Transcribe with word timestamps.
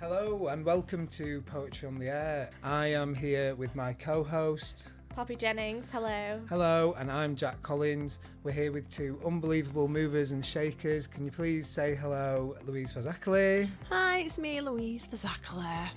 Hello 0.00 0.46
and 0.46 0.64
welcome 0.64 1.06
to 1.08 1.42
Poetry 1.42 1.86
on 1.86 1.98
the 1.98 2.08
Air. 2.08 2.48
I 2.62 2.86
am 2.86 3.14
here 3.14 3.54
with 3.54 3.74
my 3.76 3.92
co 3.92 4.24
host. 4.24 4.88
Poppy 5.14 5.36
Jennings, 5.36 5.90
hello. 5.90 6.40
Hello, 6.48 6.94
and 6.98 7.12
I'm 7.12 7.36
Jack 7.36 7.62
Collins. 7.62 8.18
We're 8.42 8.52
here 8.52 8.72
with 8.72 8.88
two 8.88 9.20
unbelievable 9.26 9.88
movers 9.88 10.32
and 10.32 10.44
shakers. 10.44 11.06
Can 11.06 11.26
you 11.26 11.30
please 11.30 11.66
say 11.66 11.94
hello, 11.94 12.56
Louise 12.64 12.94
Fazackerley? 12.94 13.68
Hi, 13.90 14.20
it's 14.20 14.38
me, 14.38 14.62
Louise 14.62 15.06
Fazackerley. 15.06 15.90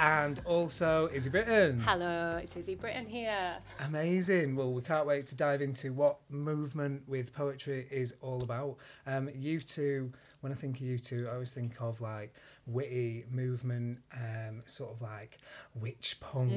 And 0.00 0.40
also 0.44 1.10
Izzy 1.12 1.28
Brittain. 1.28 1.80
Hello, 1.82 2.38
it's 2.40 2.56
Izzy 2.56 2.76
Brittain 2.76 3.08
here. 3.08 3.56
Amazing. 3.80 4.54
Well, 4.54 4.72
we 4.72 4.80
can't 4.80 5.06
wait 5.08 5.26
to 5.28 5.34
dive 5.34 5.60
into 5.60 5.92
what 5.92 6.18
movement 6.30 7.02
with 7.08 7.32
poetry 7.32 7.86
is 7.90 8.14
all 8.20 8.40
about. 8.42 8.76
Um, 9.08 9.28
you 9.34 9.60
two, 9.60 10.12
when 10.40 10.52
I 10.52 10.54
think 10.54 10.76
of 10.76 10.82
you 10.82 10.98
two, 11.00 11.26
I 11.28 11.34
always 11.34 11.50
think 11.50 11.74
of 11.80 12.00
like 12.00 12.32
witty 12.66 13.24
movement, 13.28 13.98
um, 14.14 14.62
sort 14.66 14.92
of 14.92 15.02
like 15.02 15.38
witch 15.74 16.18
punk. 16.20 16.52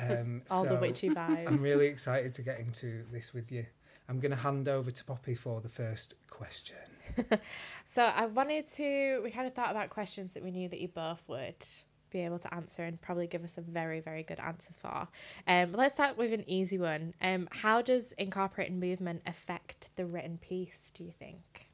Um, 0.00 0.42
All 0.50 0.64
the 0.64 0.76
witchy 0.76 1.10
vibes. 1.10 1.46
I'm 1.46 1.60
really 1.60 1.88
excited 1.88 2.32
to 2.34 2.42
get 2.42 2.60
into 2.60 3.04
this 3.12 3.34
with 3.34 3.52
you. 3.52 3.66
I'm 4.08 4.20
going 4.20 4.30
to 4.30 4.36
hand 4.38 4.68
over 4.68 4.90
to 4.90 5.04
Poppy 5.04 5.34
for 5.34 5.60
the 5.60 5.68
first 5.68 6.14
question. 6.30 6.76
So 7.84 8.02
I 8.02 8.26
wanted 8.26 8.66
to. 8.74 9.20
We 9.22 9.30
kind 9.30 9.46
of 9.46 9.54
thought 9.54 9.70
about 9.70 9.90
questions 9.90 10.34
that 10.34 10.42
we 10.42 10.50
knew 10.50 10.68
that 10.68 10.80
you 10.80 10.88
both 10.88 11.22
would 11.28 11.64
be 12.10 12.20
able 12.20 12.38
to 12.38 12.54
answer 12.54 12.84
and 12.84 13.00
probably 13.00 13.26
give 13.26 13.44
us 13.44 13.52
some 13.52 13.64
very 13.64 14.00
very 14.00 14.22
good 14.22 14.40
answers 14.40 14.76
for. 14.76 15.08
Um, 15.46 15.72
let's 15.72 15.94
start 15.94 16.16
with 16.16 16.32
an 16.32 16.44
easy 16.48 16.78
one. 16.78 17.14
Um, 17.20 17.48
how 17.50 17.82
does 17.82 18.12
incorporating 18.12 18.80
movement 18.80 19.22
affect 19.26 19.90
the 19.96 20.06
written 20.06 20.38
piece? 20.38 20.90
Do 20.94 21.04
you 21.04 21.12
think? 21.18 21.65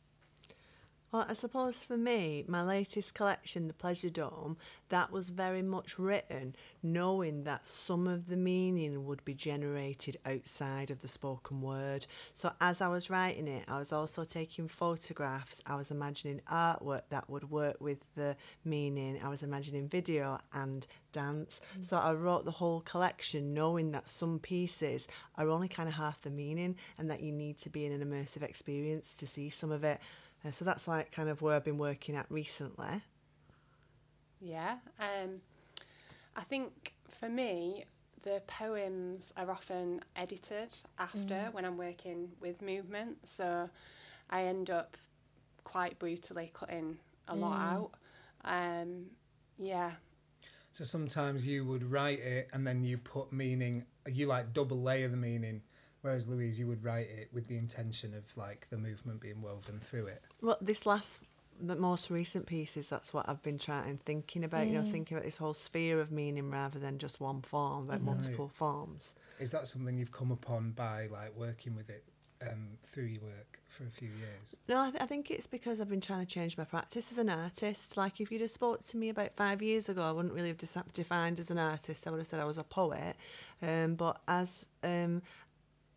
Well, 1.13 1.27
I 1.29 1.35
suppose 1.35 1.83
for 1.83 1.99
me, 1.99 2.43
my 2.49 2.63
latest 2.63 3.13
collection, 3.13 3.69
The 3.69 3.75
Pleasure 3.75 4.09
Dome, 4.09 4.57
that 4.89 5.13
was 5.13 5.29
very 5.29 5.61
much 5.61 5.99
written 5.99 6.57
knowing 6.83 7.45
that 7.45 7.67
some 7.67 8.07
of 8.07 8.29
the 8.29 8.37
meaning 8.39 9.05
would 9.05 9.23
be 9.23 9.35
generated 9.35 10.17
outside 10.25 10.91
of 10.91 11.01
the 11.03 11.09
spoken 11.09 11.61
word. 11.61 12.07
So 12.33 12.53
as 12.63 12.81
I 12.81 12.89
was 12.89 13.11
writing 13.11 13.47
it, 13.47 13.65
I 13.69 13.79
was 13.79 13.93
also 13.93 14.25
taking 14.25 14.69
photographs, 14.69 15.61
I 15.67 15.77
was 15.77 15.91
imagining 15.91 16.41
artwork 16.51 17.03
that 17.11 17.29
would 17.29 17.51
work 17.51 17.77
with 17.79 17.99
the 18.15 18.35
meaning, 18.65 19.21
I 19.23 19.29
was 19.29 19.43
imagining 19.43 19.89
video 19.89 20.41
and 20.55 20.87
dance. 21.13 21.61
Mm. 21.79 21.85
So 21.85 21.99
I 21.99 22.15
wrote 22.15 22.47
the 22.47 22.53
whole 22.53 22.81
collection 22.81 23.53
knowing 23.53 23.91
that 23.93 24.09
some 24.09 24.39
pieces 24.39 25.09
are 25.37 25.51
only 25.51 25.69
kind 25.69 25.91
of 25.91 25.95
half 25.97 26.23
the 26.23 26.31
meaning 26.31 26.77
and 26.97 27.11
that 27.11 27.21
you 27.21 27.33
need 27.33 27.59
to 27.59 27.69
be 27.69 27.85
in 27.85 27.93
an 27.93 28.03
immersive 28.03 28.43
experience 28.43 29.13
to 29.19 29.27
see 29.27 29.51
some 29.51 29.71
of 29.71 29.85
it. 29.85 30.01
Uh, 30.45 30.51
so 30.51 30.65
that's 30.65 30.89
like 30.89 31.13
kind 31.13 31.29
of 31.29 31.43
where 31.43 31.57
I've 31.57 31.65
been 31.65 31.79
working 31.79 32.17
at 32.17 32.27
recently. 32.29 33.03
Yeah. 34.41 34.77
Um, 34.99 35.41
I 36.35 36.43
think 36.43 36.95
for 37.09 37.29
me, 37.29 37.85
the 38.23 38.43
poems 38.47 39.33
are 39.37 39.51
often 39.51 40.01
edited 40.17 40.73
after 40.99 41.49
when 41.53 41.65
I'm 41.65 41.77
working 41.77 42.31
with 42.41 42.63
movement. 42.63 43.19
So 43.25 43.69
I 44.31 44.45
end 44.45 44.71
up 44.71 44.97
quite 45.65 45.99
brutally 45.99 46.51
cutting 46.55 46.99
a 47.29 47.37
lot 47.37 47.59
out. 47.61 47.91
Um, 48.45 49.07
yeah. 49.59 49.93
So 50.73 50.85
sometimes 50.85 51.47
you 51.47 51.65
would 51.67 51.85
write 51.85 52.21
it 52.21 52.49
and 52.53 52.67
then 52.67 52.83
you 52.83 52.99
put 52.99 53.33
meaning, 53.33 53.85
you 54.11 54.27
like 54.27 54.53
double 54.53 54.83
layer 54.83 55.09
the 55.09 55.17
meaning, 55.17 55.63
whereas 56.03 56.29
Louise, 56.29 56.59
you 56.59 56.67
would 56.67 56.85
write 56.85 57.09
it 57.09 57.29
with 57.33 57.49
the 57.49 57.57
intention 57.57 58.15
of 58.15 58.25
like 58.37 58.67
the 58.71 58.77
movement 58.77 59.21
being 59.21 59.41
woven 59.41 59.81
through 59.81 60.07
it. 60.07 60.25
Well, 60.41 60.59
this 60.61 60.85
last, 60.87 61.21
the 61.61 61.77
most 61.77 62.11
recent 62.11 62.47
pieces, 62.47 62.89
that's 62.89 63.15
what 63.15 63.29
I've 63.29 63.43
been 63.43 63.59
trying, 63.59 63.99
thinking 63.99 64.45
about, 64.45 64.67
you 64.67 64.75
know, 64.75 64.83
thinking 64.85 65.17
about 65.17 65.25
this 65.25 65.37
whole 65.39 65.55
sphere 65.55 66.01
of 66.01 66.11
meaning 66.13 66.51
rather 66.51 66.79
than 66.79 66.99
just 66.99 67.21
one 67.21 67.43
form, 67.43 67.87
but 67.87 68.03
multiple 68.03 68.49
forms. 68.53 69.15
Is 69.39 69.51
that 69.53 69.67
something 69.67 69.97
you've 69.97 70.13
come 70.13 70.31
upon 70.31 70.73
by 70.73 71.09
like 71.11 71.35
working 71.37 71.75
with 71.75 71.89
it 71.91 72.05
um, 72.43 72.71
through 72.85 73.05
your 73.05 73.23
work 73.23 73.61
for 73.69 73.85
a 73.85 73.91
few 73.91 74.09
years? 74.09 74.57
No, 74.69 74.81
I, 74.81 74.91
th- 74.91 75.03
I 75.03 75.07
think 75.07 75.31
it's 75.31 75.47
because 75.47 75.81
I've 75.81 75.89
been 75.89 76.01
trying 76.01 76.21
to 76.21 76.27
change 76.27 76.59
my 76.59 76.65
practice 76.65 77.11
as 77.13 77.19
an 77.19 77.29
artist. 77.31 77.97
Like, 77.97 78.21
if 78.21 78.31
you'd 78.31 78.41
have 78.41 78.51
spoke 78.51 78.85
to 78.89 78.97
me 78.97 79.09
about 79.09 79.35
five 79.37 79.63
years 79.63 79.89
ago, 79.89 80.03
I 80.03 80.13
wouldn't 80.13 80.35
really 80.35 80.49
have 80.49 80.59
dis- 80.59 80.77
defined 80.93 81.41
as 81.41 81.51
an 81.51 81.59
artist. 81.59 82.07
I 82.07 82.11
would 82.11 82.19
have 82.19 82.27
said 82.27 82.41
I 82.41 82.45
was 82.45 82.59
a 82.59 82.65
poet. 82.65 83.15
Um, 83.63 83.95
but 83.95 84.21
as 84.27 84.67
um, 84.83 85.23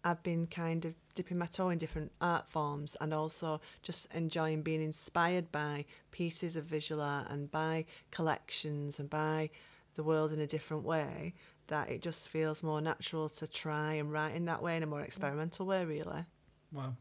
I've 0.05 0.21
been 0.21 0.45
kind 0.45 0.85
of 0.85 0.93
dipping 1.15 1.39
my 1.39 1.47
toe 1.47 1.69
in 1.69 1.79
different 1.79 2.11
art 2.21 2.47
forms 2.47 2.95
and 3.01 3.11
also 3.11 3.59
just 3.81 4.07
enjoying 4.13 4.61
being 4.61 4.83
inspired 4.83 5.51
by 5.51 5.85
pieces 6.11 6.55
of 6.55 6.65
visual 6.65 7.01
art 7.01 7.27
and 7.31 7.49
by 7.49 7.85
collections 8.11 8.99
and 8.99 9.09
by 9.09 9.49
the 9.95 10.03
world 10.03 10.31
in 10.31 10.39
a 10.39 10.47
different 10.47 10.83
way, 10.83 11.33
that 11.67 11.89
it 11.89 12.03
just 12.03 12.29
feels 12.29 12.61
more 12.61 12.81
natural 12.81 13.29
to 13.29 13.47
try 13.47 13.93
and 13.93 14.11
write 14.13 14.35
in 14.35 14.45
that 14.45 14.61
way 14.61 14.77
in 14.77 14.83
a 14.83 14.85
more 14.85 15.01
mm. 15.01 15.05
experimental 15.05 15.65
way, 15.65 15.83
really. 15.83 16.23
Wow. 16.71 16.95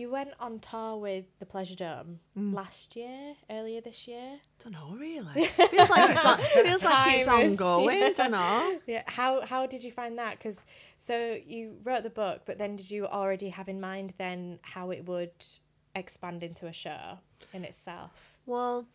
You 0.00 0.10
went 0.10 0.32
on 0.40 0.60
tour 0.60 0.96
with 0.96 1.26
the 1.40 1.44
Pleasure 1.44 1.74
Dome 1.74 2.20
last 2.34 2.96
year, 2.96 3.34
earlier 3.50 3.82
this 3.82 4.08
year. 4.08 4.40
Don't 4.64 4.72
know, 4.72 4.96
really. 4.98 5.44
feels 5.44 5.90
like 5.90 6.10
it's, 6.10 6.24
on, 6.24 6.38
feels 6.64 6.82
like 6.82 7.18
it's 7.18 7.28
ongoing, 7.28 8.12
don't 8.14 8.30
know. 8.30 8.78
Yeah. 8.86 9.02
How 9.04 9.42
how 9.42 9.66
did 9.66 9.84
you 9.84 9.92
find 9.92 10.16
that? 10.16 10.38
Because 10.38 10.64
so 10.96 11.36
you 11.46 11.76
wrote 11.84 12.02
the 12.02 12.08
book, 12.08 12.44
but 12.46 12.56
then 12.56 12.76
did 12.76 12.90
you 12.90 13.08
already 13.08 13.50
have 13.50 13.68
in 13.68 13.78
mind 13.78 14.14
then 14.16 14.58
how 14.62 14.90
it 14.90 15.04
would 15.06 15.32
expand 15.94 16.42
into 16.42 16.66
a 16.66 16.72
show 16.72 17.18
in 17.52 17.64
itself? 17.64 18.38
Well, 18.46 18.86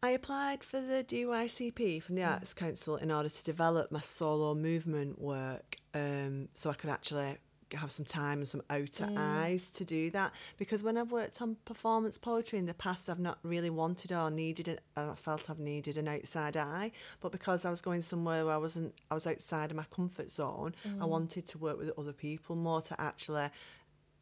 I 0.00 0.10
applied 0.10 0.62
for 0.62 0.80
the 0.80 1.02
DYCP 1.02 2.04
from 2.04 2.14
the 2.14 2.22
Arts 2.22 2.54
Council 2.54 2.94
in 2.94 3.10
order 3.10 3.28
to 3.28 3.44
develop 3.44 3.90
my 3.90 4.00
solo 4.00 4.54
movement 4.54 5.20
work 5.20 5.74
um, 5.92 6.50
so 6.54 6.70
I 6.70 6.74
could 6.74 6.90
actually 6.90 7.36
have 7.74 7.90
some 7.90 8.04
time 8.04 8.38
and 8.38 8.48
some 8.48 8.62
outer 8.70 9.06
mm. 9.06 9.16
eyes 9.16 9.70
to 9.70 9.84
do 9.84 10.10
that. 10.10 10.32
Because 10.58 10.82
when 10.82 10.96
I've 10.96 11.12
worked 11.12 11.40
on 11.40 11.56
performance 11.64 12.18
poetry 12.18 12.58
in 12.58 12.66
the 12.66 12.74
past 12.74 13.08
I've 13.08 13.18
not 13.18 13.38
really 13.42 13.70
wanted 13.70 14.12
or 14.12 14.30
needed 14.30 14.68
it 14.68 14.80
and 14.96 15.10
I 15.10 15.14
felt 15.14 15.50
I've 15.50 15.58
needed 15.58 15.96
an 15.96 16.08
outside 16.08 16.56
eye. 16.56 16.92
But 17.20 17.32
because 17.32 17.64
I 17.64 17.70
was 17.70 17.80
going 17.80 18.02
somewhere 18.02 18.44
where 18.44 18.54
I 18.54 18.58
wasn't 18.58 18.94
I 19.10 19.14
was 19.14 19.26
outside 19.26 19.70
of 19.70 19.76
my 19.76 19.86
comfort 19.94 20.30
zone 20.30 20.74
I 20.84 20.88
mm. 20.88 21.08
wanted 21.08 21.46
to 21.48 21.58
work 21.58 21.78
with 21.78 21.90
other 21.98 22.12
people 22.12 22.56
more 22.56 22.82
to 22.82 23.00
actually 23.00 23.48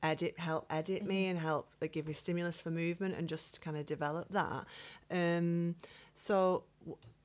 edit 0.03 0.39
help 0.39 0.65
edit 0.71 1.05
me 1.05 1.27
mm. 1.27 1.31
and 1.31 1.39
help 1.39 1.69
like, 1.81 1.93
give 1.93 2.07
me 2.07 2.13
stimulus 2.13 2.61
for 2.61 2.71
movement 2.71 3.17
and 3.17 3.29
just 3.29 3.61
kind 3.61 3.77
of 3.77 3.87
develop 3.87 4.29
that. 4.31 4.65
Um 5.11 5.75
so 6.15 6.65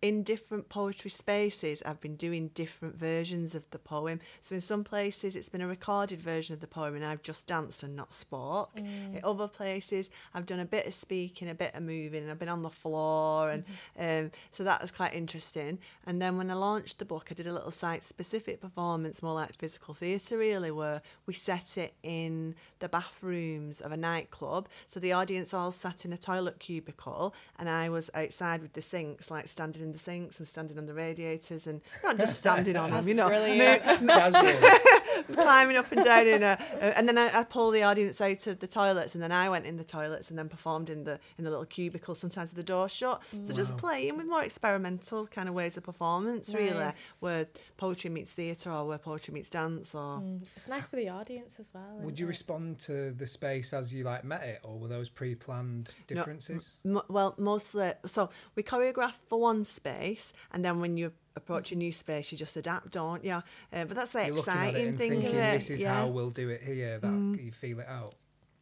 in 0.04 0.22
different 0.22 0.68
poetry 0.68 1.10
spaces 1.10 1.82
i've 1.86 2.02
been 2.02 2.18
doing 2.18 2.50
different 2.50 2.94
versions 2.94 3.56
of 3.56 3.68
the 3.72 3.80
poem. 3.80 4.20
So 4.42 4.54
in 4.54 4.60
some 4.60 4.84
places 4.84 5.34
it's 5.34 5.48
been 5.48 5.62
a 5.62 5.68
recorded 5.68 6.22
version 6.22 6.54
of 6.54 6.60
the 6.60 6.68
poem 6.68 6.96
and 6.96 7.06
i've 7.06 7.24
just 7.24 7.48
danced 7.48 7.84
and 7.84 7.96
not 7.96 8.12
spoke. 8.12 8.72
In 8.76 9.22
other 9.24 9.48
places 9.48 10.10
i've 10.34 10.46
done 10.46 10.60
a 10.60 10.66
bit 10.66 10.86
of 10.86 10.94
speaking 10.94 11.50
a 11.50 11.56
bit 11.56 11.74
of 11.74 11.84
moving 11.84 12.22
and 12.22 12.30
i've 12.30 12.38
been 12.38 12.50
on 12.50 12.64
the 12.64 12.70
floor 12.70 13.50
and 13.50 13.64
um, 13.98 14.32
so 14.52 14.66
that 14.66 14.82
was 14.82 14.92
quite 14.92 15.14
interesting. 15.14 15.80
And 16.06 16.22
then 16.22 16.36
when 16.36 16.52
i 16.52 16.54
launched 16.54 17.00
the 17.00 17.06
book 17.06 17.30
i 17.32 17.34
did 17.34 17.48
a 17.48 17.54
little 17.54 17.72
site 17.72 18.04
specific 18.04 18.60
performance 18.60 19.24
more 19.24 19.36
like 19.36 19.56
physical 19.56 19.94
theatre 19.94 20.38
really 20.38 20.70
where 20.70 21.02
we 21.26 21.34
set 21.34 21.78
it 21.78 21.94
in 22.04 22.56
the 22.80 22.90
bathrooms 22.90 23.80
of 23.80 23.94
a 23.94 23.98
nightclub. 23.98 24.68
So 24.86 25.00
the 25.00 25.14
audience 25.14 25.54
all 25.54 25.72
sat 25.72 26.04
in 26.04 26.12
a 26.12 26.18
toilet 26.18 26.60
cubicle 26.60 27.34
and 27.58 27.70
i 27.70 27.88
was 27.88 28.10
outside 28.14 28.62
with 28.62 28.74
the 28.74 28.82
sinks 28.82 29.32
like 29.32 29.48
standing 29.48 29.82
in 29.82 29.93
the 29.94 30.00
sinks 30.00 30.40
and 30.40 30.48
standing 30.48 30.78
on 30.78 30.86
the 30.86 30.94
radiators 30.94 31.68
and 31.68 31.82
not 32.04 32.18
just 32.18 32.40
standing 32.44 32.76
on 32.76 32.92
them 32.92 33.08
you 33.08 33.14
know 33.14 33.28
climbing 35.34 35.78
up 35.78 35.92
and 35.92 36.04
down 36.04 36.28
in 36.28 36.44
a, 36.44 36.58
uh, 36.82 36.94
and 36.96 37.08
then 37.08 37.18
I, 37.18 37.40
I 37.40 37.44
pull 37.44 37.72
the 37.72 37.84
audience 37.84 38.20
out 38.22 38.46
of 38.48 38.60
the 38.60 38.68
toilets, 38.68 39.14
and 39.14 39.24
then 39.24 39.32
I 39.32 39.50
went 39.50 39.66
in 39.66 39.78
the 39.78 39.84
toilets 39.84 40.30
and 40.30 40.38
then 40.38 40.50
performed 40.50 40.90
in 40.90 41.04
the 41.04 41.20
in 41.38 41.44
the 41.44 41.50
little 41.50 41.66
cubicle, 41.66 42.16
sometimes 42.16 42.50
with 42.50 42.58
the 42.58 42.64
door 42.64 42.90
shut. 42.90 43.22
So 43.44 43.54
just 43.54 43.78
playing 43.78 44.18
with 44.18 44.28
more 44.28 44.44
experimental 44.44 45.28
kind 45.28 45.48
of 45.48 45.56
ways 45.56 45.78
of 45.78 45.84
performance, 45.84 46.54
really, 46.54 46.92
where 47.20 47.48
poetry 47.78 48.10
meets 48.10 48.32
theatre 48.32 48.72
or 48.72 48.86
where 48.86 48.98
poetry 48.98 49.34
meets 49.34 49.50
dance, 49.50 49.96
or 49.96 50.22
It's 50.56 50.68
nice 50.68 50.88
for 50.88 50.96
the 50.96 51.10
audience 51.10 51.60
as 51.60 51.70
well. 51.74 52.00
Would 52.02 52.20
you 52.20 52.26
it? 52.26 52.30
respond 52.30 52.80
to 52.80 53.12
the 53.12 53.28
space 53.28 53.74
as 53.74 53.94
you 53.94 54.04
like 54.04 54.24
met 54.24 54.44
it, 54.44 54.60
or 54.64 54.78
were 54.78 54.88
those 54.88 55.10
pre-planned 55.10 55.94
differences? 56.08 56.80
M- 56.86 57.02
well, 57.10 57.36
mostly. 57.38 57.94
So 58.06 58.30
we 58.56 58.64
choreographed 58.64 59.20
for 59.28 59.40
one 59.40 59.66
space, 59.66 59.83
and 59.84 60.64
then 60.64 60.80
when 60.80 60.98
you 60.98 61.12
approach 61.36 61.72
a 61.72 61.76
new 61.76 61.92
space, 61.92 62.32
you 62.32 62.38
just 62.38 62.56
adapt, 62.58 62.92
don't 62.92 63.24
you? 63.24 63.32
Uh, 63.72 63.86
but 63.86 63.96
that's 63.96 64.12
the 64.12 64.26
You're 64.26 64.36
looking 64.36 64.54
at 64.54 64.58
it 64.58 64.70
exciting 64.70 64.88
and 64.90 64.98
thing 64.98 65.12
thinking, 65.12 65.30
of 65.32 65.36
it. 65.36 65.52
"This 65.54 65.70
is 65.70 65.82
yeah. 65.82 65.94
how 65.94 66.08
we'll 66.08 66.30
do 66.30 66.50
it 66.50 66.62
here." 66.62 67.00
That 67.00 67.40
you 67.42 67.52
feel 67.52 67.80
it 67.80 67.88
out. 67.88 68.16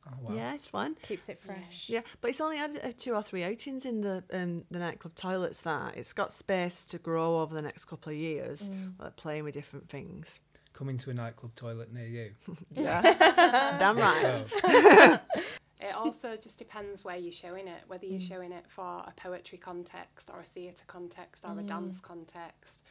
Oh 0.07 0.13
wow. 0.21 0.35
Yeah, 0.35 0.55
it's 0.55 0.67
fun. 0.67 0.95
keeps 1.03 1.29
it 1.29 1.39
fresh? 1.39 1.85
Yeah, 1.87 2.01
but 2.21 2.31
it's 2.31 2.41
only 2.41 2.57
had 2.57 2.79
uh, 2.83 2.91
two 2.97 3.13
or 3.13 3.21
three 3.21 3.43
outings 3.43 3.85
in 3.85 4.01
the 4.01 4.23
um, 4.33 4.63
the 4.71 4.79
nightclub 4.79 5.15
toilets. 5.15 5.61
That 5.61 5.95
it's 5.95 6.13
got 6.13 6.33
space 6.33 6.85
to 6.85 6.97
grow 6.97 7.41
over 7.41 7.53
the 7.53 7.61
next 7.61 7.85
couple 7.85 8.11
of 8.11 8.17
years, 8.17 8.69
like 8.99 9.15
playing 9.15 9.43
with 9.43 9.53
different 9.53 9.89
things. 9.89 10.39
Coming 10.73 10.97
to 10.97 11.09
a 11.11 11.13
nightclub 11.13 11.53
toilet 11.55 11.93
near 11.93 12.07
you. 12.07 12.31
Yeah, 12.73 13.01
damn 13.79 13.97
right. 13.97 15.19
It 15.81 15.95
also 15.95 16.35
just 16.37 16.57
depends 16.57 17.03
where 17.03 17.17
you're 17.17 17.31
showing 17.31 17.67
it, 17.67 17.81
whether 17.87 18.05
you're 18.05 18.19
Mm. 18.19 18.27
showing 18.27 18.51
it 18.51 18.65
for 18.69 19.03
a 19.07 19.13
poetry 19.17 19.57
context 19.57 20.29
or 20.31 20.39
a 20.39 20.43
theatre 20.43 20.85
context 20.87 21.43
or 21.45 21.51
a 21.59 21.63
Mm. 21.63 21.67
dance 21.67 21.99
context. 22.01 22.81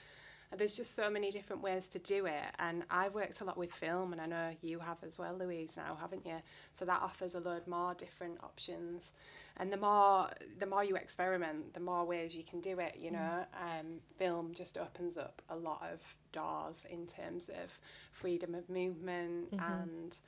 There's 0.56 0.74
just 0.76 0.96
so 0.96 1.08
many 1.08 1.30
different 1.30 1.62
ways 1.62 1.88
to 1.90 2.00
do 2.00 2.26
it. 2.26 2.44
And 2.58 2.82
I've 2.90 3.14
worked 3.14 3.40
a 3.40 3.44
lot 3.44 3.56
with 3.56 3.72
film, 3.72 4.12
and 4.12 4.20
I 4.20 4.26
know 4.26 4.56
you 4.62 4.80
have 4.80 4.96
as 5.04 5.16
well, 5.16 5.34
Louise, 5.38 5.76
now, 5.76 5.94
haven't 5.94 6.26
you? 6.26 6.42
So 6.72 6.84
that 6.86 7.00
offers 7.02 7.36
a 7.36 7.40
load 7.40 7.68
more 7.68 7.94
different 7.94 8.42
options. 8.42 9.12
And 9.58 9.72
the 9.72 9.76
more 9.76 10.28
the 10.58 10.66
more 10.66 10.82
you 10.82 10.96
experiment, 10.96 11.72
the 11.74 11.78
more 11.80 12.04
ways 12.04 12.34
you 12.34 12.42
can 12.42 12.60
do 12.60 12.80
it. 12.80 12.96
You 12.98 13.12
know, 13.12 13.46
um, 13.54 14.00
film 14.18 14.52
just 14.52 14.76
opens 14.76 15.16
up 15.16 15.40
a 15.50 15.54
lot 15.56 15.82
of 15.82 16.00
doors 16.32 16.84
in 16.90 17.06
terms 17.06 17.48
of 17.48 17.78
freedom 18.10 18.52
of 18.56 18.68
movement 18.68 19.52
Mhm. 19.52 19.82
and 19.82 20.18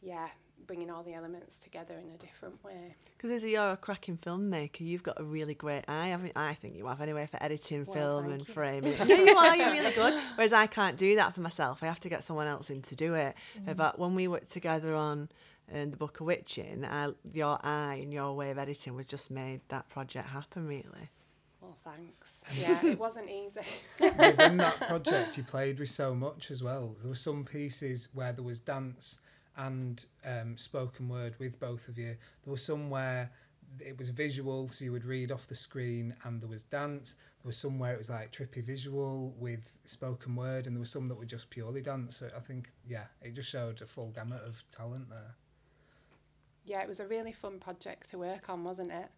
yeah, 0.00 0.30
bringing 0.66 0.90
all 0.90 1.02
the 1.02 1.14
elements 1.14 1.56
together 1.56 1.94
in 1.94 2.10
a 2.14 2.18
different 2.18 2.62
way. 2.64 2.94
Because 3.16 3.30
as 3.42 3.50
you're 3.50 3.70
a 3.72 3.76
cracking 3.76 4.18
filmmaker, 4.18 4.80
you've 4.80 5.02
got 5.02 5.18
a 5.20 5.24
really 5.24 5.54
great 5.54 5.84
eye. 5.88 6.08
haven't- 6.08 6.32
I 6.36 6.54
think 6.54 6.76
you 6.76 6.86
have 6.86 7.00
anyway 7.00 7.26
for 7.30 7.42
editing 7.42 7.84
Well, 7.86 7.94
film 8.22 8.32
and 8.32 8.46
you. 8.46 8.52
framing. 8.54 8.92
yeah, 9.06 9.16
you 9.16 9.36
are. 9.36 9.56
You're 9.56 9.70
really 9.70 9.94
good. 9.94 10.20
Whereas 10.34 10.52
I 10.52 10.66
can't 10.66 10.96
do 10.96 11.16
that 11.16 11.34
for 11.34 11.40
myself. 11.40 11.82
I 11.82 11.86
have 11.86 12.00
to 12.00 12.08
get 12.08 12.22
someone 12.24 12.46
else 12.46 12.68
in 12.70 12.82
to 12.82 12.94
do 12.94 13.14
it. 13.14 13.34
Uh, 13.66 13.74
But 13.74 13.98
when 13.98 14.14
we 14.14 14.28
worked 14.28 14.50
together 14.50 14.94
on 14.94 15.30
uh, 15.74 15.86
the 15.86 15.96
Book 15.96 16.20
of 16.20 16.26
Witching, 16.26 16.84
I, 16.84 17.10
your 17.32 17.58
eye 17.62 18.00
and 18.02 18.12
your 18.12 18.34
way 18.34 18.50
of 18.50 18.58
editing 18.58 18.94
was 18.94 19.06
just 19.06 19.30
made 19.30 19.60
that 19.68 19.88
project 19.88 20.28
happen. 20.28 20.66
Really. 20.66 21.10
Well, 21.62 21.76
thanks. 21.84 22.34
Yeah, 22.54 22.84
it 22.86 22.98
wasn't 23.06 23.28
easy. 23.30 23.60
Within 24.00 24.58
that 24.58 24.80
project, 24.88 25.36
you 25.38 25.42
played 25.44 25.78
with 25.78 25.90
so 25.90 26.14
much 26.14 26.50
as 26.50 26.62
well. 26.62 26.94
There 27.00 27.08
were 27.08 27.14
some 27.14 27.44
pieces 27.44 28.08
where 28.12 28.32
there 28.32 28.44
was 28.44 28.60
dance 28.60 29.20
and 29.58 30.06
um, 30.24 30.56
spoken 30.56 31.08
word 31.08 31.34
with 31.38 31.60
both 31.60 31.88
of 31.88 31.98
you. 31.98 32.16
There 32.44 32.52
was 32.52 32.64
some 32.64 32.88
where 32.88 33.30
it 33.80 33.98
was 33.98 34.08
visual, 34.08 34.68
so 34.70 34.84
you 34.84 34.92
would 34.92 35.04
read 35.04 35.30
off 35.30 35.46
the 35.46 35.54
screen, 35.54 36.14
and 36.24 36.40
there 36.40 36.48
was 36.48 36.62
dance. 36.62 37.16
There 37.42 37.48
was 37.48 37.58
some 37.58 37.78
where 37.78 37.92
it 37.92 37.98
was 37.98 38.08
like 38.08 38.32
trippy 38.32 38.64
visual 38.64 39.34
with 39.38 39.76
spoken 39.84 40.34
word, 40.36 40.66
and 40.66 40.74
there 40.74 40.80
was 40.80 40.90
some 40.90 41.08
that 41.08 41.16
were 41.18 41.26
just 41.26 41.50
purely 41.50 41.82
dance. 41.82 42.16
So 42.16 42.30
I 42.34 42.40
think, 42.40 42.70
yeah, 42.88 43.04
it 43.20 43.34
just 43.34 43.50
showed 43.50 43.82
a 43.82 43.86
full 43.86 44.10
gamut 44.14 44.42
of 44.46 44.62
talent 44.70 45.10
there. 45.10 45.34
yeah, 46.64 46.82
it 46.82 46.88
was 46.88 47.00
a 47.00 47.06
really 47.06 47.32
fun 47.32 47.58
project 47.58 48.10
to 48.10 48.18
work 48.18 48.48
on, 48.48 48.64
wasn't 48.64 48.92
it? 48.92 49.08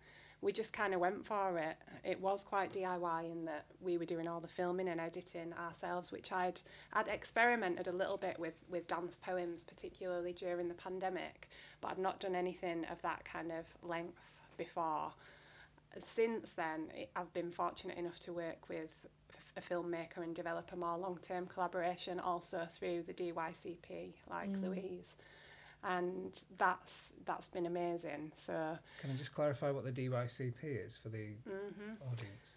We 0.43 0.53
just 0.53 0.73
kind 0.73 0.95
of 0.95 1.01
went 1.01 1.27
for 1.27 1.59
it. 1.59 1.77
It 2.03 2.19
was 2.21 2.45
quite 2.45 2.73
DIY 2.73 3.31
in 3.31 3.45
that 3.45 3.67
we 3.83 3.99
were 3.99 4.07
doing 4.07 4.27
all 4.27 4.41
the 4.41 4.49
filming 4.49 4.89
and 4.89 4.99
editing 5.01 5.53
ourselves, 5.53 6.11
which 6.11 6.33
I'd 6.33 6.61
I'd 6.95 7.09
experimented 7.09 7.87
a 7.89 7.93
little 7.93 8.17
bit 8.17 8.39
with 8.39 8.55
with 8.71 8.89
dance 8.89 9.19
poems, 9.23 9.65
particularly 9.65 10.33
during 10.33 10.69
the 10.69 10.75
pandemic, 10.75 11.49
but 11.81 11.89
I'd 11.93 11.99
not 11.99 12.21
done 12.21 12.35
anything 12.35 12.87
of 12.87 13.03
that 13.03 13.25
kind 13.25 13.53
of 13.53 13.67
length 13.83 14.41
before. 14.57 15.13
Since 16.03 16.51
then, 16.51 16.89
it, 16.95 17.11
I've 17.17 17.33
been 17.35 17.51
fortunate 17.51 17.99
enough 17.99 18.21
to 18.21 18.33
work 18.33 18.69
with 18.69 18.91
a 19.57 19.61
filmmaker 19.61 20.19
and 20.23 20.35
develop 20.35 20.71
a 20.73 20.77
more 20.77 20.97
long-term 20.97 21.47
collaboration, 21.47 22.21
also 22.21 22.67
through 22.71 23.03
the 23.03 23.13
DYCP, 23.13 24.15
like 24.31 24.51
Mm. 24.51 24.63
Louise, 24.63 25.17
and 25.85 26.41
that's 26.59 27.12
that's 27.27 27.49
been 27.49 27.67
amazing. 27.67 28.32
So 28.37 28.79
Can 29.00 29.11
I 29.11 29.15
just 29.15 29.35
clarify 29.35 29.71
what 29.71 29.85
the 29.85 29.93
DYCP 29.93 30.55
is 30.62 30.97
for 30.97 31.09
the 31.11 31.29
mhm, 31.49 31.97
audience? 32.12 32.55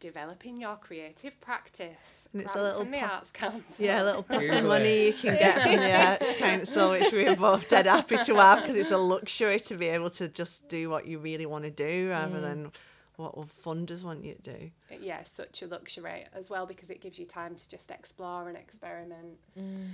developing 0.00 0.60
your 0.60 0.74
creative 0.74 1.40
practice 1.40 2.26
And 2.32 2.42
it's 2.42 2.56
a 2.56 2.60
little 2.60 2.80
from 2.82 2.90
the 2.90 2.98
po- 2.98 3.04
Arts 3.06 3.30
Council. 3.30 3.84
Yeah, 3.86 4.02
a 4.02 4.04
little 4.04 4.22
pot 4.24 4.42
of 4.42 4.64
money 4.64 5.06
you 5.06 5.12
can 5.12 5.34
get 5.38 5.62
from 5.62 5.76
the 5.76 5.92
Arts 6.08 6.32
Council, 6.38 6.90
which 6.90 7.12
we're 7.12 7.36
both 7.36 7.68
dead 7.68 7.86
happy 7.86 8.16
to 8.16 8.34
have 8.34 8.62
because 8.62 8.76
it's 8.76 8.90
a 8.90 8.98
luxury 8.98 9.60
to 9.60 9.76
be 9.76 9.86
able 9.86 10.10
to 10.10 10.26
just 10.28 10.66
do 10.66 10.90
what 10.90 11.06
you 11.06 11.20
really 11.20 11.46
want 11.46 11.62
to 11.64 11.70
do 11.70 12.10
rather 12.10 12.38
Mm. 12.38 12.42
than 12.42 12.72
what 13.16 13.34
funders 13.64 14.02
want 14.02 14.24
you 14.24 14.34
to 14.34 14.42
do. 14.58 14.70
yeah, 15.00 15.22
such 15.22 15.62
a 15.62 15.68
luxury 15.68 16.24
as 16.34 16.50
well 16.50 16.66
because 16.66 16.90
it 16.90 17.00
gives 17.00 17.16
you 17.20 17.24
time 17.26 17.54
to 17.54 17.68
just 17.68 17.88
explore 17.92 18.48
and 18.48 18.56
experiment. 18.58 19.38
Mm. 19.56 19.90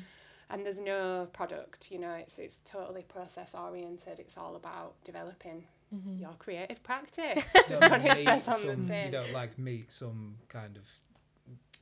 And 0.51 0.65
there's 0.65 0.79
no 0.79 1.29
product, 1.33 1.91
you 1.91 1.99
know, 1.99 2.15
it's 2.15 2.39
it's 2.39 2.61
totally 2.65 3.03
process 3.03 3.55
oriented. 3.55 4.19
It's 4.19 4.37
all 4.39 4.57
about 4.57 4.95
developing 5.05 5.67
Mhm. 5.95 6.21
your 6.21 6.35
creative 6.39 6.83
practice. 6.83 7.43
You 7.55 7.63
Just 7.69 7.83
what 7.83 7.91
don't 7.91 8.07
it 8.07 8.17
meet 8.17 8.25
says 8.25 8.49
on 8.49 8.55
some- 8.61 8.87
the 8.87 9.05
You 9.07 9.11
don't 9.11 9.33
like 9.33 9.59
meet 9.59 9.91
some 9.93 10.39
kind 10.49 10.77
of 10.77 10.87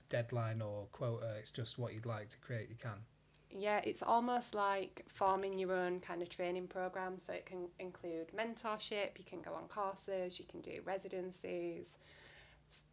deadline 0.09 0.63
or 0.63 0.87
quota. 0.93 1.35
It's 1.39 1.51
just 1.51 1.79
what 1.79 1.95
you'd 1.95 2.07
like 2.07 2.29
to 2.31 2.39
create. 2.39 2.69
You 2.69 2.77
can. 2.77 3.05
Yeah, 3.51 3.81
it's 3.85 4.03
almost 4.03 4.55
like 4.55 5.05
forming 5.09 5.59
your 5.59 5.73
own 5.73 6.01
kind 6.01 6.21
of 6.23 6.29
training 6.29 6.67
program. 6.69 7.19
So 7.21 7.33
it 7.33 7.47
can 7.47 7.69
include 7.79 8.29
mentorship, 8.37 9.19
you 9.19 9.25
can 9.25 9.41
go 9.43 9.53
on 9.55 9.67
courses, 9.69 10.39
you 10.39 10.45
can 10.45 10.61
do 10.61 10.81
residencies, 10.85 11.87
s- 11.87 11.99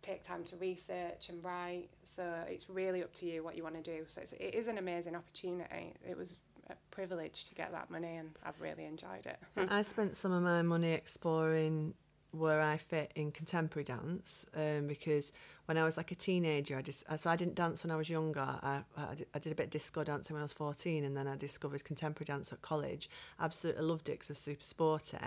take 0.01 0.23
time 0.23 0.43
to 0.45 0.55
research 0.57 1.29
and 1.29 1.43
write. 1.43 1.89
So 2.05 2.23
it's 2.47 2.69
really 2.69 3.01
up 3.03 3.13
to 3.15 3.25
you 3.25 3.43
what 3.43 3.55
you 3.55 3.63
want 3.63 3.83
to 3.83 3.97
do. 3.97 4.03
So 4.05 4.21
it's, 4.21 4.33
it 4.33 4.53
is 4.53 4.67
an 4.67 4.77
amazing 4.77 5.15
opportunity. 5.15 5.93
It 6.07 6.17
was 6.17 6.35
a 6.69 6.75
privilege 6.91 7.45
to 7.45 7.55
get 7.55 7.71
that 7.71 7.89
money 7.89 8.17
and 8.17 8.31
I've 8.45 8.59
really 8.61 8.85
enjoyed 8.85 9.25
it. 9.25 9.39
I 9.69 9.81
spent 9.81 10.15
some 10.15 10.31
of 10.31 10.43
my 10.43 10.61
money 10.61 10.91
exploring 10.91 11.93
where 12.31 12.61
I 12.61 12.77
fit 12.77 13.11
in 13.15 13.31
contemporary 13.31 13.83
dance 13.83 14.45
um, 14.55 14.87
because 14.87 15.31
when 15.65 15.77
I 15.77 15.83
was 15.83 15.97
like 15.97 16.11
a 16.11 16.15
teenager, 16.15 16.75
I 16.75 16.81
just 16.81 17.03
so 17.17 17.29
I 17.29 17.35
didn't 17.35 17.53
dance 17.53 17.83
when 17.83 17.91
I 17.91 17.95
was 17.95 18.09
younger. 18.09 18.41
I, 18.41 18.81
I, 18.97 19.15
I 19.35 19.39
did 19.39 19.51
a 19.51 19.55
bit 19.55 19.65
of 19.65 19.69
disco 19.69 20.03
dancing 20.03 20.33
when 20.33 20.41
I 20.41 20.45
was 20.45 20.53
14 20.53 21.03
and 21.03 21.15
then 21.15 21.27
I 21.27 21.35
discovered 21.35 21.83
contemporary 21.83 22.25
dance 22.25 22.51
at 22.51 22.61
college. 22.63 23.07
Absolutely 23.39 23.83
loved 23.83 24.09
it 24.09 24.13
because 24.13 24.31
I 24.31 24.33
was 24.33 24.39
super 24.39 24.63
sporty, 24.63 25.17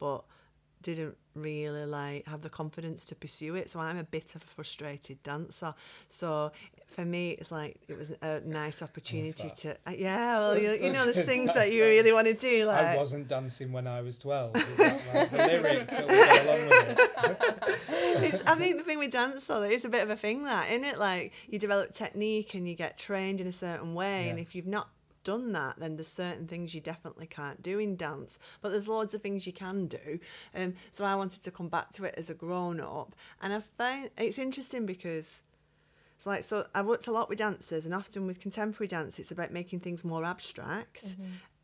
but 0.00 0.24
didn't 0.82 1.16
really 1.34 1.84
like 1.84 2.26
have 2.26 2.42
the 2.42 2.50
confidence 2.50 3.04
to 3.06 3.14
pursue 3.14 3.54
it. 3.54 3.70
So 3.70 3.80
I'm 3.80 3.96
a 3.96 4.04
bit 4.04 4.34
of 4.34 4.42
a 4.42 4.46
frustrated 4.46 5.22
dancer. 5.22 5.74
So 6.08 6.52
for 6.88 7.04
me, 7.04 7.30
it's 7.32 7.50
like 7.50 7.80
it 7.88 7.96
was 7.96 8.12
a 8.22 8.40
nice 8.40 8.82
opportunity 8.82 9.50
to 9.58 9.76
uh, 9.86 9.90
yeah. 9.96 10.40
Well, 10.40 10.58
you, 10.58 10.72
you 10.72 10.92
know, 10.92 11.04
there's 11.10 11.26
things 11.26 11.52
that 11.54 11.72
you 11.72 11.82
really 11.82 12.12
want 12.12 12.26
to 12.26 12.34
do. 12.34 12.66
Like 12.66 12.86
I 12.86 12.96
wasn't 12.96 13.28
dancing 13.28 13.72
when 13.72 13.86
I 13.86 14.00
was 14.00 14.18
twelve. 14.18 14.56
Is 14.56 14.76
that 14.76 15.14
like 15.14 15.30
the 15.30 15.36
lyric 15.36 15.90
that 15.90 16.08
go 16.08 16.14
along 16.14 16.68
with 16.68 16.98
it? 16.98 18.32
it's, 18.32 18.42
I 18.46 18.54
think 18.56 18.78
the 18.78 18.84
thing 18.84 18.98
with 18.98 19.10
dance 19.10 19.44
though, 19.44 19.62
it's 19.62 19.84
a 19.84 19.88
bit 19.88 20.02
of 20.02 20.10
a 20.10 20.16
thing 20.16 20.44
that, 20.44 20.70
isn't 20.70 20.84
it? 20.84 20.98
Like 20.98 21.32
you 21.48 21.58
develop 21.58 21.94
technique 21.94 22.54
and 22.54 22.68
you 22.68 22.74
get 22.74 22.98
trained 22.98 23.40
in 23.40 23.46
a 23.46 23.52
certain 23.52 23.94
way, 23.94 24.28
and 24.28 24.38
if 24.38 24.54
you've 24.54 24.66
not 24.66 24.88
done 25.28 25.52
that, 25.52 25.78
then 25.78 25.96
there's 25.96 26.08
certain 26.08 26.46
things 26.46 26.74
you 26.74 26.80
definitely 26.80 27.26
can't 27.26 27.62
do 27.62 27.78
in 27.78 27.96
dance. 27.96 28.38
But 28.62 28.70
there's 28.70 28.88
loads 28.88 29.12
of 29.12 29.20
things 29.20 29.46
you 29.46 29.52
can 29.52 29.86
do. 29.86 30.18
Um, 30.54 30.72
so 30.90 31.04
I 31.04 31.14
wanted 31.14 31.42
to 31.42 31.50
come 31.50 31.68
back 31.68 31.92
to 31.92 32.04
it 32.04 32.14
as 32.16 32.30
a 32.30 32.34
grown 32.34 32.80
up, 32.80 33.14
and 33.42 33.52
I 33.52 33.60
find 33.60 34.10
it's 34.16 34.38
interesting 34.38 34.86
because. 34.86 35.42
It's 36.16 36.26
like 36.26 36.42
so 36.42 36.66
I've 36.74 36.86
worked 36.86 37.06
a 37.06 37.12
lot 37.12 37.28
with 37.28 37.38
dancers 37.38 37.84
and 37.86 37.94
often 37.94 38.26
with 38.26 38.40
contemporary 38.40 38.88
dance 38.88 39.20
it's 39.20 39.30
about 39.30 39.52
making 39.52 39.78
things 39.78 40.02
more 40.02 40.24
abstract. 40.24 41.14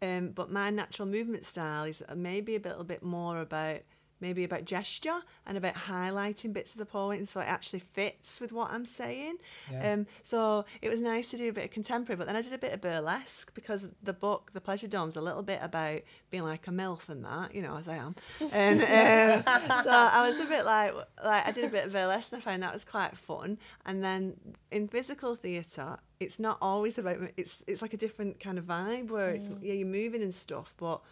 Um, 0.01 0.29
but 0.29 0.49
my 0.49 0.71
natural 0.71 1.09
movement 1.09 1.45
style 1.45 1.83
is 1.83 2.05
maybe 2.15 2.55
a 2.55 2.61
little 2.61 2.85
bit 2.85 3.03
more 3.03 3.41
about 3.41 3.81
maybe 4.25 4.43
about 4.43 4.65
gesture 4.65 5.21
and 5.47 5.59
about 5.59 5.75
highlighting 5.75 6.51
bits 6.55 6.73
of 6.73 6.79
the 6.79 6.87
poem 6.87 7.27
so 7.27 7.41
it 7.41 7.47
actually 7.47 7.81
fits 7.81 8.41
with 8.41 8.53
what 8.53 8.71
I'm 8.71 8.87
saying. 8.87 9.37
Yeah. 9.71 9.93
Um, 9.93 10.07
so 10.23 10.65
it 10.81 10.89
was 10.89 11.01
nice 11.01 11.29
to 11.31 11.37
do 11.37 11.51
a 11.51 11.53
bit 11.53 11.65
of 11.65 11.71
contemporary, 11.71 12.17
but 12.17 12.27
then 12.27 12.35
I 12.35 12.41
did 12.41 12.55
a 12.55 12.59
bit 12.59 12.73
of 12.73 12.81
burlesque 12.81 13.53
because 13.55 13.91
the 14.03 14.15
book, 14.15 14.53
The 14.55 14.63
Pleasure 14.63 14.89
Dome's 14.89 15.17
a 15.17 15.21
little 15.21 15.43
bit 15.43 15.59
about 15.61 16.01
being 16.31 16.43
like 16.43 16.67
a 16.67 16.71
MILF 16.71 17.11
and 17.11 17.23
that, 17.27 17.55
you 17.55 17.61
know, 17.61 17.77
as 17.77 17.87
I 17.87 17.97
am. 17.97 18.15
And 18.51 18.81
um, 19.47 19.85
so 19.85 19.91
I 19.91 20.27
was 20.27 20.39
a 20.39 20.47
bit 20.47 20.65
like, 20.65 20.95
like 21.23 21.47
I 21.47 21.53
did 21.53 21.65
a 21.65 21.69
bit 21.69 21.85
of 21.85 21.93
burlesque 21.93 22.33
and 22.33 22.41
I 22.41 22.45
found 22.45 22.63
that 22.63 22.73
was 22.73 22.85
quite 22.87 23.15
fun. 23.19 23.59
And 23.85 24.03
then 24.03 24.37
in 24.71 24.89
physical 24.89 25.35
theatre, 25.35 25.99
it's 26.19 26.39
not 26.39 26.57
always 26.63 26.97
about, 26.97 27.19
it's, 27.37 27.63
it's 27.67 27.83
like 27.83 27.93
a 27.93 27.99
different 27.99 28.41
kind 28.41 28.59
of 28.59 28.65
vibe 28.65 29.11
where 29.11 29.31
it's, 29.31 29.51
yeah, 29.61 29.75
you're 29.75 29.87
moving 29.87 30.23
and 30.23 30.35
stuff, 30.35 30.73
but 30.79 31.03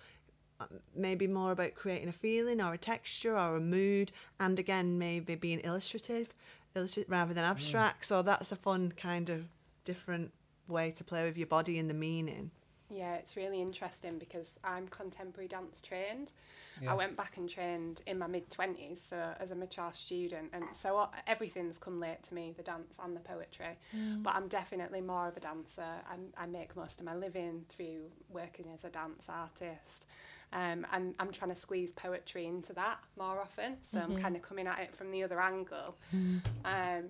maybe 0.95 1.27
more 1.27 1.53
about 1.53 1.75
creating 1.75 2.09
a 2.09 2.13
feeling 2.13 2.61
or 2.61 2.75
a 2.75 2.79
texture 2.79 3.37
or 3.37 3.57
a 3.57 3.61
mood 3.61 4.13
and 4.41 4.59
again 4.59 4.99
maybe 4.99 5.35
being 5.35 5.61
illustrative 5.61 6.33
illustrat- 6.77 7.05
rather 7.09 7.35
than 7.35 7.45
mm. 7.45 7.51
abstract 7.51 8.05
so 8.05 8.23
that's 8.23 8.53
a 8.53 8.57
fun 8.57 8.93
kind 8.97 9.31
of 9.31 9.47
different 9.85 10.33
way 10.69 10.91
to 10.91 11.05
play 11.05 11.25
with 11.25 11.37
your 11.37 11.47
body 11.47 11.79
and 11.79 11.91
the 11.91 11.95
meaning 11.95 12.51
Yeah, 12.93 13.15
it's 13.15 13.37
really 13.37 13.61
interesting 13.63 14.19
because 14.19 14.59
I'm 14.63 14.87
contemporary 14.89 15.49
dance 15.49 15.81
trained. 15.81 16.33
Yeah. 16.81 16.93
I 16.93 16.95
went 16.95 17.17
back 17.17 17.37
and 17.37 17.49
trained 17.49 18.03
in 18.07 18.19
my 18.19 18.27
mid 18.27 18.51
20s, 18.51 18.99
so 19.09 19.35
as 19.41 19.51
a 19.51 19.55
mature 19.55 19.93
student, 19.95 20.51
and 20.53 20.65
so 20.75 21.09
everything's 21.27 21.79
come 21.79 22.01
late 22.01 22.23
to 22.25 22.35
me 22.35 22.55
the 22.57 22.63
dance 22.63 22.97
and 23.03 23.17
the 23.17 23.21
poetry. 23.21 23.79
Mm. 23.97 24.23
But 24.23 24.35
I'm 24.35 24.49
definitely 24.49 25.01
more 25.01 25.29
of 25.29 25.37
a 25.37 25.41
dancer. 25.41 25.85
I'm, 26.11 26.33
I 26.37 26.47
make 26.47 26.77
most 26.77 27.01
of 27.01 27.07
my 27.07 27.15
living 27.15 27.65
through 27.69 28.11
working 28.31 28.67
as 28.75 28.85
a 28.85 28.91
dance 28.91 29.27
artist. 29.29 30.07
Um, 30.53 30.87
and 30.93 31.15
I'm 31.19 31.33
trying 31.33 31.51
to 31.51 31.57
squeeze 31.57 31.93
poetry 31.93 32.47
into 32.47 32.73
that 32.75 32.99
more 33.19 33.41
often, 33.41 33.77
so 33.83 33.99
I'm 34.01 34.17
kind 34.19 34.37
of 34.37 34.43
coming 34.43 34.67
at 34.67 34.81
it 34.81 34.95
from 34.95 35.11
the 35.11 35.25
other 35.25 35.41
angle. 35.41 35.97
Um, 36.13 37.05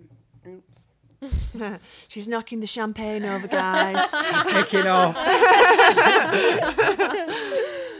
and 0.44 0.62
she's 2.08 2.28
knocking 2.28 2.60
the 2.60 2.66
champagne 2.66 3.24
over 3.24 3.48
guys. 3.48 3.96
It's 4.14 4.70
kicking 4.70 4.86
off. 4.86 5.16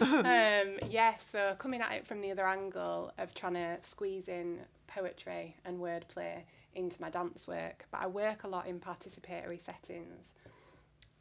um, 0.02 0.24
yeah, 0.24 0.76
yeah, 0.90 1.14
so 1.18 1.54
coming 1.58 1.80
at 1.80 1.92
it 1.92 2.06
from 2.06 2.20
the 2.20 2.30
other 2.30 2.46
angle 2.46 3.12
of 3.18 3.34
trying 3.34 3.54
to 3.54 3.78
squeeze 3.82 4.28
in 4.28 4.60
poetry 4.86 5.56
and 5.64 5.78
wordplay 5.80 6.42
into 6.74 7.00
my 7.00 7.10
dance 7.10 7.46
work, 7.46 7.86
but 7.90 8.00
I 8.00 8.06
work 8.06 8.44
a 8.44 8.48
lot 8.48 8.66
in 8.66 8.80
participatory 8.80 9.60
settings 9.62 10.34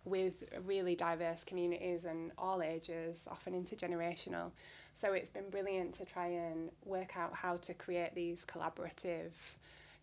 with 0.04 0.34
really 0.66 0.96
diverse 0.96 1.44
communities 1.44 2.06
and 2.06 2.32
all 2.38 2.62
ages, 2.62 3.28
often 3.30 3.54
intergenerational. 3.54 4.52
So 4.94 5.14
it's 5.14 5.30
been 5.30 5.50
brilliant 5.50 5.94
to 5.96 6.06
try 6.06 6.28
and 6.28 6.70
work 6.86 7.18
out 7.18 7.34
how 7.34 7.58
to 7.58 7.74
create 7.74 8.16
these 8.16 8.46
collaborative 8.46 9.32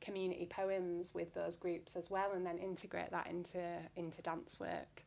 community 0.01 0.47
poems 0.49 1.11
with 1.13 1.35
those 1.35 1.57
groups 1.57 1.97
as 1.97 2.09
well 2.09 2.33
and 2.33 2.47
then 2.47 2.59
integrate 2.59 3.11
that 3.11 3.27
into 3.27 3.61
into 3.97 4.23
dance 4.23 4.59
work. 4.61 5.03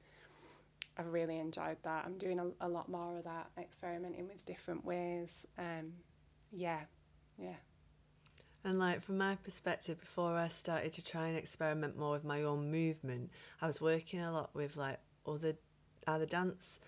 I've 0.97 1.11
really 1.13 1.39
enjoyed 1.39 1.77
that. 1.83 2.03
I'm 2.05 2.17
doing 2.17 2.39
a, 2.39 2.67
a 2.67 2.67
lot 2.67 2.89
more 2.89 3.17
of 3.17 3.23
that, 3.23 3.49
experimenting 3.57 4.27
with 4.27 4.45
different 4.45 4.83
ways. 4.83 5.47
Um, 5.57 5.93
yeah, 6.51 6.81
yeah. 7.37 7.55
And 8.63 8.77
like 8.77 9.01
from 9.01 9.17
my 9.17 9.35
perspective, 9.35 9.99
before 9.99 10.35
I 10.35 10.47
started 10.47 10.93
to 10.93 11.03
try 11.03 11.27
and 11.27 11.37
experiment 11.37 11.97
more 11.97 12.11
with 12.11 12.23
my 12.23 12.43
own 12.43 12.71
movement, 12.71 13.31
I 13.61 13.67
was 13.67 13.81
working 13.81 14.19
a 14.19 14.31
lot 14.31 14.51
with 14.53 14.77
like 14.77 14.99
other 15.25 15.55
either 16.07 16.25
dance 16.25 16.79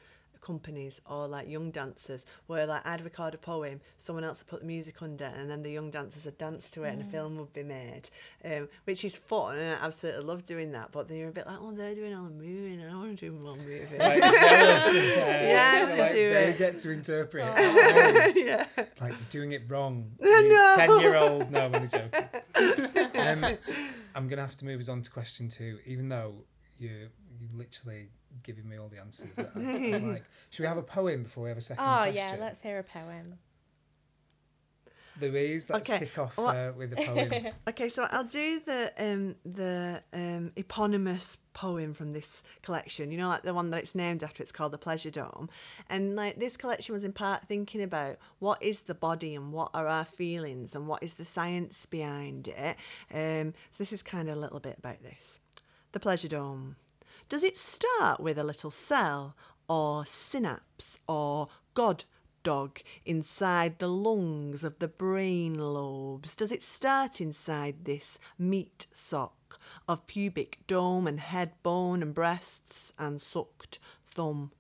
companies 0.44 1.02
or 1.10 1.28
like 1.28 1.50
young 1.50 1.72
dancers 1.72 2.26
where 2.48 2.68
like 2.68 2.86
I'd 2.86 3.04
record 3.04 3.34
a 3.34 3.38
poem, 3.38 3.82
someone 3.98 4.24
else 4.24 4.40
would 4.40 4.48
put 4.48 4.60
the 4.60 4.68
music 4.68 5.02
under, 5.02 5.26
and 5.26 5.50
then 5.50 5.64
the 5.64 5.72
young 5.72 5.90
dancers 5.90 6.26
would 6.26 6.38
dance 6.38 6.70
to 6.72 6.84
it, 6.84 6.90
mm. 6.90 6.94
and 6.94 7.02
a 7.02 7.06
film 7.06 7.38
would 7.38 7.54
be 7.54 7.64
made, 7.64 8.10
um, 8.46 8.68
which 8.84 9.06
is 9.06 9.16
fun, 9.16 9.58
and 9.58 9.80
I 9.80 9.86
absolutely 9.86 10.24
love 10.24 10.44
doing 10.44 10.72
that. 10.74 10.92
But 10.92 11.08
they're 11.08 11.30
a 11.30 11.32
bit 11.32 11.48
like, 11.48 11.58
oh, 11.60 11.72
they're 11.72 11.96
doing 11.96 12.14
all 12.14 12.26
the 12.26 12.32
moving, 12.32 12.82
and 12.82 12.92
I 12.92 12.96
want 12.96 13.18
to 13.18 13.30
do 13.30 13.36
more 13.36 13.56
moving. 13.56 13.98
Like 13.98 14.22
jealous 14.22 14.88
of, 14.88 14.96
yeah, 14.96 15.72
I'm 15.76 15.90
gonna 15.90 16.02
like 16.02 16.12
do 16.12 16.34
they 16.34 16.50
it. 16.50 16.58
get 16.58 16.80
to 16.80 16.92
interpret. 16.92 17.46
Oh. 17.48 18.34
yeah. 18.36 18.66
Like 19.00 19.30
doing 19.30 19.54
it 19.54 19.64
wrong. 19.68 20.12
No. 20.44 20.74
Ten 20.76 21.00
year 21.00 21.16
old. 21.16 21.52
No, 21.52 21.66
I'm 21.66 21.76
only 21.76 21.88
joking. 21.88 22.28
Um, 23.16 23.58
I'm 24.14 24.28
gonna 24.28 24.42
have 24.42 24.58
to 24.58 24.66
move 24.66 24.80
us 24.82 24.90
on 24.90 25.02
to 25.02 25.10
question 25.10 25.48
two, 25.48 25.80
even 25.86 26.10
though 26.10 26.44
you 26.78 27.10
you 27.40 27.48
literally 27.54 28.10
giving 28.42 28.68
me 28.68 28.78
all 28.78 28.88
the 28.90 29.00
answers 29.00 29.36
that 29.36 29.52
I, 29.56 29.60
I 29.96 29.98
like. 30.14 30.24
Should 30.50 30.64
we 30.64 30.68
have 30.68 30.78
a 30.78 30.84
poem 30.84 31.24
before 31.24 31.44
we 31.44 31.50
have 31.50 31.58
a 31.58 31.62
second 31.62 31.84
Oh 31.86 31.98
question? 32.04 32.16
yeah, 32.16 32.36
let's 32.40 32.62
hear 32.62 32.80
a 32.80 32.84
poem. 32.84 33.40
Louise, 35.22 35.70
let's 35.70 35.88
Okay, 35.88 36.00
kick 36.00 36.18
off 36.18 36.36
what- 36.38 36.56
uh, 36.56 36.72
with 36.76 36.92
a 36.94 36.96
poem. 36.96 37.54
Okay, 37.70 37.88
so 37.90 38.08
I'll 38.10 38.24
do 38.24 38.60
the 38.66 38.92
um 38.98 39.36
the 39.46 40.02
um 40.12 40.52
eponymous 40.56 41.38
poem 41.54 41.94
from 41.94 42.14
this 42.14 42.42
collection. 42.64 43.12
You 43.12 43.20
know, 43.20 43.28
like 43.30 43.44
the 43.44 43.54
one 43.54 43.70
that 43.70 43.78
it's 43.84 43.94
named 43.94 44.24
after. 44.24 44.42
It's 44.42 44.52
called 44.52 44.72
the 44.72 44.80
Pleasure 44.80 45.12
Dome, 45.12 45.50
and 45.88 46.16
like 46.16 46.38
this 46.40 46.58
collection 46.58 46.94
was 46.94 47.04
in 47.04 47.14
part 47.14 47.48
thinking 47.48 47.84
about 47.84 48.18
what 48.40 48.62
is 48.64 48.82
the 48.82 48.96
body 48.96 49.36
and 49.36 49.54
what 49.54 49.70
are 49.76 49.88
our 49.88 50.04
feelings 50.06 50.74
and 50.74 50.88
what 50.88 51.04
is 51.04 51.14
the 51.14 51.26
science 51.26 51.86
behind 51.86 52.48
it. 52.48 52.76
Um, 53.14 53.54
so 53.72 53.78
this 53.78 53.94
is 53.94 54.02
kind 54.02 54.28
of 54.30 54.36
a 54.36 54.40
little 54.40 54.60
bit 54.60 54.80
about 54.80 55.04
this. 55.04 55.40
The 55.92 56.00
Pleasure 56.00 56.28
Dome. 56.28 56.76
Does 57.30 57.44
it 57.44 57.58
start 57.58 58.20
with 58.20 58.38
a 58.38 58.44
little 58.44 58.72
cell 58.72 59.36
or 59.68 60.06
synapse 60.06 60.98
or 61.08 61.48
god 61.74 62.04
dog 62.44 62.80
inside 63.06 63.80
the 63.80 63.88
lungs 63.88 64.64
of 64.64 64.80
the 64.80 64.88
brain 64.88 65.58
lobes? 65.58 66.36
Does 66.36 66.52
it 66.52 66.62
start 66.62 67.22
inside 67.22 67.86
this 67.86 68.20
meat 68.38 68.88
sock 68.92 69.60
of 69.88 70.06
pubic 70.06 70.60
dome 70.68 71.08
and 71.08 71.20
head 71.20 71.54
bone 71.64 72.04
and 72.04 72.14
breasts 72.14 72.94
and 73.00 73.22
sucked 73.22 73.80
thumb? 74.06 74.52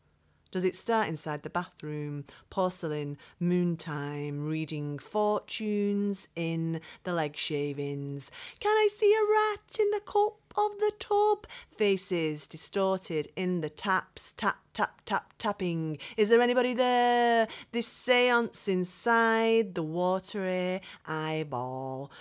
Does 0.53 0.63
it 0.63 0.75
start 0.75 1.07
inside 1.07 1.41
the 1.41 1.49
bathroom, 1.49 2.25
porcelain, 2.51 3.17
moon 3.39 3.75
time, 3.75 4.45
reading 4.45 4.99
fortunes 4.99 6.27
in 6.35 6.79
the 7.05 7.11
leg 7.11 7.35
shavings? 7.35 8.29
Can 8.59 8.69
I 8.69 8.87
see 8.95 9.11
a 9.15 9.31
rat 9.33 9.79
in 9.79 9.89
the 9.89 9.99
cup 9.99 10.37
of 10.55 10.77
the 10.77 10.91
tub? 10.99 11.47
Faces 11.75 12.45
distorted 12.45 13.29
in 13.35 13.61
the 13.61 13.69
taps, 13.71 14.31
tap, 14.37 14.59
tap, 14.73 15.01
tap, 15.05 15.33
tapping. 15.39 15.97
Is 16.17 16.29
there 16.29 16.39
anybody 16.39 16.75
there? 16.75 17.47
This 17.71 17.87
seance 17.87 18.67
inside 18.67 19.73
the 19.73 19.81
watery 19.81 20.83
eyeball. 21.07 22.11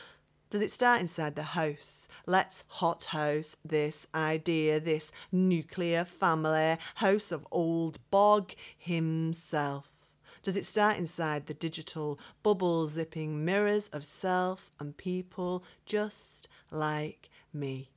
Does 0.49 0.63
it 0.63 0.71
start 0.71 1.03
inside 1.03 1.37
the 1.37 1.43
house? 1.43 2.09
Let's 2.27 2.63
hothouse 2.69 3.57
this 3.65 4.07
idea, 4.15 4.79
this 4.79 5.11
nuclear 5.33 6.05
family, 6.05 6.79
house 6.97 7.33
of 7.33 7.47
old 7.51 7.99
Bog 8.11 8.53
himself. 8.79 9.89
Does 10.45 10.57
it 10.57 10.67
start 10.67 10.97
inside 10.99 11.47
the 11.47 11.55
digital 11.55 12.19
bubble 12.43 12.89
zipping 12.89 13.45
mirrors 13.45 13.89
of 13.89 14.05
self 14.05 14.71
and 14.79 14.97
people 14.97 15.65
just 15.85 16.49
like 16.71 17.29
me? 17.53 17.91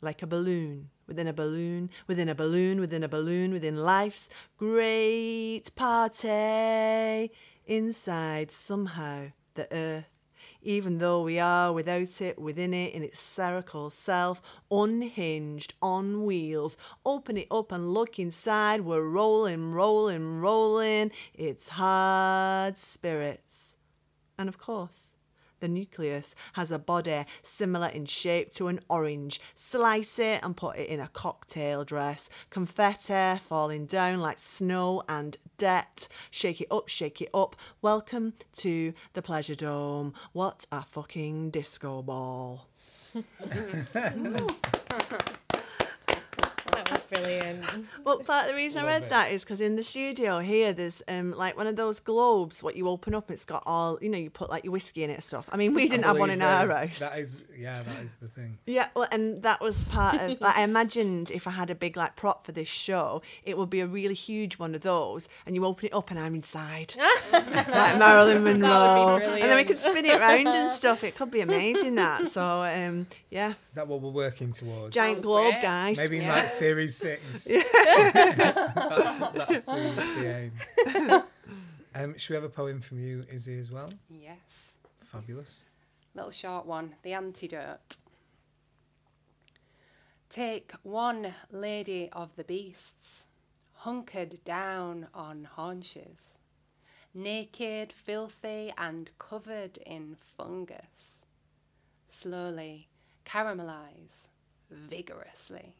Like 0.00 0.22
a 0.22 0.26
balloon 0.26 0.90
within 1.06 1.26
a 1.26 1.32
balloon, 1.32 1.90
within 2.06 2.28
a 2.28 2.34
balloon, 2.34 2.80
within 2.80 3.02
a 3.02 3.08
balloon, 3.08 3.52
within 3.52 3.76
life's 3.76 4.28
great 4.56 5.70
party. 5.74 7.30
Inside 7.66 8.50
somehow 8.50 9.26
the 9.54 9.68
earth 9.72 10.11
even 10.62 10.98
though 10.98 11.22
we 11.22 11.38
are 11.38 11.72
without 11.72 12.20
it, 12.20 12.38
within 12.38 12.72
it, 12.72 12.94
in 12.94 13.02
its 13.02 13.20
spherical 13.20 13.90
self, 13.90 14.40
unhinged, 14.70 15.74
on 15.82 16.24
wheels. 16.24 16.76
Open 17.04 17.36
it 17.36 17.48
up 17.50 17.72
and 17.72 17.92
look 17.92 18.18
inside. 18.18 18.82
We're 18.82 19.02
rolling, 19.02 19.72
rolling, 19.72 20.40
rolling. 20.40 21.10
It's 21.34 21.68
hard 21.68 22.78
spirits. 22.78 23.76
And 24.38 24.48
of 24.48 24.58
course, 24.58 25.11
the 25.62 25.68
nucleus 25.68 26.34
has 26.54 26.70
a 26.70 26.78
body 26.78 27.24
similar 27.42 27.86
in 27.86 28.04
shape 28.04 28.52
to 28.52 28.66
an 28.66 28.80
orange. 28.90 29.40
Slice 29.54 30.18
it 30.18 30.40
and 30.42 30.56
put 30.56 30.76
it 30.76 30.88
in 30.88 31.00
a 31.00 31.08
cocktail 31.08 31.84
dress. 31.84 32.28
Confetti 32.50 33.38
falling 33.38 33.86
down 33.86 34.20
like 34.20 34.38
snow 34.40 35.04
and 35.08 35.36
debt. 35.56 36.08
Shake 36.30 36.60
it 36.60 36.66
up, 36.70 36.88
shake 36.88 37.22
it 37.22 37.30
up. 37.32 37.54
Welcome 37.80 38.34
to 38.56 38.92
the 39.14 39.22
Pleasure 39.22 39.54
Dome. 39.54 40.12
What 40.32 40.66
a 40.72 40.82
fucking 40.82 41.50
disco 41.50 42.02
ball. 42.02 42.66
That 47.12 47.20
was 47.20 47.28
brilliant. 47.28 47.86
Well, 48.04 48.18
part 48.20 48.44
of 48.44 48.50
the 48.50 48.56
reason 48.56 48.84
I 48.84 48.86
read 48.86 49.02
it. 49.04 49.10
that 49.10 49.32
is 49.32 49.42
because 49.44 49.60
in 49.60 49.76
the 49.76 49.82
studio 49.82 50.38
here, 50.40 50.72
there's 50.72 51.02
um 51.08 51.32
like 51.32 51.56
one 51.56 51.66
of 51.66 51.76
those 51.76 52.00
globes. 52.00 52.62
What 52.62 52.76
you 52.76 52.88
open 52.88 53.14
up, 53.14 53.30
it's 53.30 53.44
got 53.44 53.62
all 53.66 53.98
you 54.00 54.08
know. 54.08 54.18
You 54.18 54.30
put 54.30 54.50
like 54.50 54.64
your 54.64 54.72
whiskey 54.72 55.04
in 55.04 55.10
it 55.10 55.14
and 55.14 55.22
stuff. 55.22 55.46
I 55.52 55.56
mean, 55.56 55.74
we 55.74 55.88
didn't 55.88 56.04
have 56.04 56.18
one 56.18 56.30
in 56.30 56.40
our 56.42 56.66
there's- 56.66 56.88
house. 56.90 56.98
That 57.00 57.18
is, 57.18 57.40
yeah, 57.56 57.80
that 57.82 58.02
is 58.04 58.16
the 58.16 58.28
thing. 58.28 58.58
Yeah, 58.66 58.88
well, 58.94 59.08
and 59.12 59.42
that 59.42 59.60
was 59.60 59.82
part 59.84 60.20
of. 60.20 60.40
Like, 60.40 60.56
I 60.56 60.62
imagined 60.62 61.30
if 61.30 61.46
I 61.46 61.50
had 61.50 61.70
a 61.70 61.74
big 61.74 61.96
like 61.96 62.16
prop 62.16 62.46
for 62.46 62.52
this 62.52 62.68
show, 62.68 63.22
it 63.44 63.56
would 63.58 63.70
be 63.70 63.80
a 63.80 63.86
really 63.86 64.14
huge 64.14 64.58
one 64.58 64.74
of 64.74 64.80
those, 64.80 65.28
and 65.46 65.54
you 65.54 65.64
open 65.64 65.86
it 65.86 65.94
up 65.94 66.10
and 66.10 66.18
I'm 66.18 66.34
inside, 66.34 66.94
like 67.32 67.98
Marilyn 67.98 68.42
Monroe, 68.44 69.16
and 69.16 69.42
then 69.50 69.56
we 69.56 69.64
could 69.64 69.78
spin 69.78 70.04
it 70.06 70.18
around 70.18 70.46
and 70.48 70.70
stuff. 70.70 71.04
It 71.04 71.16
could 71.16 71.30
be 71.30 71.40
amazing 71.40 71.96
that. 71.96 72.28
So, 72.28 72.62
um, 72.64 73.06
yeah, 73.30 73.54
Is 73.72 73.76
that 73.76 73.88
what 73.88 74.02
we're 74.02 74.10
working 74.10 74.52
towards? 74.52 74.94
giant 74.94 75.14
Sounds 75.16 75.24
globe, 75.24 75.52
great. 75.52 75.62
guys. 75.62 75.96
Maybe 75.96 76.18
in 76.18 76.24
Yeah. 76.24 76.34
like 76.34 76.48
series 76.50 76.94
six. 76.94 77.44
that's 77.46 79.16
that's 79.16 79.62
the, 79.62 79.94
the 80.18 80.50
aim. 81.08 81.22
Um, 81.94 82.16
should 82.18 82.30
we 82.30 82.34
have 82.36 82.44
a 82.44 82.48
poem 82.50 82.80
from 82.82 82.98
you, 83.00 83.24
Izzy, 83.30 83.58
as 83.58 83.70
well? 83.70 83.88
Yes. 84.10 84.76
Fabulous. 85.00 85.64
Little 86.14 86.30
short 86.30 86.64
one. 86.66 86.94
The 87.02 87.12
antidote. 87.14 87.96
Take 90.30 90.72
one 90.82 91.34
lady 91.50 92.08
of 92.12 92.36
the 92.36 92.44
beasts, 92.44 93.24
hunkered 93.74 94.42
down 94.44 95.08
on 95.14 95.44
haunches, 95.44 96.38
naked, 97.14 97.92
filthy, 97.92 98.72
and 98.78 99.10
covered 99.18 99.76
in 99.78 100.16
fungus. 100.36 101.26
Slowly 102.10 102.88
caramelize, 103.24 104.28
vigorously, 104.70 105.76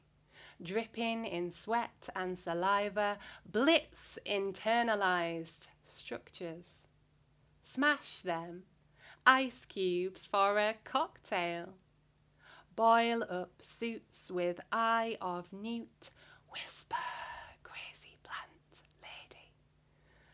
dripping 0.62 1.25
in 1.25 1.52
sweat 1.52 2.08
and 2.14 2.38
saliva, 2.38 3.18
blitz 3.50 4.18
internalized 4.26 5.66
structures. 5.84 6.80
Smash 7.62 8.20
them, 8.20 8.64
ice 9.26 9.64
cubes 9.64 10.26
for 10.26 10.58
a 10.58 10.75
cocktail. 10.84 11.75
Boil 12.75 13.22
up 13.28 13.52
suits 13.61 14.30
with 14.30 14.61
eye 14.70 15.16
of 15.20 15.52
newt, 15.52 16.11
whisper, 16.50 16.96
crazy 17.62 18.16
plant 18.22 18.82
lady. 19.02 19.52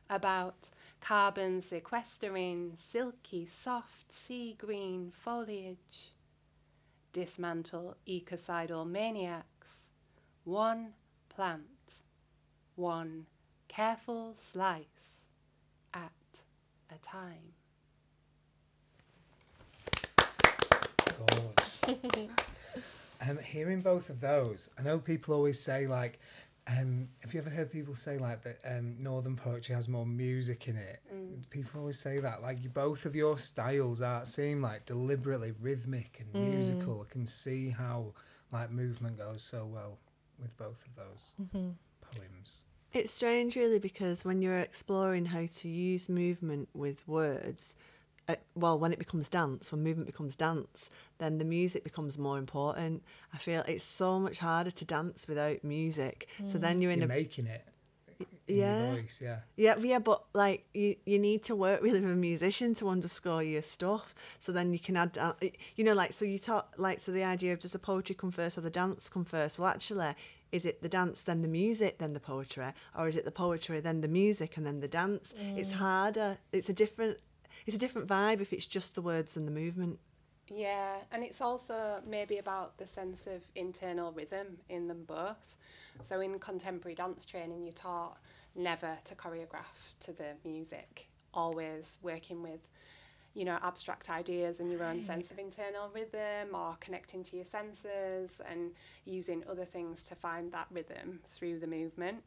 About 0.09 0.69
carbon 1.01 1.63
sequestering, 1.63 2.75
silky, 2.77 3.47
soft 3.47 4.13
sea 4.13 4.55
green 4.59 5.13
foliage. 5.13 6.08
Dismantle 7.13 7.97
ecocidal 8.07 8.85
maniacs. 8.85 9.91
One 10.45 10.95
plant, 11.29 11.63
one 12.77 13.27
careful 13.69 14.35
slice 14.39 15.19
at 15.93 16.13
a 16.91 16.99
time. 17.05 17.55
Um, 23.21 23.39
hearing 23.39 23.81
both 23.81 24.11
of 24.11 24.21
those, 24.21 24.71
I 24.79 24.83
know 24.83 25.01
people 25.01 25.35
always 25.35 25.59
say 25.59 25.89
like, 25.89 26.21
um, 26.69 27.09
have 27.23 27.33
you 27.33 27.41
ever 27.41 27.51
heard 27.51 27.71
people 27.71 27.95
say 27.95 28.19
like 28.19 28.43
that 28.43 28.59
um, 28.65 28.97
Northern 29.03 29.37
poetry 29.37 29.75
has 29.75 29.89
more 29.89 30.05
music 30.07 30.69
in 30.69 30.77
it? 30.77 31.01
People 31.51 31.81
always 31.81 31.99
say 31.99 32.19
that. 32.21 32.43
Like 32.43 32.63
you, 32.63 32.69
both 32.69 33.05
of 33.07 33.15
your 33.15 33.39
styles 33.39 34.03
are 34.03 34.25
seem 34.27 34.61
like 34.63 34.87
deliberately 34.87 35.53
rhythmic 35.61 36.19
and 36.21 36.29
Mm. 36.35 36.51
musical. 36.51 37.05
I 37.09 37.11
can 37.13 37.27
see 37.27 37.71
how 37.71 38.13
like 38.53 38.71
movement 38.71 39.19
goes 39.19 39.43
so 39.43 39.65
well 39.67 39.99
with 40.39 40.57
both 40.57 40.85
of 40.87 40.95
those 40.97 41.31
Mm-hmm. 41.41 41.71
poems. 42.01 42.65
It's 42.93 43.13
strange, 43.13 43.55
really, 43.57 43.79
because 43.79 44.25
when 44.25 44.41
you're 44.41 44.59
exploring 44.59 45.27
how 45.27 45.47
to 45.47 45.69
use 45.69 46.09
movement 46.09 46.69
with 46.75 47.07
words, 47.07 47.75
uh, 48.29 48.37
well, 48.55 48.79
when 48.79 48.93
it 48.93 48.99
becomes 48.99 49.29
dance, 49.29 49.73
when 49.73 49.83
movement 49.83 50.07
becomes 50.07 50.37
dance, 50.37 50.91
then 51.19 51.39
the 51.39 51.45
music 51.45 51.83
becomes 51.83 52.19
more 52.19 52.39
important. 52.39 53.03
I 53.33 53.39
feel 53.39 53.63
it's 53.67 53.85
so 53.85 54.19
much 54.21 54.39
harder 54.39 54.71
to 54.71 54.85
dance 54.85 55.27
without 55.27 55.65
music. 55.65 56.29
So 56.47 56.59
then 56.59 56.81
you're 56.81 56.91
So 56.91 56.95
in 56.95 57.01
you're 57.01 57.07
a 57.07 57.09
making 57.09 57.47
it 57.47 57.65
in 58.49 58.57
yeah. 58.57 58.95
voice, 58.95 59.21
yeah. 59.23 59.39
Yeah, 59.57 59.77
yeah, 59.79 59.99
but 59.99 60.25
like 60.35 60.67
you, 60.75 60.97
you 61.07 61.19
need 61.19 61.43
to 61.45 61.57
work 61.57 61.83
with 61.83 61.95
a 61.95 62.01
musician 62.01 62.75
to 62.77 62.89
underscore 62.89 63.43
your 63.43 63.63
stuff. 63.63 64.15
So 64.41 64.53
then 64.53 64.73
you 64.73 64.79
can 64.79 64.97
add, 64.97 65.17
uh, 65.19 65.35
you 65.77 65.85
know, 65.85 65.95
like 65.95 66.13
so 66.13 66.25
you 66.25 66.39
talk 66.39 66.75
like 66.77 67.01
so 67.01 67.13
the 67.13 67.25
idea 67.25 67.53
of 67.53 67.61
does 67.61 67.73
the 67.73 67.79
poetry 67.79 68.15
come 68.15 68.31
first 68.31 68.59
or 68.59 68.63
the 68.63 68.71
dance 68.71 69.09
come 69.09 69.25
first? 69.25 69.59
Well, 69.59 69.69
actually, 69.69 70.15
is 70.51 70.65
it 70.65 70.83
the 70.83 70.89
dance 70.89 71.23
then 71.23 71.43
the 71.43 71.49
music 71.49 71.99
then 71.99 72.15
the 72.15 72.21
poetry, 72.21 72.67
or 72.97 73.09
is 73.09 73.17
it 73.17 73.25
the 73.25 73.31
poetry 73.31 73.81
then 73.81 74.01
the 74.01 74.09
music 74.09 74.57
and 74.57 74.67
then 74.67 74.81
the 74.81 74.89
dance? 74.89 75.35
It's 75.57 75.73
harder. 75.73 76.39
It's 76.53 76.69
a 76.69 76.75
different. 76.75 77.19
It's 77.69 77.77
a 77.77 77.79
different 77.79 78.09
vibe 78.09 78.41
if 78.41 78.55
it's 78.55 78.65
just 78.65 78.95
the 78.95 79.03
words 79.03 79.37
and 79.37 79.47
the 79.47 79.53
movement. 79.53 79.99
Yeah, 80.49 81.01
and 81.13 81.23
it's 81.23 81.43
also 81.43 82.01
maybe 82.09 82.39
about 82.39 82.79
the 82.79 82.87
sense 82.87 83.27
of 83.27 83.43
internal 83.55 84.11
rhythm 84.11 84.57
in 84.71 84.89
them 84.89 85.05
both. 85.07 85.59
So 86.09 86.23
in 86.23 86.39
contemporary 86.39 86.95
dance 86.95 87.27
training, 87.27 87.65
you're 87.65 87.75
taught 87.75 88.17
never 88.57 88.97
to 89.05 89.15
choreograph 89.15 89.93
to 90.01 90.15
the 90.15 90.29
music, 90.47 91.09
always 91.35 91.99
working 92.01 92.43
with, 92.43 92.67
you 93.35 93.45
know, 93.45 93.59
abstract 93.63 94.09
ideas 94.09 94.61
and 94.61 94.71
your 94.71 94.83
own 94.83 95.03
sense 95.03 95.31
of 95.31 95.39
internal 95.39 95.91
rhythm 95.95 96.55
or 96.55 96.75
connecting 96.81 97.23
to 97.25 97.37
your 97.37 97.45
senses 97.45 98.41
and 98.51 98.71
using 99.05 99.45
other 99.47 99.67
things 99.67 100.03
to 100.05 100.15
find 100.15 100.51
that 100.53 100.69
rhythm 100.71 101.21
through 101.29 101.59
the 101.59 101.67
movement. 101.67 102.23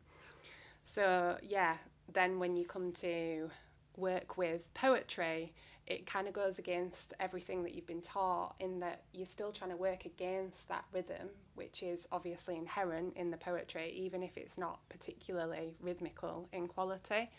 So, 0.83 1.37
yeah, 1.41 1.77
then 2.13 2.37
when 2.37 2.55
you 2.55 2.65
come 2.65 2.91
to 2.91 3.49
work 3.97 4.37
with 4.37 4.73
poetry, 4.73 5.53
it 5.87 6.05
kind 6.05 6.27
of 6.27 6.33
goes 6.33 6.59
against 6.59 7.13
everything 7.19 7.63
that 7.63 7.73
you've 7.73 7.87
been 7.87 8.01
taught 8.01 8.55
in 8.59 8.79
that 8.79 9.03
you're 9.13 9.25
still 9.25 9.51
trying 9.51 9.71
to 9.71 9.75
work 9.75 10.05
against 10.05 10.67
that 10.69 10.85
rhythm, 10.93 11.29
which 11.55 11.83
is 11.83 12.07
obviously 12.11 12.55
inherent 12.55 13.15
in 13.17 13.31
the 13.31 13.37
poetry, 13.37 13.91
even 13.95 14.23
if 14.23 14.37
it's 14.37 14.57
not 14.57 14.79
particularly 14.89 15.75
rhythmical 15.81 16.47
in 16.53 16.67
quality. 16.67 17.29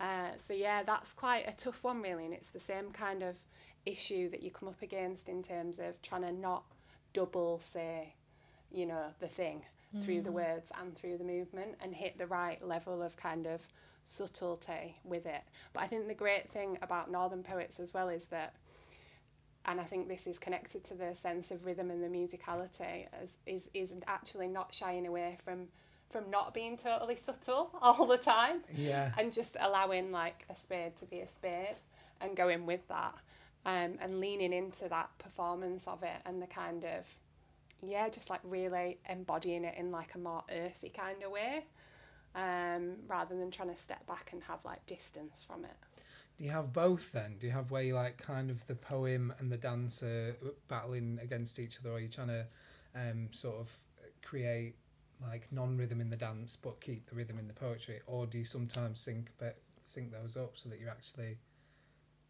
Uh, 0.00 0.30
so, 0.42 0.52
yeah, 0.52 0.82
that's 0.82 1.12
quite 1.12 1.48
a 1.48 1.52
tough 1.52 1.84
one, 1.84 2.00
really, 2.02 2.24
and 2.24 2.34
it's 2.34 2.50
the 2.50 2.58
same 2.58 2.90
kind 2.90 3.22
of 3.22 3.36
issue 3.84 4.28
that 4.30 4.42
you 4.42 4.50
come 4.50 4.68
up 4.68 4.82
against 4.82 5.28
in 5.28 5.42
terms 5.42 5.78
of 5.78 6.00
trying 6.02 6.22
to 6.22 6.32
not 6.32 6.64
double 7.14 7.60
say, 7.60 8.14
you 8.70 8.86
know, 8.86 9.06
the 9.20 9.28
thing 9.28 9.62
through 10.02 10.20
the 10.20 10.32
words 10.32 10.70
and 10.80 10.94
through 10.94 11.16
the 11.16 11.24
movement 11.24 11.70
and 11.82 11.94
hit 11.94 12.18
the 12.18 12.26
right 12.26 12.66
level 12.66 13.02
of 13.02 13.16
kind 13.16 13.46
of 13.46 13.60
subtlety 14.08 14.96
with 15.04 15.26
it. 15.26 15.42
But 15.72 15.82
I 15.82 15.86
think 15.86 16.08
the 16.08 16.14
great 16.14 16.50
thing 16.50 16.78
about 16.82 17.10
Northern 17.10 17.42
poets 17.42 17.78
as 17.78 17.92
well 17.94 18.08
is 18.08 18.24
that, 18.26 18.54
and 19.66 19.80
I 19.80 19.84
think 19.84 20.08
this 20.08 20.26
is 20.26 20.38
connected 20.38 20.82
to 20.84 20.94
the 20.94 21.14
sense 21.14 21.50
of 21.50 21.64
rhythm 21.66 21.90
and 21.90 22.02
the 22.02 22.08
musicality, 22.08 23.06
as, 23.22 23.36
is 23.46 23.68
is 23.74 23.92
actually 24.06 24.48
not 24.48 24.74
shying 24.74 25.06
away 25.06 25.36
from 25.44 25.68
from 26.10 26.30
not 26.30 26.54
being 26.54 26.78
totally 26.78 27.16
subtle 27.16 27.70
all 27.82 28.06
the 28.06 28.16
time 28.16 28.62
Yeah. 28.74 29.12
and 29.18 29.30
just 29.30 29.56
allowing 29.60 30.10
like 30.10 30.46
a 30.48 30.56
spade 30.56 30.96
to 30.96 31.04
be 31.04 31.20
a 31.20 31.28
spade 31.28 31.76
and 32.22 32.34
going 32.34 32.64
with 32.64 32.88
that 32.88 33.14
um, 33.66 33.98
and 34.00 34.18
leaning 34.18 34.54
into 34.54 34.88
that 34.88 35.10
performance 35.18 35.86
of 35.86 36.02
it 36.02 36.16
and 36.24 36.40
the 36.40 36.46
kind 36.46 36.84
of 36.84 37.04
yeah 37.86 38.08
just 38.08 38.30
like 38.30 38.40
really 38.42 38.96
embodying 39.06 39.64
it 39.64 39.74
in 39.76 39.90
like 39.90 40.14
a 40.14 40.18
more 40.18 40.44
earthy 40.50 40.88
kind 40.88 41.22
of 41.22 41.30
way 41.30 41.66
um, 42.38 42.94
rather 43.08 43.36
than 43.36 43.50
trying 43.50 43.70
to 43.70 43.76
step 43.76 44.06
back 44.06 44.30
and 44.32 44.42
have 44.44 44.64
like 44.64 44.84
distance 44.86 45.44
from 45.46 45.64
it 45.64 45.76
Do 46.38 46.44
you 46.44 46.50
have 46.50 46.72
both 46.72 47.10
then? 47.12 47.36
Do 47.40 47.46
you 47.48 47.52
have 47.52 47.70
where 47.72 47.82
you 47.82 47.94
like 47.94 48.16
kind 48.18 48.48
of 48.50 48.64
the 48.66 48.76
poem 48.76 49.34
and 49.38 49.50
the 49.50 49.56
dancer 49.56 50.36
battling 50.68 51.18
against 51.20 51.58
each 51.58 51.78
other, 51.80 51.90
or 51.90 51.96
are 51.96 52.00
you 52.00 52.08
trying 52.08 52.28
to 52.28 52.46
um, 52.94 53.28
sort 53.32 53.56
of 53.56 53.76
create 54.22 54.74
like 55.20 55.50
non-rhythm 55.50 56.00
in 56.00 56.10
the 56.10 56.16
dance 56.16 56.54
but 56.54 56.80
keep 56.80 57.08
the 57.10 57.16
rhythm 57.16 57.38
in 57.40 57.48
the 57.48 57.54
poetry, 57.54 58.00
or 58.06 58.24
do 58.26 58.38
you 58.38 58.44
sometimes 58.44 59.00
sync 59.00 59.30
sync 59.82 60.12
those 60.12 60.36
up 60.36 60.52
so 60.54 60.68
that 60.68 60.78
you're 60.78 60.90
actually, 60.90 61.38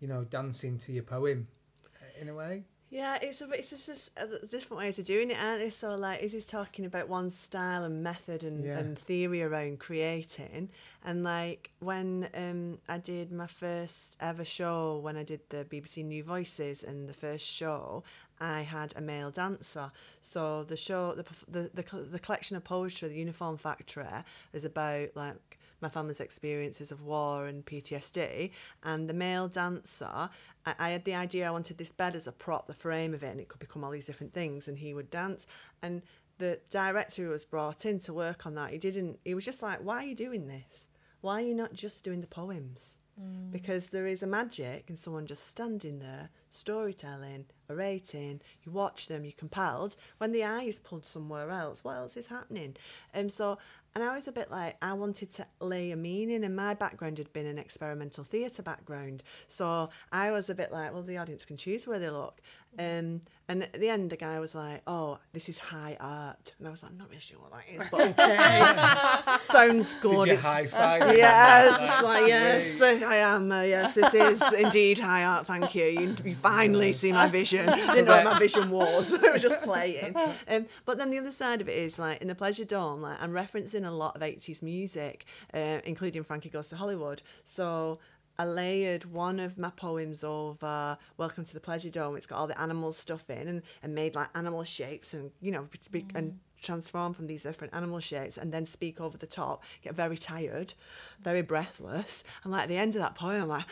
you 0.00 0.08
know, 0.08 0.24
dancing 0.24 0.78
to 0.78 0.92
your 0.92 1.02
poem 1.02 1.48
uh, 1.84 2.20
in 2.22 2.28
a 2.30 2.34
way? 2.34 2.64
Yeah, 2.90 3.18
it's 3.20 3.42
a, 3.42 3.50
it's 3.50 3.68
just, 3.70 3.86
just 3.86 4.10
uh, 4.18 4.24
different 4.50 4.78
ways 4.78 4.98
of 4.98 5.04
doing 5.04 5.30
it, 5.30 5.36
aren't 5.38 5.60
they? 5.60 5.68
So 5.68 5.94
like, 5.94 6.22
Izzy's 6.22 6.46
talking 6.46 6.86
about 6.86 7.06
one 7.08 7.30
style 7.30 7.84
and 7.84 8.02
method 8.02 8.42
and, 8.42 8.64
Yeah. 8.64 8.78
and 8.78 8.98
theory 8.98 9.42
around 9.42 9.78
creating, 9.78 10.70
and 11.04 11.22
like 11.22 11.70
when 11.80 12.28
um 12.34 12.78
I 12.88 12.96
did 12.98 13.30
my 13.30 13.46
first 13.46 14.16
ever 14.20 14.44
show 14.44 14.98
when 15.02 15.16
I 15.18 15.22
did 15.22 15.40
the 15.50 15.64
BBC 15.66 16.02
New 16.04 16.24
Voices 16.24 16.82
and 16.82 17.08
the 17.08 17.14
first 17.14 17.44
show. 17.46 18.04
I 18.40 18.60
had 18.60 18.94
a 18.96 19.00
male 19.00 19.32
dancer, 19.32 19.90
so 20.20 20.62
the 20.62 20.76
show, 20.76 21.12
the 21.14 21.24
the 21.48 21.70
the, 21.82 21.98
the 22.04 22.18
collection 22.20 22.56
of 22.56 22.62
poetry, 22.62 23.08
the 23.08 23.16
Uniform 23.16 23.56
Factory, 23.56 24.04
is 24.52 24.64
about 24.64 25.08
like 25.16 25.47
my 25.80 25.88
family's 25.88 26.20
experiences 26.20 26.90
of 26.90 27.02
war 27.02 27.46
and 27.46 27.64
PTSD. 27.64 28.50
And 28.82 29.08
the 29.08 29.14
male 29.14 29.48
dancer, 29.48 30.30
I, 30.66 30.74
I 30.78 30.90
had 30.90 31.04
the 31.04 31.14
idea 31.14 31.48
I 31.48 31.50
wanted 31.50 31.78
this 31.78 31.92
bed 31.92 32.16
as 32.16 32.26
a 32.26 32.32
prop, 32.32 32.66
the 32.66 32.74
frame 32.74 33.14
of 33.14 33.22
it, 33.22 33.30
and 33.30 33.40
it 33.40 33.48
could 33.48 33.60
become 33.60 33.84
all 33.84 33.90
these 33.90 34.06
different 34.06 34.34
things. 34.34 34.68
And 34.68 34.78
he 34.78 34.94
would 34.94 35.10
dance. 35.10 35.46
And 35.82 36.02
the 36.38 36.60
director 36.70 37.24
who 37.24 37.30
was 37.30 37.44
brought 37.44 37.84
in 37.84 37.98
to 38.00 38.12
work 38.12 38.46
on 38.46 38.54
that, 38.54 38.70
he 38.70 38.78
didn't, 38.78 39.18
he 39.24 39.34
was 39.34 39.44
just 39.44 39.62
like, 39.62 39.80
why 39.80 40.04
are 40.04 40.06
you 40.06 40.14
doing 40.14 40.46
this? 40.46 40.86
Why 41.20 41.42
are 41.42 41.46
you 41.46 41.54
not 41.54 41.72
just 41.72 42.04
doing 42.04 42.20
the 42.20 42.26
poems? 42.26 42.98
Mm. 43.20 43.50
Because 43.50 43.88
there 43.88 44.06
is 44.06 44.22
a 44.22 44.26
magic 44.26 44.84
in 44.88 44.96
someone 44.96 45.26
just 45.26 45.46
standing 45.46 45.98
there, 45.98 46.30
storytelling, 46.50 47.46
orating. 47.68 48.40
You 48.62 48.72
watch 48.72 49.08
them, 49.08 49.24
you're 49.24 49.32
compelled. 49.32 49.96
When 50.18 50.32
the 50.32 50.44
eye 50.44 50.64
is 50.64 50.78
pulled 50.78 51.06
somewhere 51.06 51.50
else, 51.50 51.82
what 51.82 51.96
else 51.96 52.16
is 52.16 52.26
happening? 52.26 52.76
And 53.12 53.32
so, 53.32 53.58
and 53.94 54.04
I 54.04 54.14
was 54.14 54.28
a 54.28 54.32
bit 54.32 54.50
like, 54.50 54.76
I 54.82 54.92
wanted 54.92 55.32
to 55.34 55.46
lay 55.60 55.90
a 55.90 55.96
meaning, 55.96 56.44
and 56.44 56.54
my 56.54 56.74
background 56.74 57.18
had 57.18 57.32
been 57.32 57.46
an 57.46 57.58
experimental 57.58 58.24
theatre 58.24 58.62
background. 58.62 59.22
So 59.46 59.90
I 60.12 60.30
was 60.30 60.50
a 60.50 60.54
bit 60.54 60.72
like, 60.72 60.92
well, 60.92 61.02
the 61.02 61.18
audience 61.18 61.44
can 61.44 61.56
choose 61.56 61.86
where 61.86 61.98
they 61.98 62.10
look. 62.10 62.40
Um, 62.78 63.20
and 63.50 63.62
at 63.62 63.80
the 63.80 63.88
end, 63.88 64.10
the 64.10 64.16
guy 64.16 64.38
was 64.40 64.54
like, 64.54 64.82
oh, 64.86 65.18
this 65.32 65.48
is 65.48 65.58
high 65.58 65.96
art. 65.98 66.52
And 66.58 66.68
I 66.68 66.70
was 66.70 66.82
like, 66.82 66.92
I'm 66.92 66.98
not 66.98 67.08
really 67.08 67.20
sure 67.20 67.38
what 67.38 67.52
that 67.52 67.64
is, 67.72 67.88
but 67.90 68.00
okay. 68.10 69.42
Sounds 69.52 69.94
good. 69.94 70.26
Did 70.26 70.32
you 70.32 70.36
high 70.36 70.66
five? 70.66 71.16
Yes, 71.16 71.78
it's 71.80 72.02
like 72.02 72.28
yes, 72.28 73.02
I 73.02 73.16
am. 73.16 73.50
Uh, 73.50 73.62
yes, 73.62 73.94
this 73.94 74.12
is 74.12 74.52
indeed 74.52 74.98
high 74.98 75.24
art. 75.24 75.46
Thank 75.46 75.74
you. 75.74 75.86
You, 75.86 76.16
you 76.24 76.34
finally 76.34 76.92
see 76.92 77.10
my 77.10 77.26
vision. 77.26 77.68
I 77.70 77.94
didn't 77.94 78.04
know 78.04 78.12
what 78.12 78.24
my 78.24 78.38
vision 78.38 78.68
was. 78.68 79.12
it 79.14 79.32
was 79.32 79.40
just 79.40 79.62
playing. 79.62 80.14
Um, 80.46 80.66
but 80.84 80.98
then 80.98 81.10
the 81.10 81.18
other 81.18 81.32
side 81.32 81.62
of 81.62 81.70
it 81.70 81.76
is 81.78 81.98
like 81.98 82.20
in 82.20 82.28
the 82.28 82.34
Pleasure 82.34 82.66
Dome, 82.66 83.00
like 83.00 83.16
I'm 83.20 83.32
referencing 83.32 83.86
a 83.86 83.90
lot 83.90 84.14
of 84.14 84.20
80s 84.20 84.62
music, 84.62 85.24
uh, 85.54 85.80
including 85.84 86.22
Frankie 86.22 86.50
Goes 86.50 86.68
to 86.68 86.76
Hollywood. 86.76 87.22
So. 87.44 87.98
I 88.40 88.44
layered 88.44 89.04
one 89.04 89.40
of 89.40 89.58
my 89.58 89.70
poems 89.70 90.22
over 90.22 90.96
Welcome 91.16 91.44
to 91.44 91.54
the 91.54 91.58
Pleasure 91.58 91.90
Dome. 91.90 92.16
It's 92.16 92.28
got 92.28 92.36
all 92.36 92.46
the 92.46 92.60
animal 92.60 92.92
stuff 92.92 93.28
in 93.28 93.48
and, 93.48 93.62
and 93.82 93.96
made 93.96 94.14
like 94.14 94.28
animal 94.32 94.62
shapes 94.62 95.12
and, 95.12 95.32
you 95.40 95.50
know, 95.50 95.66
be, 95.90 96.06
and 96.14 96.30
mm. 96.30 96.36
transform 96.62 97.14
from 97.14 97.26
these 97.26 97.42
different 97.42 97.74
animal 97.74 97.98
shapes 97.98 98.38
and 98.38 98.52
then 98.54 98.64
speak 98.64 99.00
over 99.00 99.18
the 99.18 99.26
top, 99.26 99.64
get 99.82 99.96
very 99.96 100.16
tired, 100.16 100.74
very 101.20 101.42
breathless. 101.42 102.22
And 102.44 102.52
like 102.52 102.62
at 102.62 102.68
the 102.68 102.76
end 102.76 102.94
of 102.94 103.00
that 103.00 103.16
poem, 103.16 103.42
I'm 103.42 103.48
like, 103.48 103.64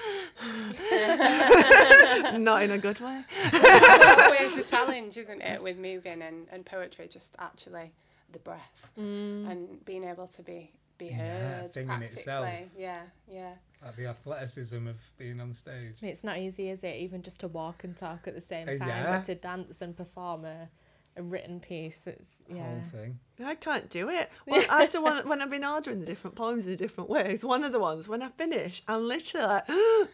not 2.40 2.64
in 2.64 2.72
a 2.72 2.78
good 2.78 2.98
way. 2.98 3.22
always 3.54 4.56
a 4.56 4.64
challenge, 4.64 5.16
isn't 5.16 5.42
it, 5.42 5.62
with 5.62 5.78
moving 5.78 6.22
and, 6.22 6.48
and 6.50 6.66
poetry, 6.66 7.06
just 7.06 7.36
actually 7.38 7.92
the 8.32 8.40
breath 8.40 8.90
mm. 8.98 9.48
and 9.48 9.84
being 9.84 10.02
able 10.02 10.26
to 10.26 10.42
be 10.42 10.72
be 10.98 11.06
Yeah, 11.06 11.62
thing 11.68 11.88
in 11.88 12.02
itself. 12.02 12.48
Yeah, 12.76 13.02
yeah. 13.28 13.52
Like 13.84 13.96
the 13.96 14.06
athleticism 14.06 14.86
of 14.86 14.96
being 15.18 15.40
on 15.40 15.52
stage. 15.52 15.96
It's 16.02 16.24
not 16.24 16.38
easy, 16.38 16.70
is 16.70 16.82
it? 16.82 16.96
Even 16.96 17.22
just 17.22 17.40
to 17.40 17.48
walk 17.48 17.84
and 17.84 17.96
talk 17.96 18.26
at 18.26 18.34
the 18.34 18.40
same 18.40 18.68
Uh, 18.68 18.76
time, 18.76 18.88
yeah. 18.88 19.18
but 19.18 19.26
to 19.26 19.34
dance 19.34 19.82
and 19.82 19.96
perform 19.96 20.44
are 20.44 20.68
a 21.16 21.22
written 21.22 21.60
piece. 21.60 22.06
It's 22.06 22.34
yeah. 22.48 22.62
whole 22.62 22.80
thing. 22.92 23.18
I 23.44 23.54
can't 23.54 23.88
do 23.90 24.08
it. 24.08 24.30
Well, 24.46 24.64
after 24.70 25.00
one, 25.00 25.28
when 25.28 25.42
I've 25.42 25.50
been 25.50 25.64
ordering 25.64 26.00
the 26.00 26.06
different 26.06 26.36
poems 26.36 26.66
in 26.66 26.76
different 26.76 27.10
ways, 27.10 27.44
one 27.44 27.64
of 27.64 27.72
the 27.72 27.80
ones 27.80 28.08
when 28.08 28.22
I 28.22 28.28
finish, 28.28 28.82
I'm 28.86 29.08
literally 29.08 29.46
like, 29.46 29.64
and 29.68 30.08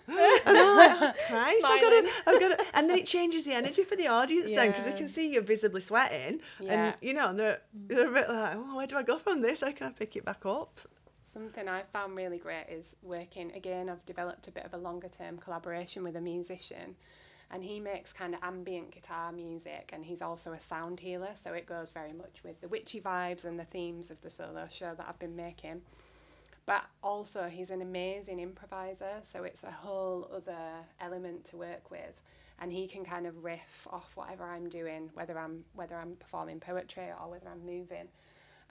I'm 0.46 0.76
like, 0.76 0.96
oh, 0.96 1.12
Christ, 1.28 1.64
I've 1.64 1.80
got 1.80 1.90
to, 1.90 2.10
I've 2.26 2.40
got 2.40 2.58
to, 2.58 2.64
and 2.74 2.88
then 2.88 2.98
it 2.98 3.06
changes 3.06 3.44
the 3.44 3.52
energy 3.52 3.84
for 3.84 3.96
the 3.96 4.06
audience 4.06 4.50
then 4.50 4.68
because 4.68 4.84
they 4.84 4.92
can 4.92 5.08
see 5.08 5.32
you're 5.32 5.42
visibly 5.42 5.80
sweating, 5.80 6.40
Yeah. 6.60 6.72
and 6.72 6.94
you 7.00 7.14
know, 7.14 7.30
and 7.30 7.38
they're, 7.38 7.60
they're 7.74 8.08
a 8.08 8.12
bit 8.12 8.28
like, 8.28 8.56
oh, 8.56 8.76
where 8.76 8.86
do 8.86 8.96
I 8.96 9.02
go 9.02 9.18
from 9.18 9.42
this? 9.42 9.60
How 9.60 9.72
can 9.72 9.88
I 9.88 9.90
pick 9.90 10.16
it 10.16 10.24
back 10.24 10.46
up? 10.46 10.80
Something 11.22 11.68
I 11.68 11.82
found 11.92 12.14
really 12.16 12.38
great 12.38 12.66
is 12.68 12.94
working 13.02 13.52
again. 13.52 13.88
I've 13.88 14.04
developed 14.04 14.48
a 14.48 14.50
bit 14.50 14.64
of 14.64 14.74
a 14.74 14.78
longer 14.78 15.08
term 15.08 15.38
collaboration 15.38 16.02
with 16.04 16.16
a 16.16 16.20
musician, 16.20 16.96
and 17.52 17.62
he 17.62 17.78
makes 17.78 18.12
kind 18.12 18.34
of 18.34 18.40
ambient 18.42 18.90
guitar 18.90 19.30
music, 19.30 19.90
and 19.92 20.04
he's 20.04 20.22
also 20.22 20.52
a 20.52 20.60
sound 20.60 21.00
healer, 21.00 21.30
so 21.42 21.52
it 21.52 21.66
goes 21.66 21.90
very 21.90 22.12
much 22.12 22.42
with 22.42 22.60
the 22.60 22.68
witchy 22.68 23.00
vibes 23.00 23.44
and 23.44 23.60
the 23.60 23.64
themes 23.64 24.10
of 24.10 24.20
the 24.22 24.30
solo 24.30 24.66
show 24.70 24.94
that 24.96 25.06
I've 25.08 25.18
been 25.18 25.36
making. 25.36 25.82
But 26.64 26.84
also, 27.02 27.48
he's 27.48 27.70
an 27.70 27.82
amazing 27.82 28.40
improviser, 28.40 29.20
so 29.24 29.44
it's 29.44 29.64
a 29.64 29.70
whole 29.70 30.30
other 30.34 30.86
element 31.00 31.44
to 31.46 31.56
work 31.56 31.90
with, 31.90 32.20
and 32.58 32.72
he 32.72 32.86
can 32.86 33.04
kind 33.04 33.26
of 33.26 33.44
riff 33.44 33.86
off 33.90 34.12
whatever 34.14 34.44
I'm 34.44 34.68
doing, 34.68 35.10
whether 35.14 35.38
I'm 35.38 35.64
whether 35.74 35.96
I'm 35.96 36.16
performing 36.16 36.58
poetry 36.58 37.10
or 37.20 37.30
whether 37.30 37.48
I'm 37.48 37.66
moving 37.66 38.08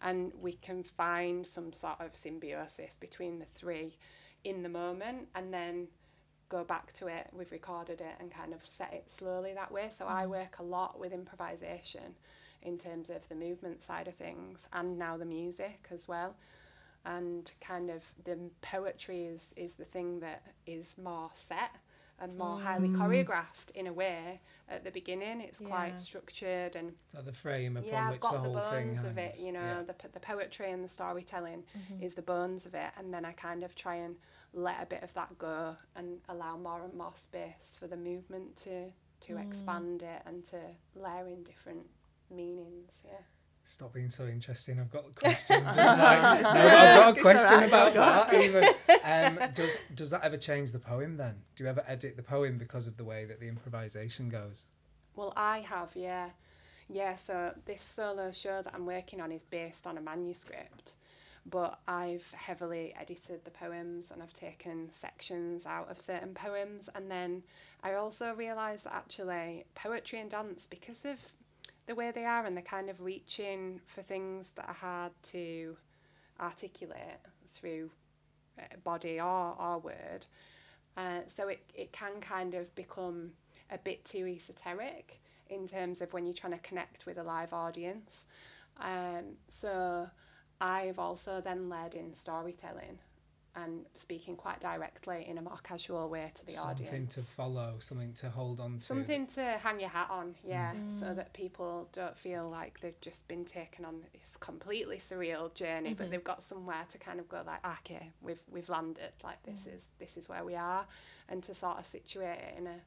and 0.01 0.31
we 0.41 0.53
can 0.53 0.83
find 0.83 1.45
some 1.45 1.71
sort 1.73 1.99
of 1.99 2.15
symbiosis 2.15 2.95
between 2.99 3.39
the 3.39 3.45
three 3.53 3.97
in 4.43 4.63
the 4.63 4.69
moment 4.69 5.27
and 5.35 5.53
then 5.53 5.87
go 6.51 6.63
back 6.63 6.93
to 6.93 7.07
it 7.07 7.27
we've 7.37 7.51
recorded 7.51 8.01
it 8.01 8.15
and 8.19 8.31
kind 8.31 8.53
of 8.53 8.59
set 8.65 8.93
it 8.93 9.05
slowly 9.09 9.53
that 9.53 9.71
way 9.71 9.89
so 9.97 10.05
i 10.07 10.25
work 10.27 10.57
a 10.59 10.63
lot 10.63 10.99
with 10.99 11.13
improvisation 11.13 12.15
in 12.61 12.77
terms 12.77 13.09
of 13.09 13.27
the 13.29 13.35
movement 13.35 13.81
side 13.81 14.07
of 14.07 14.15
things 14.15 14.67
and 14.73 14.99
now 14.99 15.17
the 15.17 15.25
music 15.25 15.87
as 15.91 16.07
well 16.07 16.35
and 17.05 17.51
kind 17.61 17.89
of 17.89 18.03
the 18.25 18.37
poetry 18.61 19.25
is 19.25 19.45
is 19.55 19.73
the 19.73 19.85
thing 19.85 20.19
that 20.19 20.43
is 20.67 20.95
more 21.03 21.31
set 21.35 21.71
and 22.19 22.37
more 22.37 22.57
highly 22.59 22.89
choreographed 22.89 23.71
in 23.73 23.87
a 23.87 23.93
way 23.93 24.39
at 24.69 24.83
the 24.83 24.91
beginning 24.91 25.41
it's 25.41 25.59
Yeah. 25.59 25.67
quite 25.69 25.99
structured 25.99 26.75
and 26.75 26.93
So 27.15 27.21
the 27.21 27.33
frame 27.33 27.77
upon 27.77 27.89
yeah, 27.89 28.05
I've 28.07 28.11
which 28.13 28.21
got 28.21 28.33
the 28.33 28.39
the, 28.39 28.49
whole 28.49 28.59
thing 28.59 28.95
bones 28.95 29.03
of 29.03 29.17
it. 29.17 29.35
You 29.43 29.51
know, 29.53 29.59
Yeah. 29.59 29.83
the 29.87 29.95
the 30.13 30.19
poetry 30.19 30.71
and 30.71 30.83
the 30.83 30.89
storytelling 30.89 31.63
Mm-hmm. 31.77 32.05
is 32.05 32.13
the 32.13 32.21
bones 32.21 32.65
of 32.65 32.75
it, 32.75 32.91
and 32.97 33.13
then 33.13 33.25
I 33.25 33.31
kind 33.33 33.63
of 33.63 33.75
try 33.75 33.95
and 33.95 34.15
let 34.53 34.81
a 34.81 34.85
bit 34.85 35.03
of 35.03 35.13
that 35.13 35.37
go 35.37 35.75
and 35.95 36.19
allow 36.29 36.57
more 36.57 36.83
and 36.83 36.93
more 36.93 37.13
space 37.15 37.75
for 37.79 37.87
the 37.87 37.97
movement 37.97 38.57
to 38.63 38.91
to 39.21 39.33
Mm. 39.35 39.47
expand 39.47 40.01
it 40.01 40.21
and 40.25 40.43
to 40.47 40.57
layer 40.95 41.27
in 41.27 41.43
different 41.43 41.85
meanings. 42.31 42.91
Yeah. 43.05 43.11
Stop 43.63 43.93
being 43.93 44.09
so 44.09 44.25
interesting. 44.25 44.79
I've 44.79 44.89
got 44.89 45.13
questions. 45.23 45.61
I'm 45.67 45.99
like, 45.99 46.41
no, 46.41 46.49
I've 46.49 46.95
got 46.95 47.07
a 47.07 47.11
It's 47.11 47.21
question 47.21 47.53
alright, 47.53 47.67
about 47.67 47.93
go 47.93 47.99
that. 47.99 48.33
Even 48.43 48.63
um, 49.43 49.51
does 49.53 49.77
does 49.93 50.09
that 50.09 50.23
ever 50.23 50.37
change 50.37 50.71
the 50.71 50.79
poem? 50.79 51.17
Then 51.17 51.43
do 51.55 51.63
you 51.63 51.69
ever 51.69 51.83
edit 51.87 52.15
the 52.17 52.23
poem 52.23 52.57
because 52.57 52.87
of 52.87 52.97
the 52.97 53.03
way 53.05 53.25
that 53.25 53.39
the 53.39 53.47
improvisation 53.47 54.29
goes? 54.29 54.65
Well, 55.15 55.33
I 55.35 55.59
have, 55.59 55.91
yeah. 55.95 56.29
Yeah, 56.89 57.15
so 57.15 57.53
this 57.65 57.81
solo 57.83 58.31
show 58.31 58.61
that 58.63 58.73
I'm 58.73 58.85
working 58.87 59.21
on 59.21 59.31
is 59.31 59.43
based 59.43 59.85
on 59.87 59.97
a 59.97 60.01
manuscript, 60.01 60.93
but 61.49 61.79
I've 61.87 62.29
heavily 62.33 62.93
edited 62.99 63.43
the 63.43 63.51
poems 63.51 64.11
and 64.11 64.21
I've 64.21 64.33
taken 64.33 64.91
sections 64.91 65.65
out 65.65 65.89
of 65.89 65.99
certain 65.99 66.33
poems. 66.33 66.89
And 66.93 67.09
then 67.09 67.43
I 67.83 67.93
also 67.93 68.33
realised 68.33 68.83
that 68.83 68.93
actually 68.93 69.65
poetry 69.73 70.19
and 70.19 70.29
dance, 70.29 70.67
because 70.69 71.03
of 71.05 71.17
the 71.87 71.95
way 71.95 72.11
they 72.11 72.25
are 72.25 72.45
and 72.45 72.55
they're 72.55 72.63
kind 72.63 72.89
of 72.89 73.01
reaching 73.01 73.81
for 73.87 74.01
things 74.03 74.51
that 74.55 74.67
are 74.67 74.73
hard 74.73 75.11
to 75.23 75.75
articulate 76.39 77.19
through 77.51 77.89
uh, 78.59 78.63
body 78.83 79.19
or, 79.19 79.55
or 79.59 79.79
word, 79.79 80.25
uh, 80.95 81.21
so 81.27 81.47
it, 81.47 81.61
it 81.73 81.91
can 81.91 82.19
kind 82.21 82.53
of 82.53 82.73
become 82.75 83.31
a 83.71 83.77
bit 83.77 84.05
too 84.05 84.27
esoteric 84.27 85.21
in 85.49 85.67
terms 85.67 86.01
of 86.01 86.13
when 86.13 86.25
you're 86.25 86.33
trying 86.33 86.53
to 86.53 86.59
connect 86.59 87.05
with 87.05 87.17
a 87.17 87.23
live 87.23 87.53
audience. 87.53 88.25
Um, 88.79 89.37
so 89.47 90.09
I've 90.61 90.99
also 90.99 91.41
then 91.41 91.69
led 91.69 91.95
in 91.95 92.13
storytelling 92.15 92.99
and 93.53 93.85
speaking 93.95 94.37
quite 94.37 94.61
directly 94.61 95.25
in 95.27 95.37
a 95.37 95.41
more 95.41 95.57
casual 95.61 96.07
way 96.07 96.31
to 96.35 96.45
the 96.45 96.53
something 96.53 96.69
audience. 96.85 96.89
Something 96.89 97.07
to 97.07 97.21
follow, 97.31 97.75
something 97.79 98.13
to 98.13 98.29
hold 98.29 98.61
on 98.61 98.77
to. 98.77 98.81
Something 98.81 99.27
to 99.35 99.41
hang 99.61 99.81
your 99.81 99.89
hat 99.89 100.07
on, 100.09 100.35
yeah, 100.41 100.73
Mm. 100.73 100.99
so 101.01 101.13
that 101.13 101.33
people 101.33 101.89
don't 101.91 102.17
feel 102.17 102.49
like 102.49 102.79
they've 102.79 103.01
just 103.01 103.27
been 103.27 103.43
taken 103.43 103.83
on 103.83 104.05
this 104.13 104.37
completely 104.37 104.99
surreal 104.99 105.53
journey, 105.53 105.93
but 105.93 106.09
they've 106.09 106.23
got 106.23 106.43
somewhere 106.43 106.85
to 106.91 106.97
kind 106.97 107.19
of 107.19 107.27
go 107.27 107.43
like, 107.45 107.59
"Ah, 107.65 107.77
okay, 107.79 108.11
we've 108.21 108.39
we've 108.49 108.69
landed. 108.69 109.11
Like 109.21 109.43
this 109.43 109.67
is 109.67 109.89
this 109.99 110.15
is 110.15 110.29
where 110.29 110.45
we 110.45 110.55
are, 110.55 110.85
and 111.27 111.43
to 111.43 111.53
sort 111.53 111.77
of 111.77 111.85
situate 111.85 112.39
it 112.39 112.57
in 112.57 112.67
a, 112.67 112.79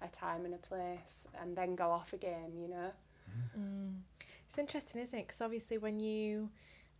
a 0.00 0.08
time 0.08 0.44
and 0.44 0.54
a 0.54 0.58
place, 0.58 1.24
and 1.40 1.56
then 1.56 1.74
go 1.74 1.90
off 1.90 2.12
again, 2.12 2.52
you 2.56 2.68
know. 2.68 2.92
Mm. 3.58 4.02
It's 4.46 4.58
interesting, 4.58 5.00
isn't 5.00 5.18
it? 5.18 5.26
Because 5.26 5.40
obviously, 5.40 5.76
when 5.78 5.98
you 5.98 6.50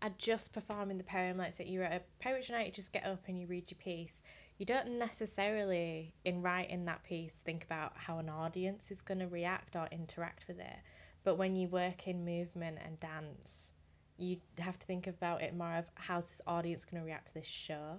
are 0.05 0.13
just 0.19 0.53
performing 0.53 0.99
the 0.99 1.05
poem, 1.05 1.39
like 1.39 1.55
say 1.55 1.65
you're 1.65 1.83
at 1.83 2.03
a 2.03 2.23
poetry 2.23 2.55
night, 2.55 2.67
you 2.67 2.73
just 2.73 2.93
get 2.93 3.07
up 3.07 3.23
and 3.27 3.41
you 3.41 3.47
read 3.47 3.71
your 3.71 3.79
piece. 3.79 4.21
You 4.59 4.67
don't 4.67 4.99
necessarily, 4.99 6.15
in 6.27 6.43
writing 6.43 6.85
that 6.85 7.05
piece, 7.05 7.33
think 7.33 7.65
about 7.65 7.93
how 7.97 8.19
an 8.19 8.29
audience 8.29 8.91
is 8.91 9.01
going 9.01 9.21
to 9.21 9.27
react 9.27 9.75
or 9.75 9.89
interact 9.91 10.47
with 10.47 10.61
it. 10.61 10.77
But 11.25 11.39
when 11.39 11.57
you 11.57 11.69
work 11.69 12.07
in 12.07 12.23
movement 12.23 12.79
and 12.85 13.01
dance, 13.01 13.71
you 14.19 14.37
have 14.59 14.79
to 14.79 14.87
think 14.87 15.07
about 15.07 15.41
it 15.41 15.57
more 15.57 15.73
of 15.75 15.87
how's 15.95 16.29
this 16.29 16.43
audience 16.47 16.85
going 16.85 17.03
to 17.03 17.07
react 17.07 17.29
to 17.29 17.35
this 17.35 17.47
show. 17.47 17.97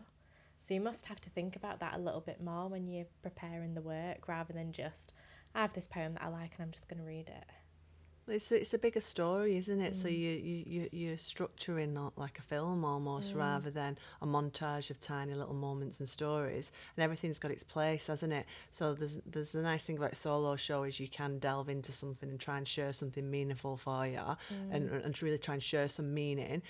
So 0.61 0.75
you 0.75 0.81
must 0.81 1.07
have 1.07 1.19
to 1.21 1.29
think 1.31 1.55
about 1.55 1.79
that 1.79 1.95
a 1.95 1.99
little 1.99 2.21
bit 2.21 2.39
more 2.39 2.69
when 2.69 2.85
you're 2.85 3.07
preparing 3.23 3.73
the 3.73 3.81
work 3.81 4.27
rather 4.27 4.53
than 4.53 4.71
just, 4.71 5.11
I 5.55 5.61
have 5.61 5.73
this 5.73 5.87
poem 5.87 6.13
that 6.13 6.23
I 6.23 6.27
like 6.27 6.51
and 6.55 6.65
I'm 6.65 6.71
just 6.71 6.87
going 6.87 6.99
to 6.99 7.07
read 7.07 7.29
it. 7.29 7.45
It's 8.27 8.51
it's 8.51 8.73
a 8.73 8.79
bigger 8.79 8.99
story, 9.01 9.55
isn't 9.57 9.79
it? 9.81 9.95
So 9.95 10.07
Mm. 10.07 10.17
you 10.17 10.29
you 10.31 10.63
you 10.65 10.89
you're 10.91 11.15
structuring 11.17 12.11
like 12.17 12.39
a 12.39 12.41
film 12.41 12.83
almost, 12.83 13.33
Mm. 13.33 13.37
rather 13.39 13.69
than 13.69 13.97
a 14.21 14.25
montage 14.25 14.89
of 14.89 14.99
tiny 14.99 15.35
little 15.35 15.53
moments 15.53 15.99
and 15.99 16.09
stories, 16.09 16.71
and 16.97 17.03
everything's 17.03 17.37
got 17.39 17.51
its 17.51 17.63
place, 17.63 18.07
hasn't 18.07 18.33
it? 18.33 18.45
So 18.71 18.93
there's 18.95 19.19
there's 19.25 19.51
the 19.51 19.61
nice 19.61 19.83
thing 19.83 19.97
about 19.97 20.13
a 20.13 20.15
solo 20.15 20.55
show 20.55 20.83
is 20.83 20.99
you 20.99 21.07
can 21.07 21.37
delve 21.37 21.69
into 21.69 21.91
something 21.91 22.29
and 22.29 22.39
try 22.39 22.57
and 22.57 22.67
share 22.67 22.93
something 22.93 23.29
meaningful 23.29 23.77
for 23.77 24.07
you, 24.07 24.19
and 24.71 24.89
and 24.89 25.13
to 25.15 25.25
really 25.25 25.37
try 25.37 25.53
and 25.53 25.63
share 25.63 25.87
some 25.87 26.13
meaning, 26.13 26.63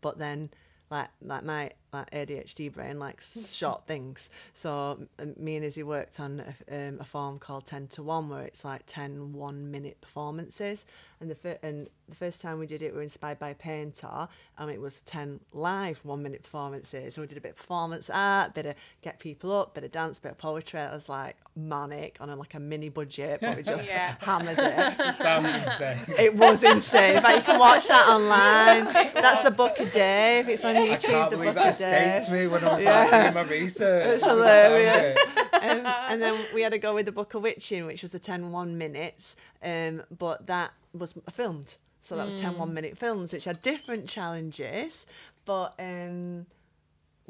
but 0.00 0.18
then. 0.18 0.50
Like, 0.92 1.06
like 1.22 1.44
my 1.44 1.70
like 1.92 2.10
ADHD 2.10 2.72
brain 2.72 2.98
likes 2.98 3.52
short 3.54 3.86
things. 3.86 4.30
So 4.54 5.06
me 5.36 5.56
and 5.56 5.64
Izzy 5.64 5.82
worked 5.82 6.20
on 6.20 6.42
a, 6.70 6.88
um, 6.88 6.98
a 7.00 7.04
form 7.04 7.38
called 7.38 7.66
10 7.66 7.88
to 7.88 8.02
1 8.02 8.28
where 8.28 8.42
it's 8.42 8.64
like 8.64 8.82
10 8.86 9.32
one 9.32 9.70
minute 9.70 10.00
performances. 10.00 10.84
And 11.20 11.30
the, 11.30 11.34
fir- 11.34 11.58
and 11.62 11.88
the 12.08 12.14
first 12.16 12.40
time 12.40 12.58
we 12.58 12.66
did 12.66 12.80
it, 12.80 12.92
we 12.92 12.96
were 12.96 13.02
inspired 13.02 13.38
by 13.38 13.50
a 13.50 13.54
painter 13.54 14.26
and 14.56 14.70
it 14.70 14.80
was 14.80 15.00
10 15.00 15.40
live 15.52 16.00
one 16.02 16.22
minute 16.22 16.42
performances. 16.44 17.16
And 17.16 17.22
we 17.22 17.26
did 17.28 17.36
a 17.36 17.42
bit 17.42 17.50
of 17.50 17.56
performance 17.56 18.08
art, 18.12 18.54
bit 18.54 18.64
of 18.66 18.74
get 19.02 19.18
people 19.18 19.52
up, 19.52 19.74
bit 19.74 19.84
of 19.84 19.90
dance, 19.90 20.18
bit 20.18 20.32
of 20.32 20.38
poetry. 20.38 20.80
It 20.80 20.90
was 20.92 21.10
like 21.10 21.36
manic 21.54 22.16
on 22.20 22.30
a, 22.30 22.36
like 22.36 22.54
a 22.54 22.60
mini 22.60 22.88
budget, 22.88 23.40
but 23.42 23.56
we 23.56 23.62
just 23.74 23.86
Yeah. 23.88 24.14
hammered 24.20 24.56
it. 24.58 25.14
Sounds 25.16 25.46
insane. 25.54 25.98
It 26.18 26.34
was 26.34 26.64
insane. 26.64 27.16
In 27.16 27.22
fact, 27.22 27.36
you 27.36 27.42
can 27.44 27.60
watch 27.60 27.86
that 27.88 28.06
online. 28.08 28.84
That's 29.12 29.42
the 29.44 29.50
Book 29.50 29.78
of 29.78 29.92
Dave. 29.92 30.48
It's 30.48 30.64
on 30.64 30.74
YouTube. 30.76 31.30
the 31.30 31.36
Book 31.36 31.56
that 31.80 32.16
of 32.18 32.22
escaped 32.22 32.32
me 32.40 32.46
when 32.46 32.64
I 32.64 32.72
was 32.74 32.82
Yeah. 32.82 33.00
like 33.04 33.10
doing 33.10 33.34
my 33.34 33.50
research. 33.50 34.06
It's 34.06 34.24
hilarious. 34.24 35.18
um, 35.54 35.86
and 36.10 36.22
then 36.22 36.38
we 36.54 36.62
had 36.62 36.72
to 36.72 36.78
go 36.78 36.94
with 36.94 37.06
the 37.06 37.12
Book 37.12 37.34
of 37.34 37.42
Witching, 37.42 37.86
which 37.86 38.02
was 38.02 38.10
the 38.12 38.18
10 38.18 38.52
one 38.52 38.78
minutes, 38.78 39.36
um, 39.62 40.02
but 40.16 40.46
that 40.46 40.72
was 40.94 41.14
filmed. 41.30 41.76
So 42.02 42.16
that 42.16 42.24
was 42.24 42.40
10 42.40 42.56
one 42.58 42.72
minute 42.72 42.96
films, 42.96 43.32
which 43.32 43.44
had 43.44 43.60
different 43.62 44.08
challenges, 44.08 45.04
but 45.44 45.74
um, 45.78 46.46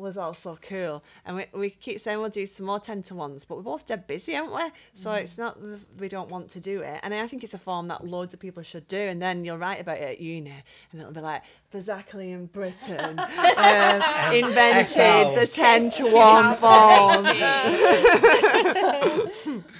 was 0.01 0.17
also 0.17 0.59
cool. 0.61 1.05
And 1.25 1.37
we, 1.37 1.47
we 1.53 1.71
keep 1.71 2.01
saying 2.01 2.19
we'll 2.21 2.31
do 2.31 2.47
some 2.47 2.67
more 2.67 2.81
10 2.81 3.03
to 3.05 3.15
ones, 3.15 3.45
but 3.45 3.57
we're 3.57 3.63
both 3.63 3.87
dead 3.87 4.07
busy, 4.07 4.35
aren't 4.37 4.55
we? 4.55 4.63
So 4.95 5.13
it's 5.13 5.39
not 5.39 5.59
we 5.99 6.09
don't 6.09 6.31
want 6.31 6.51
to 6.51 6.61
do 6.61 6.81
it. 6.81 7.01
And 7.03 7.15
I 7.15 7.27
think 7.27 7.45
it's 7.45 7.55
a 7.55 7.59
form 7.59 7.89
that 7.89 8.07
loads 8.07 8.35
of 8.35 8.41
people 8.41 8.63
should 8.63 8.89
do. 8.89 8.99
And 8.99 9.21
then 9.23 9.45
you'll 9.45 9.59
write 9.59 9.81
about 9.81 9.99
it 9.99 10.03
at 10.03 10.21
uni, 10.21 10.53
and 10.93 11.01
it'll 11.01 11.13
be 11.13 11.21
like, 11.21 11.43
Fazackerley 11.73 12.33
in 12.33 12.49
Brittain 12.49 13.19
um, 13.19 14.35
invented 14.35 15.37
the 15.39 15.47
10 15.47 15.91
to 15.91 16.07
1 16.11 16.57
form. 16.57 17.27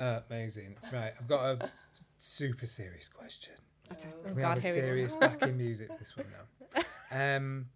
Uh, 0.00 0.20
amazing. 0.28 0.74
Right, 0.92 1.12
I've 1.16 1.28
got 1.28 1.44
a 1.44 1.70
super 2.18 2.66
serious 2.66 3.08
question. 3.08 3.54
Oh 3.88 3.94
Can 4.24 4.34
we 4.34 4.42
God, 4.42 4.58
have 4.60 4.64
a 4.64 4.66
here 4.66 4.74
we 4.74 4.80
go. 4.80 4.86
serious 4.86 5.14
backing 5.14 5.56
music 5.56 5.88
for 5.92 5.98
this 5.98 6.16
one 6.16 6.26
now? 6.32 6.82
Um, 7.36 7.66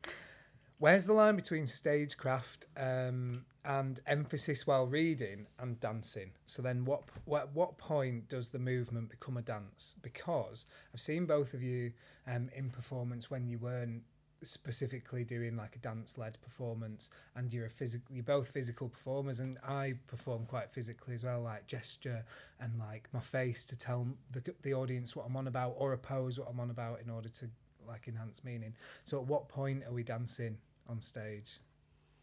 Where's 0.78 1.06
the 1.06 1.14
line 1.14 1.36
between 1.36 1.66
stagecraft 1.66 2.66
um, 2.76 3.46
and 3.64 3.98
emphasis 4.06 4.66
while 4.66 4.86
reading 4.86 5.46
and 5.58 5.80
dancing? 5.80 6.32
So 6.44 6.60
then, 6.60 6.84
what 6.84 7.04
what 7.24 7.54
what 7.54 7.78
point 7.78 8.28
does 8.28 8.50
the 8.50 8.58
movement 8.58 9.08
become 9.08 9.38
a 9.38 9.42
dance? 9.42 9.96
Because 10.02 10.66
I've 10.92 11.00
seen 11.00 11.24
both 11.24 11.54
of 11.54 11.62
you 11.62 11.92
um, 12.26 12.50
in 12.54 12.68
performance 12.68 13.30
when 13.30 13.46
you 13.46 13.58
weren't 13.58 14.02
specifically 14.42 15.24
doing 15.24 15.56
like 15.56 15.76
a 15.76 15.78
dance 15.78 16.18
led 16.18 16.38
performance 16.42 17.08
and 17.34 17.54
you're 17.54 17.64
a 17.64 17.70
physical 17.70 18.14
you're 18.14 18.22
both 18.22 18.48
physical 18.48 18.86
performers 18.86 19.40
and 19.40 19.58
I 19.66 19.94
perform 20.06 20.44
quite 20.44 20.70
physically 20.70 21.14
as 21.14 21.24
well 21.24 21.40
like 21.40 21.66
gesture 21.66 22.22
and 22.60 22.78
like 22.78 23.08
my 23.12 23.20
face 23.20 23.64
to 23.66 23.78
tell 23.78 24.06
the 24.30 24.42
the 24.62 24.74
audience 24.74 25.16
what 25.16 25.24
I'm 25.26 25.36
on 25.38 25.48
about 25.48 25.74
or 25.78 25.94
a 25.94 25.98
pose 25.98 26.38
what 26.38 26.48
I'm 26.50 26.60
on 26.60 26.70
about 26.70 27.00
in 27.00 27.08
order 27.08 27.30
to 27.30 27.48
like 27.86 28.08
enhanced 28.08 28.44
meaning 28.44 28.74
so 29.04 29.18
at 29.18 29.24
what 29.26 29.48
point 29.48 29.82
are 29.86 29.92
we 29.92 30.02
dancing 30.02 30.56
on 30.88 31.00
stage 31.00 31.58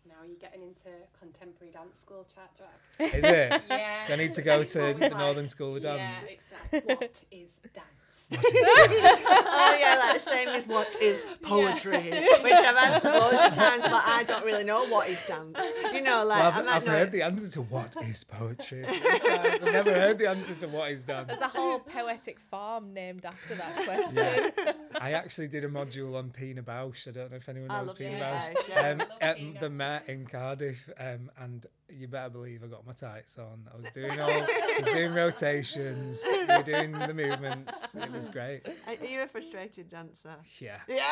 Now 0.08 0.16
you're 0.28 0.38
getting 0.38 0.62
into 0.64 0.90
contemporary 1.20 1.72
dance 1.72 2.00
school 2.00 2.26
chat, 2.34 2.52
Jack. 2.58 3.14
is 3.16 3.24
it 3.24 3.62
Yeah. 3.70 4.06
I 4.10 4.16
need 4.16 4.34
to 4.34 4.42
go 4.42 4.64
to 4.64 4.80
the 4.94 4.94
like- 5.10 5.18
Northern 5.18 5.48
School 5.48 5.76
of 5.78 5.84
Dance 5.84 6.30
it's 6.32 6.50
like, 6.74 6.86
what 7.00 7.22
is 7.32 7.60
dance? 7.74 7.88
oh 8.44 9.78
yeah, 9.80 9.98
like 10.00 10.24
the 10.24 10.30
same 10.30 10.50
as 10.50 10.68
what 10.68 10.96
is 11.02 11.24
poetry, 11.42 11.98
which 12.42 12.54
I've 12.54 12.94
answered 12.94 13.14
loads 13.14 13.34
of 13.34 13.56
times, 13.56 13.84
but 13.84 14.04
I 14.06 14.24
don't 14.28 14.46
really 14.46 14.64
know 14.64 14.86
what 14.88 15.10
is 15.10 15.20
dance. 15.26 15.58
You 15.94 16.02
know, 16.02 16.24
like 16.24 16.40
well, 16.40 16.52
I 16.52 16.58
I've, 16.58 16.68
I've 16.68 16.86
know. 16.86 16.92
heard 16.92 17.12
the 17.12 17.22
answer 17.22 17.50
to 17.52 17.62
what 17.62 17.96
is 18.04 18.24
poetry. 18.24 18.86
I've 18.88 19.64
never 19.64 19.92
heard 19.92 20.18
the 20.18 20.30
answer 20.30 20.54
to 20.56 20.68
what 20.68 20.92
is 20.92 21.04
dance. 21.04 21.28
There's 21.28 21.42
a 21.42 21.48
whole 21.48 21.80
poetic 21.80 22.40
farm 22.40 22.94
named 22.94 23.26
after 23.26 23.56
that 23.56 23.76
question. 23.86 24.52
Yeah. 24.58 24.74
I 25.00 25.12
actually 25.14 25.48
did 25.48 25.64
a 25.64 25.70
module 25.70 26.16
on 26.16 26.30
Pina 26.30 26.64
Bausch. 26.64 27.08
I 27.08 27.12
don't 27.12 27.32
know 27.32 27.38
if 27.38 27.50
anyone 27.50 27.72
I 27.72 27.82
knows 27.82 27.94
Pina 27.94 28.12
Pina 28.12 28.24
Bausch. 28.24 28.54
Bausch, 28.54 28.70
yeah. 28.70 28.90
Um, 28.90 29.04
at 29.22 29.38
Pina. 29.38 29.60
the 29.60 29.70
Met 29.70 30.10
in 30.10 30.28
Cardiff, 30.28 30.90
um, 31.00 31.32
and 31.40 31.66
you 31.96 32.08
better 32.08 32.30
believe 32.30 32.64
I 32.64 32.68
got 32.68 32.86
my 32.86 32.94
tights 32.94 33.38
on. 33.38 33.68
I 33.74 33.78
was 33.78 33.90
doing 33.92 34.20
all, 34.20 34.30
I 34.30 34.80
was 34.80 34.94
doing 34.94 35.14
rotations, 35.24 36.22
we 36.26 36.46
were 36.46 36.64
doing 36.64 36.92
the 36.92 37.14
movements. 37.14 37.96
It 37.96 38.12
was 38.12 38.30
great. 38.30 38.62
Are 38.88 38.94
you 39.06 39.22
a 39.22 39.28
frustrated 39.28 39.90
dancer? 39.90 40.36
Yeah, 40.60 40.78
Yeah. 40.88 41.06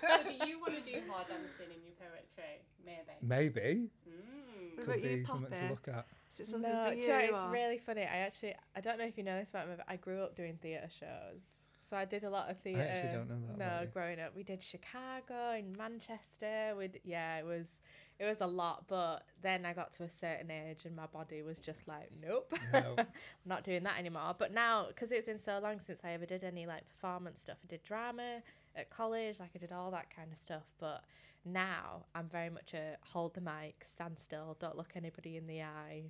so 0.00 0.22
do 0.24 0.46
you 0.46 0.60
want 0.60 0.74
to 0.74 0.80
do 0.80 1.00
more 1.06 1.18
dancing 1.28 1.74
in 1.74 1.82
your 1.84 1.94
poetry? 1.98 2.60
Maybe. 2.84 3.12
maybe 3.22 3.88
Mm. 4.08 4.76
Could 4.76 4.84
about 4.84 5.02
you, 5.02 5.16
be 5.18 5.24
something 5.24 5.52
to 5.52 5.68
look 5.70 5.88
at. 5.88 6.06
Is 6.38 6.48
it 6.52 6.58
No, 6.60 6.90
you? 6.90 7.00
you 7.02 7.08
know, 7.08 7.18
it's 7.18 7.42
or- 7.42 7.50
really 7.50 7.78
funny. 7.78 8.02
I 8.02 8.18
actually, 8.18 8.54
I 8.76 8.80
don't 8.80 8.98
know 8.98 9.04
if 9.04 9.16
you 9.16 9.22
know 9.24 9.38
this 9.38 9.50
about 9.50 9.68
me, 9.68 9.74
but 9.76 9.86
I 9.88 9.96
grew 9.96 10.20
up 10.22 10.34
doing 10.36 10.58
theatre 10.60 10.88
shows. 10.90 11.42
So 11.78 11.96
I 11.96 12.04
did 12.06 12.24
a 12.24 12.30
lot 12.30 12.50
of 12.50 12.58
theatre. 12.58 12.80
I 12.82 12.86
actually 12.86 13.12
don't 13.12 13.28
know 13.28 13.36
that 13.46 13.58
No, 13.58 13.64
about 13.66 13.92
growing 13.92 14.18
up, 14.20 14.34
we 14.34 14.42
did 14.42 14.62
Chicago 14.62 15.52
and 15.56 15.76
Manchester. 15.76 16.74
We 16.76 16.88
yeah, 17.04 17.38
it 17.38 17.44
was, 17.44 17.78
it 18.18 18.24
was 18.24 18.40
a 18.40 18.46
lot. 18.46 18.84
But 18.88 19.24
then 19.42 19.64
I 19.64 19.72
got 19.72 19.92
to 19.94 20.04
a 20.04 20.10
certain 20.10 20.50
age, 20.50 20.84
and 20.84 20.94
my 20.94 21.06
body 21.06 21.42
was 21.42 21.58
just 21.58 21.86
like, 21.86 22.10
nope, 22.22 22.52
No. 22.72 22.94
I'm 22.98 23.06
not 23.44 23.64
doing 23.64 23.82
that 23.84 23.98
anymore. 23.98 24.34
But 24.38 24.52
now, 24.52 24.86
because 24.88 25.12
it's 25.12 25.26
been 25.26 25.40
so 25.40 25.58
long 25.62 25.80
since 25.80 26.00
I 26.04 26.12
ever 26.12 26.26
did 26.26 26.44
any 26.44 26.66
like 26.66 26.88
performance 26.88 27.40
stuff, 27.40 27.58
I 27.62 27.66
did 27.66 27.82
drama 27.82 28.42
at 28.76 28.90
college, 28.90 29.40
like 29.40 29.50
I 29.54 29.58
did 29.58 29.72
all 29.72 29.90
that 29.92 30.14
kind 30.14 30.32
of 30.32 30.38
stuff. 30.38 30.64
But 30.78 31.04
now 31.44 32.04
I'm 32.14 32.28
very 32.28 32.50
much 32.50 32.74
a 32.74 32.96
hold 33.02 33.34
the 33.34 33.40
mic, 33.40 33.82
stand 33.84 34.18
still, 34.18 34.56
don't 34.60 34.76
look 34.76 34.92
anybody 34.96 35.36
in 35.36 35.46
the 35.46 35.62
eye. 35.62 36.04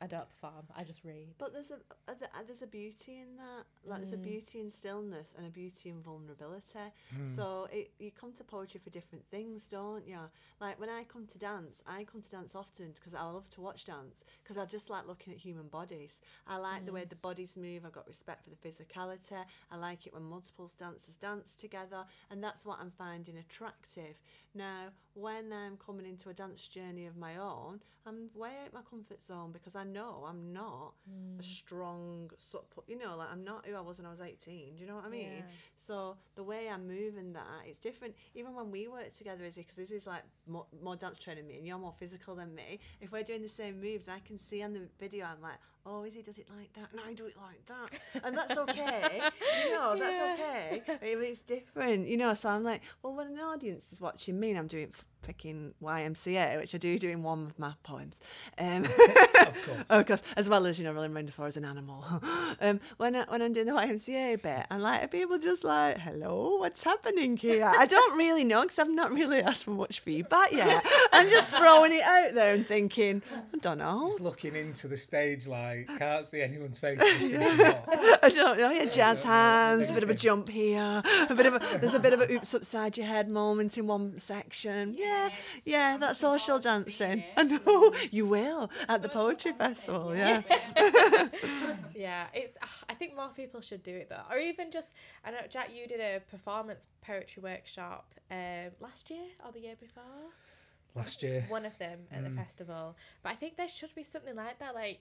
I 0.00 0.06
don't 0.06 0.28
perform. 0.28 0.64
I 0.76 0.84
just 0.84 1.02
read. 1.04 1.34
But 1.38 1.52
there's 1.52 1.72
a 1.72 1.78
th- 2.14 2.30
there's 2.46 2.62
a 2.62 2.68
beauty 2.68 3.18
in 3.20 3.36
that. 3.36 3.64
Like 3.84 3.98
Mm. 3.98 4.02
there's 4.02 4.12
a 4.12 4.16
beauty 4.16 4.60
in 4.60 4.70
stillness 4.70 5.34
and 5.36 5.44
a 5.44 5.50
beauty 5.50 5.88
in 5.90 6.00
vulnerability. 6.02 6.92
Hmm. 7.10 7.26
So 7.34 7.66
it, 7.72 7.90
you 7.98 8.12
come 8.12 8.32
to 8.34 8.44
poetry 8.44 8.78
for 8.82 8.90
different 8.90 9.24
things, 9.28 9.66
don't 9.66 10.06
you? 10.06 10.20
Like 10.60 10.78
when 10.78 10.88
I 10.88 11.02
come 11.02 11.26
to 11.26 11.38
dance, 11.38 11.82
I 11.84 12.04
come 12.04 12.22
to 12.22 12.28
dance 12.28 12.54
often 12.54 12.92
because 12.92 13.12
I 13.12 13.22
love 13.24 13.50
to 13.50 13.60
watch 13.60 13.84
dance 13.86 14.24
because 14.42 14.56
I 14.56 14.66
just 14.66 14.88
like 14.88 15.06
looking 15.08 15.32
at 15.32 15.38
human 15.40 15.66
bodies. 15.66 16.20
I 16.46 16.58
like 16.58 16.86
the 16.86 16.92
way 16.92 17.02
Mm. 17.04 17.08
the 17.08 17.16
bodies 17.16 17.56
move. 17.56 17.84
I've 17.84 17.92
got 17.92 18.06
respect 18.06 18.44
for 18.44 18.50
the 18.50 18.56
physicality. 18.68 19.44
I 19.70 19.76
like 19.76 20.06
it 20.06 20.14
when 20.14 20.22
multiple 20.22 20.70
dancers 20.78 21.16
dance 21.16 21.56
together, 21.56 22.04
and 22.30 22.42
that's 22.44 22.64
what 22.64 22.78
I'm 22.78 22.92
finding 22.92 23.36
attractive. 23.36 24.20
Now, 24.54 24.90
when 25.14 25.52
I'm 25.52 25.76
coming 25.76 26.06
into 26.06 26.28
a 26.28 26.34
dance 26.34 26.68
journey 26.68 27.06
of 27.06 27.16
my 27.16 27.36
own, 27.36 27.80
I'm 28.08 28.30
way 28.34 28.50
out 28.64 28.72
my 28.72 28.80
comfort 28.88 29.22
zone 29.22 29.52
because 29.52 29.76
I 29.76 29.84
know 29.84 30.24
I'm 30.26 30.52
not 30.52 30.94
Mm. 31.10 31.38
a 31.38 31.42
strong, 31.42 32.30
supple, 32.38 32.84
you 32.86 32.96
know, 32.98 33.16
like 33.16 33.28
I'm 33.30 33.44
not 33.44 33.66
who 33.66 33.74
I 33.74 33.80
was 33.80 33.98
when 33.98 34.06
I 34.06 34.10
was 34.10 34.20
18. 34.20 34.74
Do 34.74 34.80
you 34.80 34.86
know 34.88 34.96
what 34.96 35.04
I 35.04 35.08
mean? 35.10 35.32
Yeah. 35.38 35.42
So 35.76 36.16
the 36.34 36.42
way 36.42 36.68
I 36.68 36.76
move 36.78 37.16
in 37.16 37.32
that, 37.34 37.66
it's 37.66 37.78
different. 37.78 38.14
Even 38.34 38.54
when 38.54 38.70
we 38.70 38.88
work 38.88 39.12
together, 39.14 39.44
Izzy, 39.44 39.60
because 39.62 39.76
this 39.76 39.90
is 39.90 40.06
like 40.06 40.22
more, 40.46 40.66
more 40.82 40.96
dance 40.96 41.18
training 41.18 41.46
me 41.46 41.58
and 41.58 41.66
you're 41.66 41.78
more 41.78 41.94
physical 41.98 42.34
than 42.34 42.54
me. 42.54 42.80
If 43.00 43.12
we're 43.12 43.22
doing 43.22 43.42
the 43.42 43.48
same 43.48 43.80
moves, 43.80 44.08
I 44.08 44.20
can 44.20 44.38
see 44.38 44.62
on 44.62 44.72
the 44.72 44.88
video, 44.98 45.26
I'm 45.26 45.40
like, 45.42 45.58
oh, 45.88 46.04
Izzy 46.04 46.22
does 46.22 46.38
it 46.38 46.46
like 46.56 46.72
that, 46.74 46.88
and 46.92 47.00
I 47.00 47.14
do 47.14 47.26
it 47.26 47.34
like 47.36 47.64
that, 47.66 48.24
and 48.24 48.36
that's 48.36 48.56
okay. 48.56 49.20
you 49.64 49.70
know, 49.72 49.96
that's 49.98 50.40
okay. 50.40 50.82
But 50.86 50.98
it's 51.02 51.40
different, 51.40 52.06
you 52.08 52.16
know. 52.16 52.34
So 52.34 52.50
I'm 52.50 52.62
like, 52.64 52.82
well, 53.02 53.14
when 53.14 53.28
an 53.28 53.38
audience 53.40 53.86
is 53.92 54.00
watching 54.00 54.38
me 54.38 54.50
and 54.50 54.58
I'm 54.58 54.66
doing 54.66 54.92
freaking 55.26 55.72
YMCA, 55.82 56.58
which 56.60 56.74
I 56.74 56.78
do 56.78 56.98
doing 56.98 57.22
one 57.22 57.46
of 57.46 57.58
my 57.58 57.72
poems, 57.82 58.16
um, 58.58 58.84
Of 59.48 59.64
course. 59.64 59.84
of 59.90 60.06
course, 60.06 60.22
as 60.36 60.48
well 60.48 60.66
as 60.66 60.78
you 60.78 60.84
know, 60.84 60.92
rolling 60.92 61.14
around 61.14 61.28
the 61.28 61.32
floor 61.32 61.48
as 61.48 61.56
an 61.56 61.64
animal. 61.64 62.04
um, 62.60 62.80
when 62.98 63.16
I, 63.16 63.24
when 63.28 63.42
I'm 63.42 63.52
doing 63.52 63.66
the 63.66 63.72
YMCA 63.72 64.42
bit, 64.42 64.66
I 64.70 64.76
like 64.76 65.10
people 65.10 65.38
just 65.38 65.64
like, 65.64 65.98
"Hello, 65.98 66.56
what's 66.56 66.82
happening 66.82 67.36
here?" 67.36 67.64
I 67.64 67.86
don't 67.86 68.16
really 68.16 68.44
know 68.44 68.62
because 68.62 68.78
I've 68.78 68.90
not 68.90 69.10
really 69.12 69.40
asked 69.40 69.64
for 69.64 69.70
much 69.70 70.00
feedback 70.00 70.52
yet. 70.52 70.84
I'm 71.12 71.30
just 71.30 71.54
throwing 71.54 71.92
it 71.92 72.02
out 72.02 72.34
there 72.34 72.54
and 72.54 72.66
thinking, 72.66 73.22
I 73.54 73.58
don't 73.58 73.78
know, 73.78 74.08
Just 74.08 74.20
looking 74.20 74.54
into 74.54 74.88
the 74.88 74.96
stage 74.96 75.46
like 75.46 75.77
can't 75.98 76.24
see 76.26 76.40
anyone's 76.42 76.78
face. 76.78 76.98
Just 76.98 77.18
thinking. 77.30 77.74
I 78.22 78.28
don't 78.34 78.58
know. 78.58 78.70
Yeah, 78.70 78.84
jazz 78.86 79.22
hands, 79.22 79.90
a 79.90 79.92
bit 79.92 80.02
of 80.02 80.10
a 80.10 80.14
jump 80.14 80.48
here, 80.48 81.02
a 81.28 81.34
bit 81.34 81.46
of 81.46 81.54
a 81.54 81.78
there's 81.78 81.94
a 81.94 81.98
bit 82.00 82.12
of 82.12 82.20
a 82.20 82.32
oops 82.32 82.54
upside 82.54 82.96
your 82.96 83.06
head 83.06 83.30
moment 83.30 83.76
in 83.78 83.86
one 83.86 84.18
section. 84.18 84.94
Yeah, 84.96 85.30
yeah, 85.64 85.94
I'm 85.94 86.00
that's 86.00 86.22
looking 86.22 86.38
social 86.38 86.60
forward 86.60 86.86
to 86.86 86.90
seeing 86.92 87.18
dancing. 87.18 87.24
I 87.36 87.42
know 87.42 87.94
you 88.10 88.26
will 88.26 88.70
at 88.88 89.02
the 89.02 89.08
poetry 89.08 89.52
festival. 89.52 90.14
yeah. 90.16 90.42
yeah. 90.76 91.28
Yeah, 91.94 92.26
it's. 92.32 92.56
ah, 92.62 92.84
I 92.88 92.94
think 92.94 93.16
more 93.16 93.28
people 93.34 93.60
should 93.60 93.82
do 93.82 93.94
it 93.94 94.08
though, 94.08 94.22
or 94.30 94.38
even 94.38 94.70
just. 94.70 94.94
I 95.24 95.30
know 95.32 95.38
Jack, 95.50 95.70
you 95.74 95.86
did 95.88 96.00
a 96.00 96.20
performance 96.30 96.86
poetry 97.04 97.42
workshop 97.42 98.14
um, 98.30 98.70
last 98.80 99.10
year 99.10 99.24
or 99.44 99.50
the 99.52 99.60
year 99.60 99.74
before. 99.80 100.02
Last 100.94 101.22
year. 101.22 101.44
One 101.48 101.66
of 101.66 101.76
them 101.78 102.00
at 102.12 102.20
Mm. 102.22 102.24
the 102.36 102.42
festival, 102.42 102.96
but 103.22 103.30
I 103.30 103.34
think 103.34 103.56
there 103.56 103.68
should 103.68 103.94
be 103.94 104.04
something 104.04 104.34
like 104.36 104.58
that, 104.60 104.74
like 104.74 105.00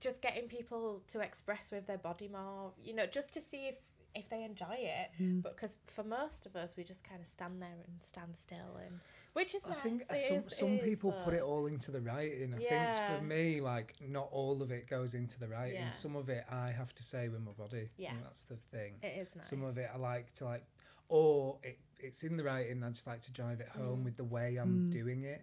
just 0.00 0.20
getting 0.22 0.48
people 0.48 1.02
to 1.08 1.20
express 1.20 1.70
with 1.70 1.86
their 1.86 1.98
body 1.98 2.28
more. 2.28 2.72
You 2.82 2.94
know, 2.94 3.06
just 3.06 3.32
to 3.34 3.40
see 3.40 3.68
if 3.68 3.76
if 4.14 4.28
they 4.30 4.44
enjoy 4.44 4.76
it. 4.78 5.08
Mm. 5.22 5.42
But 5.42 5.56
because 5.56 5.76
for 5.86 6.02
most 6.02 6.46
of 6.46 6.56
us, 6.56 6.74
we 6.76 6.84
just 6.84 7.04
kind 7.04 7.20
of 7.20 7.28
stand 7.28 7.60
there 7.60 7.68
and 7.86 7.98
stand 8.02 8.34
still, 8.34 8.78
and 8.82 8.98
which 9.34 9.54
is 9.54 9.62
I 9.66 9.70
nice. 9.70 9.78
think 9.80 10.02
it 10.08 10.20
some 10.20 10.36
is- 10.38 10.56
some 10.56 10.68
it 10.70 10.82
is, 10.82 10.88
people 10.88 11.12
put 11.12 11.24
but- 11.26 11.34
it 11.34 11.42
all 11.42 11.66
into 11.66 11.90
the 11.90 12.00
writing. 12.00 12.54
I 12.54 12.58
Yeah. 12.58 12.92
think 12.92 13.18
for 13.18 13.24
me, 13.26 13.60
like 13.60 13.94
not 14.00 14.28
all 14.32 14.62
of 14.62 14.70
it 14.72 14.86
goes 14.88 15.14
into 15.14 15.38
the 15.38 15.48
writing. 15.48 15.74
Yeah. 15.82 15.90
Some 15.90 16.16
of 16.16 16.30
it 16.30 16.46
I 16.50 16.70
have 16.70 16.94
to 16.94 17.02
say 17.02 17.28
with 17.28 17.42
my 17.42 17.52
body. 17.52 17.90
Yeah. 17.98 18.12
and 18.14 18.24
that's 18.24 18.44
the 18.44 18.56
thing. 18.56 18.94
It 19.02 19.18
is 19.18 19.36
nice. 19.36 19.48
Some 19.50 19.62
of 19.62 19.76
it 19.76 19.90
I 19.92 19.98
like 19.98 20.32
to 20.34 20.46
like, 20.46 20.64
or 21.10 21.58
it, 21.62 21.78
it's 21.98 22.22
in 22.24 22.38
the 22.38 22.44
writing. 22.44 22.82
I 22.82 22.88
just 22.88 23.06
like 23.06 23.20
to 23.22 23.32
drive 23.32 23.60
it 23.60 23.68
home 23.68 24.00
Mm. 24.00 24.04
with 24.04 24.16
the 24.16 24.24
way 24.24 24.56
I'm 24.56 24.88
doing 24.90 25.24
it. 25.24 25.42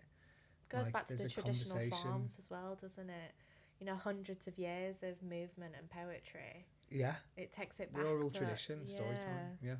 goes 0.69 0.85
like, 0.85 0.93
back 0.93 1.05
to 1.05 1.13
the 1.15 1.29
traditional 1.29 1.75
conversation. 1.77 2.09
forms 2.11 2.39
as 2.39 2.49
well, 2.49 2.75
doesn't 2.81 3.07
it? 3.11 3.31
You 3.79 3.85
know, 3.87 3.95
hundreds 3.95 4.47
of 4.47 4.57
years 4.57 5.03
of 5.03 5.21
movement 5.21 5.75
and 5.77 5.89
poetry. 5.89 6.65
Yeah, 6.89 7.15
It 7.35 7.51
takes 7.51 7.79
it 7.79 7.91
back. 7.91 8.03
the 8.03 8.07
oral 8.09 8.29
to- 8.29 8.37
tradition, 8.39 8.85
storytelling. 8.85 9.57
Yeah. 9.63 9.75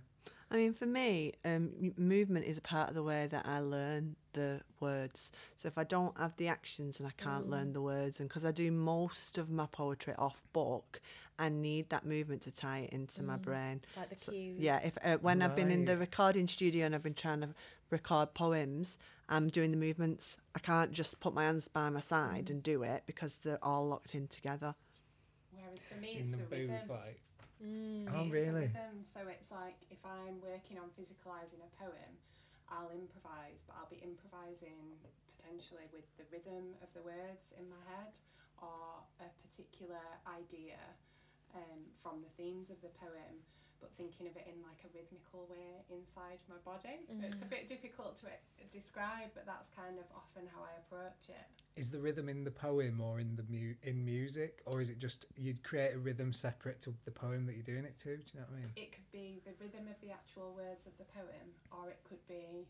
I 0.50 0.56
mean, 0.58 0.74
for 0.74 0.86
me, 0.86 1.34
um, 1.46 1.94
movement 1.98 2.46
is 2.46 2.58
a 2.58 2.62
part 2.62 2.90
of 2.90 2.96
the 2.96 3.04
way 3.04 3.28
that 3.28 3.48
I 3.48 3.60
learn 3.60 4.16
the 4.34 4.62
words. 4.80 5.32
So 5.58 5.68
if 5.68 5.78
I 5.78 5.84
don't 5.84 6.18
have 6.18 6.36
the 6.38 6.48
actions, 6.48 7.00
and 7.00 7.08
I 7.08 7.12
can't 7.12 7.50
learn 7.50 7.74
the 7.74 7.82
words, 7.82 8.20
and 8.20 8.28
because 8.30 8.46
I 8.46 8.52
do 8.52 8.72
most 8.72 9.38
of 9.38 9.50
my 9.50 9.68
poetry 9.68 10.14
off 10.18 10.42
book, 10.54 11.02
I 11.40 11.50
need 11.50 11.90
that 11.90 12.06
movement 12.06 12.42
to 12.44 12.52
tie 12.52 12.80
it 12.80 12.92
into 12.92 13.22
my 13.24 13.38
brain. 13.38 13.82
Like 13.96 14.10
the 14.10 14.20
So- 14.20 14.32
cues. 14.32 14.60
yeah, 14.60 14.80
if 14.80 14.98
uh, 15.04 15.18
when 15.18 15.42
I've 15.42 15.56
been 15.56 15.72
in 15.72 15.86
the 15.86 15.98
recording 15.98 16.48
studio 16.48 16.86
and 16.86 16.94
I've 16.96 17.04
been 17.04 17.14
trying 17.14 17.42
to 17.42 17.50
record 17.90 18.34
poems, 18.34 18.98
I'm 19.34 19.48
doing 19.50 19.72
the 19.72 19.78
movements. 19.82 20.38
I 20.54 20.60
can't 20.60 20.92
just 20.94 21.20
put 21.20 21.34
my 21.34 21.44
hands 21.50 21.68
by 21.68 21.90
my 21.90 22.02
side 22.02 22.52
and 22.54 22.62
do 22.62 22.84
it 22.84 23.02
because 23.10 23.34
they're 23.42 23.58
all 23.66 23.88
locked 23.90 24.14
in 24.14 24.28
together. 24.28 24.76
Whereas 25.50 25.82
for 25.90 25.98
me, 25.98 26.14
In 26.14 26.22
it's 26.22 26.32
the, 26.32 26.38
the, 26.38 26.44
booth, 26.44 26.70
rhythm. 26.70 26.90
like. 26.90 27.18
Mm. 27.58 28.06
Oh, 28.14 28.22
It's 28.22 28.30
the 28.30 28.30
really? 28.30 28.62
rhythm. 28.70 28.96
So 29.02 29.26
it's 29.26 29.50
like 29.50 29.82
if 29.90 29.98
I'm 30.06 30.38
working 30.38 30.78
on 30.78 30.94
physicalising 30.94 31.66
a 31.66 31.72
poem, 31.82 32.14
I'll 32.70 32.94
improvise, 32.94 33.58
but 33.66 33.74
I'll 33.82 33.90
be 33.90 34.02
improvising 34.06 35.02
potentially 35.34 35.90
with 35.90 36.06
the 36.22 36.30
rhythm 36.30 36.78
of 36.86 36.94
the 36.94 37.02
words 37.02 37.58
in 37.58 37.66
my 37.74 37.82
head 37.90 38.14
or 38.62 39.02
a 39.18 39.28
particular 39.42 40.02
idea 40.30 40.78
um, 41.58 41.82
from 42.06 42.22
the 42.22 42.30
themes 42.38 42.70
of 42.70 42.78
the 42.86 42.94
poem. 43.02 43.42
But 43.84 43.92
thinking 44.00 44.32
of 44.32 44.36
it 44.40 44.48
in 44.48 44.64
like 44.64 44.80
a 44.88 44.90
rhythmical 44.96 45.44
way 45.52 45.84
inside 45.92 46.40
my 46.48 46.56
body. 46.64 47.04
It's 47.20 47.36
a 47.36 47.44
mm. 47.44 47.50
bit 47.52 47.68
difficult 47.68 48.16
to 48.24 48.32
e- 48.32 48.64
describe, 48.72 49.36
but 49.36 49.46
that's 49.46 49.68
kind 49.76 50.00
of 50.00 50.08
often 50.16 50.48
how 50.48 50.64
I 50.64 50.80
approach 50.80 51.28
it. 51.28 51.44
Is 51.76 51.92
the 51.92 52.00
rhythm 52.00 52.30
in 52.30 52.48
the 52.48 52.56
poem 52.56 53.02
or 53.04 53.20
in 53.20 53.36
the 53.36 53.44
mu- 53.52 53.76
in 53.84 54.06
music, 54.06 54.64
or 54.66 54.80
is 54.80 54.90
it 54.90 55.00
just 55.00 55.26
you'd 55.36 55.64
create 55.64 55.94
a 55.94 56.00
rhythm 56.00 56.32
separate 56.32 56.80
to 56.88 56.96
the 57.04 57.12
poem 57.12 57.46
that 57.48 57.60
you're 57.60 57.68
doing 57.68 57.84
it 57.84 57.98
to? 58.08 58.16
Do 58.16 58.24
you 58.32 58.40
know 58.40 58.48
what 58.48 58.56
I 58.56 58.62
mean? 58.64 58.72
It 58.80 58.96
could 58.96 59.12
be 59.12 59.44
the 59.44 59.52
rhythm 59.60 59.92
of 59.92 60.00
the 60.00 60.16
actual 60.16 60.56
words 60.56 60.88
of 60.88 60.96
the 60.96 61.06
poem, 61.12 61.52
or 61.76 61.92
it 61.92 62.00
could 62.08 62.24
be 62.28 62.64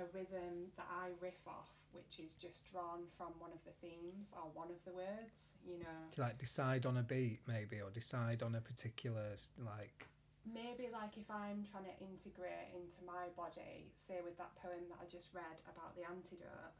a 0.00 0.04
rhythm 0.16 0.72
that 0.76 0.88
I 0.88 1.10
riff 1.20 1.44
off, 1.46 1.68
which 1.92 2.24
is 2.24 2.32
just 2.34 2.70
drawn 2.72 3.04
from 3.16 3.36
one 3.38 3.50
of 3.52 3.60
the 3.68 3.76
themes 3.84 4.32
or 4.32 4.48
one 4.54 4.68
of 4.70 4.80
the 4.86 4.92
words, 4.92 5.52
you 5.66 5.78
know. 5.78 6.00
To 6.12 6.20
like 6.22 6.38
decide 6.38 6.86
on 6.86 6.96
a 6.96 7.02
beat, 7.02 7.40
maybe, 7.46 7.80
or 7.80 7.90
decide 7.90 8.42
on 8.42 8.54
a 8.54 8.60
particular 8.60 9.36
like. 9.58 10.06
Maybe 10.48 10.88
like 10.88 11.20
if 11.20 11.28
I'm 11.28 11.62
trying 11.68 11.84
to 11.84 11.96
integrate 12.00 12.72
into 12.72 13.04
my 13.04 13.28
body, 13.36 13.92
say 14.08 14.24
with 14.24 14.40
that 14.40 14.56
poem 14.56 14.88
that 14.88 14.98
I 14.98 15.06
just 15.06 15.30
read 15.36 15.60
about 15.68 15.92
the 15.94 16.08
antidote, 16.08 16.72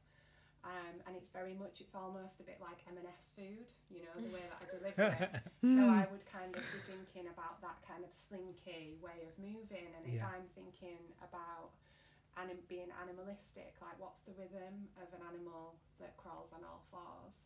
um, 0.64 1.00
and 1.08 1.12
it's 1.16 1.28
very 1.32 1.52
much, 1.56 1.80
it's 1.80 1.96
almost 1.96 2.40
a 2.40 2.44
bit 2.44 2.60
like 2.60 2.80
M&S 2.88 3.32
food, 3.36 3.68
you 3.92 4.04
know, 4.04 4.12
the 4.16 4.32
way 4.32 4.44
that 4.48 4.60
I 4.60 4.66
deliver 4.68 5.02
it. 5.12 5.32
so 5.76 5.80
I 5.88 6.04
would 6.12 6.24
kind 6.28 6.52
of 6.52 6.60
be 6.72 6.80
thinking 6.88 7.28
about 7.32 7.60
that 7.64 7.80
kind 7.84 8.04
of 8.04 8.12
slinky 8.12 8.96
way 9.00 9.24
of 9.28 9.32
moving, 9.40 9.92
and 9.92 10.04
if 10.08 10.20
Yeah. 10.20 10.28
I'm 10.28 10.48
thinking 10.56 11.00
about 11.24 11.72
anim- 12.36 12.64
being 12.68 12.92
animalistic, 12.96 13.76
like 13.80 13.96
what's 14.00 14.20
the 14.24 14.32
rhythm 14.36 14.88
of 15.00 15.08
an 15.16 15.20
animal 15.28 15.76
that 16.00 16.16
crawls 16.16 16.52
on 16.52 16.64
all 16.64 16.84
fours, 16.92 17.44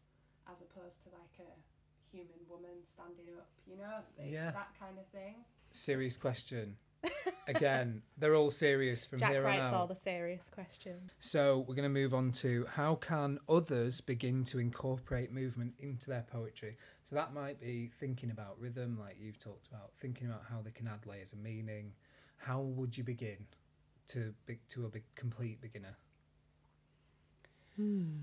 as 0.50 0.62
opposed 0.62 1.02
to 1.06 1.10
like 1.14 1.38
a 1.42 1.50
human 2.10 2.38
woman 2.50 2.82
standing 2.86 3.30
up, 3.34 3.50
you 3.66 3.76
know, 3.78 4.02
it's 4.18 4.30
Yeah. 4.30 4.50
that 4.54 4.74
kind 4.78 4.98
of 4.98 5.06
thing. 5.10 5.42
Serious 5.74 6.16
question. 6.16 6.76
Again, 7.48 8.02
they're 8.16 8.36
all 8.36 8.52
serious 8.52 9.04
from 9.04 9.18
Jack 9.18 9.32
here 9.32 9.44
on 9.44 9.54
out. 9.54 9.60
writes 9.60 9.74
all 9.74 9.86
the 9.88 9.96
serious 9.96 10.48
questions. 10.48 11.10
So 11.18 11.64
we're 11.66 11.74
going 11.74 11.82
to 11.82 11.88
move 11.88 12.14
on 12.14 12.30
to 12.32 12.64
how 12.70 12.94
can 12.94 13.40
others 13.48 14.00
begin 14.00 14.44
to 14.44 14.60
incorporate 14.60 15.32
movement 15.32 15.74
into 15.80 16.08
their 16.10 16.24
poetry. 16.30 16.76
So 17.02 17.16
that 17.16 17.34
might 17.34 17.60
be 17.60 17.90
thinking 17.98 18.30
about 18.30 18.58
rhythm, 18.60 18.96
like 18.98 19.16
you've 19.20 19.38
talked 19.38 19.66
about, 19.66 19.90
thinking 20.00 20.28
about 20.28 20.44
how 20.48 20.62
they 20.62 20.70
can 20.70 20.86
add 20.86 21.06
layers 21.06 21.32
of 21.32 21.40
meaning. 21.40 21.92
How 22.36 22.60
would 22.60 22.96
you 22.96 23.02
begin 23.02 23.46
to 24.08 24.32
be, 24.46 24.60
to 24.68 24.86
a 24.86 24.88
big, 24.88 25.02
complete 25.16 25.60
beginner? 25.60 25.96
Hmm. 27.76 28.22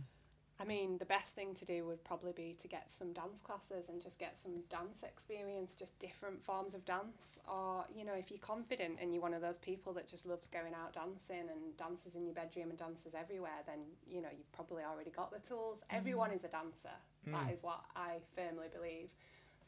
I 0.62 0.64
mean, 0.64 1.00
the 1.00 1.06
best 1.06 1.34
thing 1.34 1.56
to 1.56 1.66
do 1.66 1.86
would 1.88 2.04
probably 2.04 2.34
be 2.34 2.56
to 2.62 2.68
get 2.68 2.92
some 2.92 3.14
dance 3.14 3.40
classes 3.42 3.90
and 3.90 4.00
just 4.00 4.20
get 4.20 4.38
some 4.38 4.62
dance 4.70 5.02
experience, 5.02 5.74
just 5.74 5.98
different 5.98 6.44
forms 6.44 6.76
of 6.76 6.86
dance. 6.86 7.40
Or, 7.48 7.86
you 7.96 8.06
know, 8.06 8.14
if 8.14 8.30
you're 8.30 8.40
confident 8.40 9.00
and 9.02 9.12
you're 9.12 9.24
one 9.24 9.34
of 9.34 9.42
those 9.42 9.58
people 9.58 9.92
that 9.94 10.08
just 10.08 10.28
loves 10.28 10.48
going 10.48 10.74
out 10.76 10.94
dancing 10.94 11.50
and 11.50 11.76
dances 11.78 12.14
in 12.14 12.26
your 12.26 12.36
bedroom 12.36 12.70
and 12.70 12.78
dances 12.78 13.16
everywhere, 13.16 13.66
then, 13.66 13.80
you 14.08 14.22
know, 14.22 14.30
you've 14.30 14.52
probably 14.52 14.84
already 14.84 15.10
got 15.10 15.32
the 15.32 15.40
tools. 15.40 15.80
Mm. 15.80 15.98
Everyone 15.98 16.32
is 16.32 16.44
a 16.44 16.50
dancer. 16.50 16.94
Mm. 17.28 17.32
That 17.32 17.54
is 17.54 17.64
what 17.64 17.82
I 17.96 18.18
firmly 18.36 18.68
believe. 18.72 19.10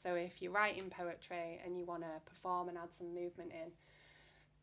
So 0.03 0.13
if 0.13 0.43
you're 0.43 0.51
writing 0.51 0.91
poetry 0.91 1.59
and 1.65 1.75
you 1.75 1.85
want 1.85 2.03
to 2.03 2.21
perform 2.25 2.69
and 2.69 2.77
add 2.77 2.93
some 2.95 3.15
movement 3.15 3.49
in, 3.49 3.71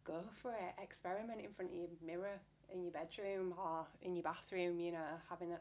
go 0.05 0.21
for 0.41 0.53
it. 0.53 0.81
Experiment 0.81 1.41
in 1.41 1.51
front 1.51 1.73
of 1.73 1.77
your 1.77 1.89
mirror 2.07 2.39
in 2.73 2.85
your 2.85 2.93
bedroom 2.93 3.53
or 3.59 3.85
in 4.03 4.15
your 4.15 4.23
bathroom, 4.23 4.79
you 4.79 4.93
know, 4.93 5.19
having 5.29 5.51
a 5.53 5.59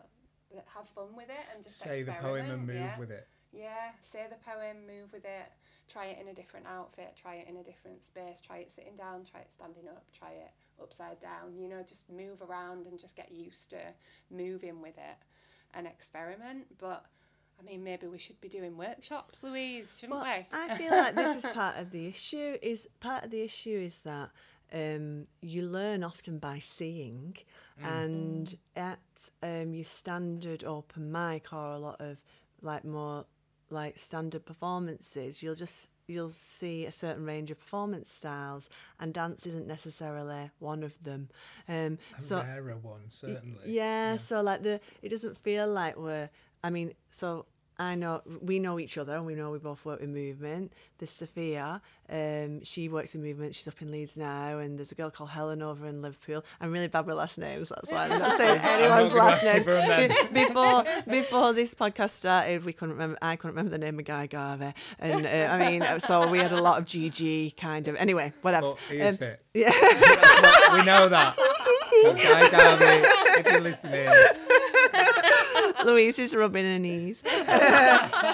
have 0.76 0.88
fun 0.90 1.16
with 1.16 1.30
it 1.30 1.46
and 1.54 1.64
just 1.64 1.80
Say 1.80 2.04
the 2.04 2.14
poem 2.14 2.50
and 2.50 2.66
move 2.68 2.76
yeah. 2.76 3.00
with 3.00 3.12
it. 3.12 3.28
Yeah, 3.52 3.92
say 4.02 4.28
the 4.30 4.38
poem, 4.46 4.86
move 4.86 5.12
with 5.12 5.26
it, 5.26 5.52
try 5.92 6.06
it 6.08 6.20
in 6.22 6.28
a 6.28 6.34
different 6.34 6.68
outfit, 6.68 7.16
try 7.20 7.36
it 7.36 7.48
in 7.50 7.58
a 7.58 7.64
different 7.64 8.06
space, 8.06 8.40
try 8.46 8.58
it 8.58 8.70
sitting 8.70 8.96
down, 8.96 9.26
try 9.30 9.40
it 9.42 9.52
standing 9.52 9.88
up, 9.88 10.04
try 10.18 10.30
it 10.32 10.52
upside 10.82 11.20
down, 11.20 11.58
you 11.58 11.68
know, 11.68 11.84
just 11.88 12.10
move 12.10 12.42
around 12.48 12.86
and 12.86 13.00
just 13.00 13.16
get 13.16 13.32
used 13.32 13.70
to 13.72 13.78
moving 14.30 14.82
with 14.82 14.98
it 14.98 15.18
and 15.74 15.88
experiment. 15.88 16.68
But 16.78 17.06
I 17.60 17.64
mean, 17.64 17.84
maybe 17.84 18.08
we 18.08 18.18
should 18.20 18.40
be 18.40 18.50
doing 18.50 18.78
workshops, 18.78 19.44
Louise, 19.44 19.98
shouldn't 20.00 20.20
Well, 20.20 20.26
we? 20.26 20.46
I 20.58 20.76
feel 20.76 20.92
like 20.92 21.16
this 21.16 21.44
is 21.44 21.52
part 21.54 21.78
of 21.78 21.92
the 21.92 22.08
issue. 22.08 22.58
Is 22.62 22.88
part 23.00 23.26
of 23.26 23.32
the 23.32 23.42
issue 23.42 23.82
is 23.84 24.00
that 24.00 24.30
um, 24.74 25.28
you 25.42 25.62
learn 25.64 26.04
often 26.04 26.40
by 26.40 26.60
seeing, 26.60 27.36
and 27.82 28.58
at 28.76 29.00
um, 29.42 29.74
your 29.74 29.86
standard 29.86 30.64
open 30.64 31.12
mic 31.12 31.54
or 31.54 31.72
a 31.74 31.78
lot 31.80 32.02
of 32.02 32.18
like 32.62 32.84
more 32.84 33.26
like 33.70 33.98
standard 33.98 34.46
performances, 34.46 35.42
you'll 35.42 35.56
just 35.56 35.90
you'll 36.08 36.32
see 36.32 36.86
a 36.86 36.92
certain 36.92 37.24
range 37.26 37.52
of 37.52 37.60
performance 37.60 38.12
styles, 38.12 38.70
and 39.00 39.14
dance 39.14 39.46
isn't 39.46 39.68
necessarily 39.68 40.50
one 40.60 40.84
of 40.84 41.02
them. 41.04 41.30
Um, 41.68 41.98
A 42.18 42.22
so 42.22 42.38
rarer 42.42 42.78
one, 42.78 43.10
certainly. 43.10 43.60
yeah, 43.66 44.18
so 44.18 44.42
like 44.42 44.64
the 44.64 44.80
it 45.02 45.10
doesn't 45.10 45.38
feel 45.38 45.68
like 45.68 45.98
we're 45.98 46.30
I 46.64 46.70
mean, 46.70 46.94
so 47.10 47.46
I 47.80 47.96
know 47.96 48.22
we 48.42 48.60
know 48.60 48.78
each 48.78 48.98
other 48.98 49.15
and 49.15 49.26
we 49.26 49.36
know 49.36 49.52
we 49.52 49.58
both 49.60 49.86
work 49.86 50.02
with 50.02 50.10
movement. 50.10 50.74
There's 50.98 51.10
Sophia, 51.12 51.82
um, 52.10 52.62
she 52.63 52.89
works 52.89 53.15
in 53.15 53.22
movement, 53.22 53.56
she's 53.56 53.70
up 53.70 53.82
in 53.82 53.89
Leeds 53.89 54.18
now, 54.18 54.58
and 54.60 54.78
there's 54.78 54.92
a 54.92 54.96
girl 54.96 55.10
called 55.10 55.30
Helen 55.30 55.62
over 55.62 55.88
in 55.88 56.02
Liverpool. 56.02 56.44
I'm 56.60 56.72
really 56.74 56.89
bad 56.89 57.06
with 57.06 57.15
last 57.15 57.38
names, 57.38 57.70
that's 57.70 57.89
why 57.89 58.08
I'm 58.10 58.20
not 58.20 58.38
saying 58.38 58.60
anyone's 58.63 59.13
last 59.13 59.46
name. 59.46 59.63
for 59.63 59.72
'em 59.78 59.88
then. 60.10 60.34
before 60.34 60.84
before 61.08 61.54
this 61.54 61.74
podcast 61.74 62.10
started, 62.12 62.65
we 62.65 62.74
couldn't 62.74 62.96
remember 62.96 63.18
I 63.22 63.38
couldn't 63.38 63.56
remember 63.56 63.72
the 63.72 63.78
name 63.78 63.98
of 63.98 64.04
Guy 64.06 64.28
Garvey. 64.28 64.74
And 65.00 65.26
uh, 65.26 65.30
I 65.30 65.70
mean 65.70 66.00
so 66.00 66.28
we 66.30 66.39
had 66.39 66.52
a 66.52 66.62
lot 66.62 66.80
of 66.80 66.86
GG 66.86 67.56
kind 67.56 67.88
of 67.88 67.96
anyway, 67.96 68.34
whatever. 68.42 68.68
But 68.68 68.78
he 68.89 69.00
is 69.00 69.13
Um, 69.13 69.18
fit. 69.20 69.46
yeah. 69.54 69.70
we 70.74 70.84
know 70.84 71.08
that. 71.08 71.36
So 72.02 72.13
Guy 72.13 72.50
Garvey, 72.50 73.08
if 73.39 73.46
you're 73.52 73.62
listening, 73.62 74.10
Louise 75.86 76.20
is 76.20 76.36
rubbing 76.36 76.65
her 76.65 76.80
knees. 76.80 77.22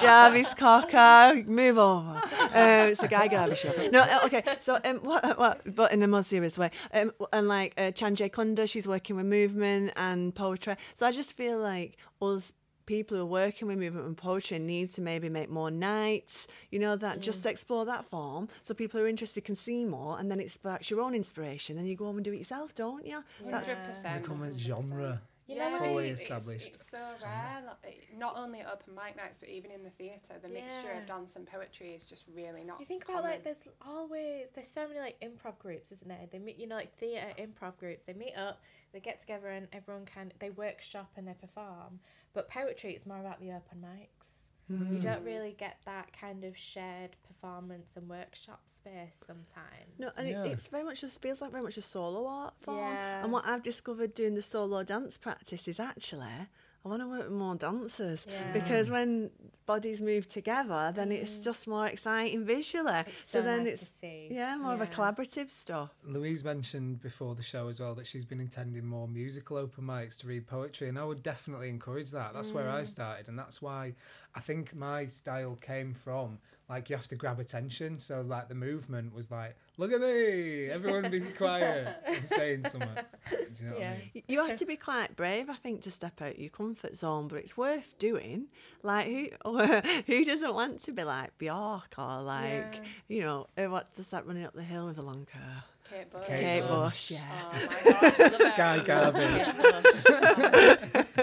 Jarvis 0.01 0.53
Cocker, 0.53 1.43
move 1.45 1.77
over. 1.77 2.21
Um, 2.41 2.91
it's 2.91 3.03
a 3.03 3.07
Guy 3.07 3.27
Garvey 3.27 3.55
show. 3.55 3.73
No, 3.91 4.01
uh, 4.01 4.21
okay. 4.25 4.43
So, 4.61 4.79
um, 4.83 4.97
what, 4.97 5.37
what, 5.37 5.75
but 5.75 5.91
in 5.91 6.01
a 6.03 6.07
more 6.07 6.23
serious 6.23 6.57
way. 6.57 6.71
Um, 6.93 7.11
and 7.31 7.47
like 7.47 7.73
uh, 7.77 7.91
Chanjay 7.91 8.31
Kunda, 8.31 8.69
she's 8.69 8.87
working 8.87 9.15
with 9.15 9.25
movement 9.25 9.91
and 9.95 10.33
poetry. 10.33 10.75
So 10.95 11.05
I 11.05 11.11
just 11.11 11.33
feel 11.33 11.59
like 11.59 11.97
us 12.21 12.53
people 12.85 13.17
who 13.17 13.23
are 13.23 13.27
working 13.27 13.67
with 13.67 13.77
movement 13.79 14.05
and 14.05 14.15
poetry 14.17 14.59
need 14.59 14.93
to 14.93 15.01
maybe 15.01 15.27
make 15.29 15.49
more 15.49 15.71
nights, 15.71 16.47
you 16.71 16.79
know, 16.79 16.95
that 16.95 17.19
just 17.19 17.45
explore 17.45 17.85
that 17.85 18.05
form 18.05 18.47
so 18.63 18.73
people 18.73 18.99
who 18.99 19.05
are 19.05 19.09
interested 19.09 19.43
can 19.43 19.55
see 19.55 19.83
more 19.85 20.19
and 20.19 20.29
then 20.29 20.39
it 20.39 20.51
sparks 20.51 20.89
your 20.89 21.01
own 21.01 21.15
inspiration. 21.15 21.75
Then 21.75 21.85
you 21.85 21.95
go 21.95 22.05
home 22.05 22.17
and 22.17 22.25
do 22.25 22.31
it 22.33 22.37
yourself, 22.37 22.75
don't 22.75 23.05
you? 23.05 23.23
That's, 23.45 23.67
100%. 23.69 24.21
become 24.21 24.43
a 24.43 24.47
100%. 24.47 24.57
genre. 24.57 25.21
You 25.47 25.57
know, 25.59 25.69
Yeah, 25.69 25.77
fully 25.79 26.05
it's- 26.05 26.21
established 26.21 26.75
It's, 26.75 26.89
so 26.89 26.97
rare, 27.23 27.61
like, 27.83 28.07
not 28.17 28.35
only 28.35 28.61
at 28.61 28.67
open 28.67 28.95
mic 28.95 29.15
nights, 29.15 29.37
but 29.39 29.49
even 29.49 29.69
in 29.69 29.83
the 29.83 29.91
theatre. 29.91 30.39
The 30.41 30.49
mixture 30.49 30.91
of 30.91 31.05
dance 31.05 31.35
and 31.35 31.45
poetry 31.45 31.93
is 31.93 32.03
just 32.03 32.23
really 32.33 32.63
not. 32.63 32.79
You 32.79 32.85
think 32.87 33.03
about 33.07 33.23
like 33.23 33.43
there's 33.43 33.63
always 33.85 34.49
there's 34.51 34.67
so 34.71 34.87
many 34.87 34.99
like 34.99 35.19
improv 35.21 35.59
groups, 35.59 35.91
isn't 35.91 36.07
there? 36.07 36.27
They 36.31 36.39
meet 36.39 36.57
you 36.57 36.65
know 36.67 36.75
like 36.75 36.95
theatre 36.97 37.31
improv 37.37 37.77
groups. 37.77 38.03
They 38.05 38.13
meet 38.13 38.33
up, 38.35 38.61
they 38.91 38.99
get 38.99 39.19
together, 39.19 39.49
and 39.49 39.67
everyone 39.71 40.05
can 40.05 40.33
they 40.39 40.49
workshop 40.49 41.11
and 41.15 41.27
they 41.27 41.33
perform. 41.33 41.99
But 42.33 42.49
poetry, 42.49 42.93
it's 42.95 43.05
more 43.05 43.19
about 43.19 43.39
the 43.39 43.51
open 43.51 43.85
mics. 43.85 44.34
You 44.67 44.99
don't 44.99 45.19
hmm. 45.19 45.25
really 45.25 45.55
get 45.57 45.77
that 45.85 46.09
kind 46.19 46.43
of 46.43 46.57
shared 46.57 47.15
performance 47.27 47.95
and 47.95 48.09
workshop 48.09 48.61
space 48.65 49.23
sometimes. 49.25 49.99
No, 49.99 50.09
and 50.17 50.27
Yeah. 50.27 50.43
it, 50.45 50.53
it's 50.53 50.67
very 50.67 50.83
much 50.83 51.01
just 51.01 51.21
feels 51.21 51.39
like 51.39 51.51
very 51.51 51.61
much 51.63 51.77
a 51.77 51.83
solo 51.83 52.25
art 52.25 52.55
form. 52.61 52.77
Yeah. 52.77 53.23
And 53.23 53.31
what 53.31 53.45
I've 53.45 53.61
discovered 53.61 54.15
doing 54.15 54.33
the 54.33 54.41
solo 54.41 54.83
dance 54.83 55.17
practice 55.17 55.67
is 55.67 55.79
actually 55.79 56.47
I 56.85 56.87
want 56.87 57.01
to 57.01 57.07
work 57.07 57.23
with 57.23 57.31
more 57.31 57.55
dancers 57.55 58.27
Yeah. 58.29 58.51
because 58.53 58.91
when 58.91 59.31
bodies 59.65 59.99
move 60.01 60.29
together, 60.29 60.91
then 60.95 61.11
it's 61.11 61.39
just 61.39 61.67
more 61.67 61.87
exciting 61.87 62.45
visually. 62.45 62.91
Mm. 62.91 63.07
It's 63.07 63.27
so 63.27 63.41
then 63.41 63.63
nice 63.63 63.73
it's 63.73 63.81
to 63.81 63.97
see. 63.97 64.27
yeah 64.29 64.55
more 64.57 64.73
of 64.75 64.81
a 64.81 64.85
collaborative 64.85 65.49
stuff. 65.49 65.89
Louise 66.05 66.43
mentioned 66.43 67.01
before 67.01 67.33
the 67.33 67.41
show 67.41 67.67
as 67.69 67.79
well 67.79 67.95
that 67.95 68.05
she's 68.05 68.23
been 68.25 68.39
attending 68.39 68.85
more 68.85 69.07
musical 69.07 69.57
open 69.57 69.83
mics 69.85 70.19
to 70.19 70.27
read 70.27 70.45
poetry, 70.45 70.87
and 70.87 70.99
I 70.99 71.03
would 71.05 71.23
definitely 71.23 71.69
encourage 71.69 72.11
that. 72.11 72.33
That's 72.35 72.51
where 72.51 72.69
I 72.69 72.83
started, 72.83 73.29
and 73.29 73.39
that's 73.39 73.63
why 73.63 73.95
I 74.35 74.39
think 74.39 74.75
my 74.75 75.07
style 75.07 75.55
came 75.59 75.95
from. 75.95 76.37
Like 76.67 76.89
you 76.89 76.95
have 76.95 77.07
to 77.09 77.15
grab 77.15 77.39
attention, 77.39 77.99
so 77.99 78.21
like 78.21 78.49
the 78.49 78.55
movement 78.55 79.13
was 79.13 79.29
like, 79.29 79.55
"Look 79.77 79.91
at 79.91 80.01
me, 80.01 80.65
everyone 80.67 81.11
be 81.11 81.19
quiet." 81.21 81.95
I'm 82.07 82.27
saying 82.27 82.65
something. 82.65 82.89
Do 83.29 83.37
you 83.63 83.69
know 83.69 83.75
what 83.75 83.83
I 83.83 84.09
mean? 84.15 84.23
You 84.27 84.43
have 84.43 84.57
to 84.57 84.65
be 84.65 84.75
quite 84.75 85.15
brave, 85.15 85.47
I 85.47 85.53
think, 85.55 85.81
to 85.83 85.91
step 85.91 86.21
out 86.23 86.39
your 86.39 86.49
comfort 86.49 86.95
zone, 86.95 87.27
but 87.27 87.35
it's 87.37 87.55
worth 87.55 87.95
doing. 87.99 88.47
Like 88.81 89.05
who 89.07 89.29
who 90.07 90.25
doesn't 90.25 90.55
want 90.55 90.81
to 90.85 90.91
be 90.91 91.03
like 91.03 91.37
Bjork 91.37 91.93
or 91.99 92.21
like 92.23 92.75
Yeah. 92.75 92.79
you 93.09 93.21
know 93.21 93.47
uh, 93.57 93.65
what 93.65 93.93
does 93.93 94.07
that 94.09 94.25
running 94.25 94.45
up 94.45 94.53
the 94.55 94.63
hill 94.63 94.87
with 94.87 94.97
a 94.97 95.03
long 95.03 95.27
hair? 95.31 95.63
Kate 95.87 96.09
Bush. 96.11 96.25
Kate 96.27 96.39
Kate 96.41 96.61
Bush. 96.61 96.69
Bush, 96.71 97.11
yeah. 97.11 97.51
Oh 97.51 97.53
my 97.53 97.91
gosh, 98.57 98.89
I 98.89 98.99
love 99.03 99.13
her. 99.13 99.21
Guy 99.21 99.75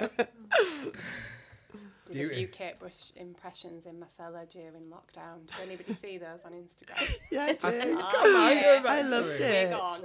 Garvey. 0.06 0.22
Did 2.12 2.26
a 2.26 2.28
few 2.34 2.46
Beauty. 2.46 2.52
Kate 2.52 2.78
Bush 2.78 2.92
impressions 3.16 3.86
in 3.86 3.98
my 3.98 4.06
cellar 4.16 4.44
during 4.52 4.72
lockdown. 4.90 5.46
Did 5.46 5.56
anybody 5.66 5.94
see 5.94 6.18
those 6.18 6.40
on 6.44 6.52
Instagram? 6.52 7.14
Yeah, 7.30 7.44
I 7.44 7.48
I 7.66 7.70
did. 7.70 7.82
think 7.82 8.00
Oh, 8.04 8.22
I 8.24 8.32
might 8.32 8.60
yeah. 8.60 8.82
I 8.86 9.00
loved 9.02 9.40
it. 9.40 9.70
Big 9.70 9.72
on. 9.72 10.00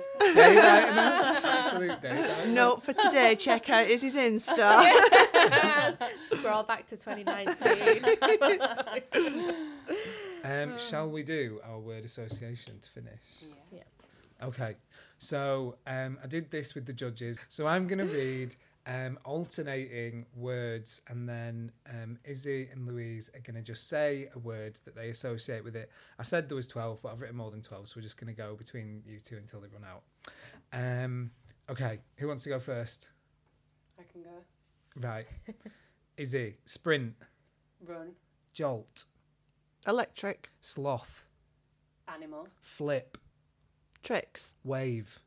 Absolute 1.43 2.01
daylight. 2.01 2.47
Note 2.49 2.83
for 2.83 2.93
today, 2.93 3.35
check 3.35 3.69
out 3.69 3.87
Izzy's 3.87 4.15
Insta. 4.15 4.85
Scroll 6.31 6.63
back 6.63 6.87
to 6.87 6.97
2019. 6.97 8.05
Um, 10.43 10.77
shall 10.77 11.09
we 11.09 11.23
do 11.23 11.59
our 11.67 11.79
word 11.79 12.05
association 12.05 12.79
to 12.79 12.89
finish? 12.89 13.19
Yeah. 13.71 13.83
Okay, 14.41 14.75
so 15.17 15.75
um, 15.87 16.17
I 16.23 16.27
did 16.27 16.51
this 16.51 16.75
with 16.75 16.85
the 16.85 16.93
judges. 16.93 17.39
So 17.49 17.67
I'm 17.67 17.87
going 17.87 17.99
to 17.99 18.05
read 18.05 18.55
um, 18.87 19.19
alternating 19.25 20.25
words, 20.35 21.01
and 21.09 21.27
then 21.27 21.71
um, 21.89 22.17
Izzy 22.23 22.69
and 22.71 22.87
Louise 22.87 23.29
are 23.35 23.41
going 23.41 23.55
to 23.55 23.61
just 23.61 23.87
say 23.89 24.29
a 24.33 24.39
word 24.39 24.79
that 24.85 24.95
they 24.95 25.09
associate 25.09 25.63
with 25.63 25.75
it. 25.75 25.91
I 26.17 26.23
said 26.23 26.47
there 26.49 26.55
was 26.55 26.67
12, 26.67 27.01
but 27.03 27.11
I've 27.11 27.19
written 27.21 27.35
more 27.35 27.51
than 27.51 27.61
12, 27.61 27.89
so 27.89 27.93
we're 27.97 28.01
just 28.03 28.17
going 28.17 28.33
to 28.33 28.37
go 28.41 28.55
between 28.55 29.03
you 29.05 29.19
two 29.19 29.35
until 29.37 29.59
they 29.59 29.67
run 29.67 29.83
out. 29.83 30.03
Um, 30.71 31.31
okay, 31.69 31.99
who 32.15 32.27
wants 32.29 32.43
to 32.43 32.49
go 32.49 32.59
first? 32.59 33.09
I 33.99 34.03
can 34.11 34.23
go. 34.23 34.29
Right. 35.07 35.25
Izzy, 36.17 36.57
sprint, 36.65 37.13
Run. 37.85 38.13
jolt, 38.53 39.03
Electric. 39.87 40.49
sloth, 40.61 41.25
Animal. 42.07 42.47
flip, 42.61 43.17
Tricks. 44.01 44.53
wave, 44.63 45.19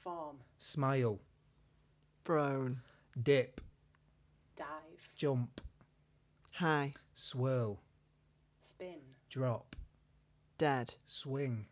Form. 0.00 0.36
smile, 0.58 1.20
Brown. 2.24 2.80
Dip, 3.20 3.60
Dive. 4.56 4.66
jump, 5.16 5.60
High. 6.54 6.94
swirl, 7.14 7.80
Spin. 8.70 9.00
drop, 9.28 9.76
Dead. 10.58 10.94
swing, 11.04 11.66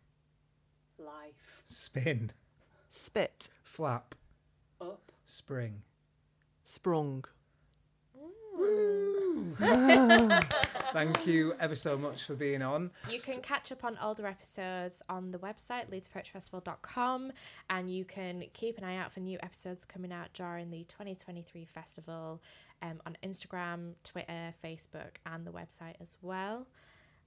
Life. 0.99 1.63
spin, 1.65 2.33
Spit. 2.91 3.49
flap, 3.65 4.15
Up. 4.81 5.13
spring. 5.25 5.83
Sprung. 6.65 7.25
Thank 10.93 11.27
you 11.27 11.55
ever 11.61 11.75
so 11.75 11.97
much 11.97 12.25
for 12.25 12.35
being 12.35 12.63
on. 12.63 12.91
You 13.09 13.21
can 13.21 13.41
catch 13.41 13.73
up 13.73 13.85
on 13.85 13.97
older 14.03 14.27
episodes 14.27 15.03
on 15.09 15.31
the 15.31 15.39
website 15.39 15.91
leedspoetryfestival.com 15.91 17.33
and 17.71 17.91
you 17.91 18.05
can 18.05 18.45
keep 18.53 18.79
an 18.79 18.85
eye 18.85 18.97
out 18.97 19.13
for 19.13 19.21
new 19.21 19.39
episodes 19.43 19.85
coming 19.85 20.13
out 20.13 20.33
during 20.35 20.71
the 20.71 20.85
2023 20.85 21.65
festival 21.65 22.43
um, 22.83 23.01
on 23.07 23.17
Instagram, 23.23 23.93
Twitter, 24.05 24.55
Facebook, 24.63 25.17
and 25.27 25.47
the 25.47 25.53
website 25.53 25.95
as 26.01 26.17
well. 26.21 26.67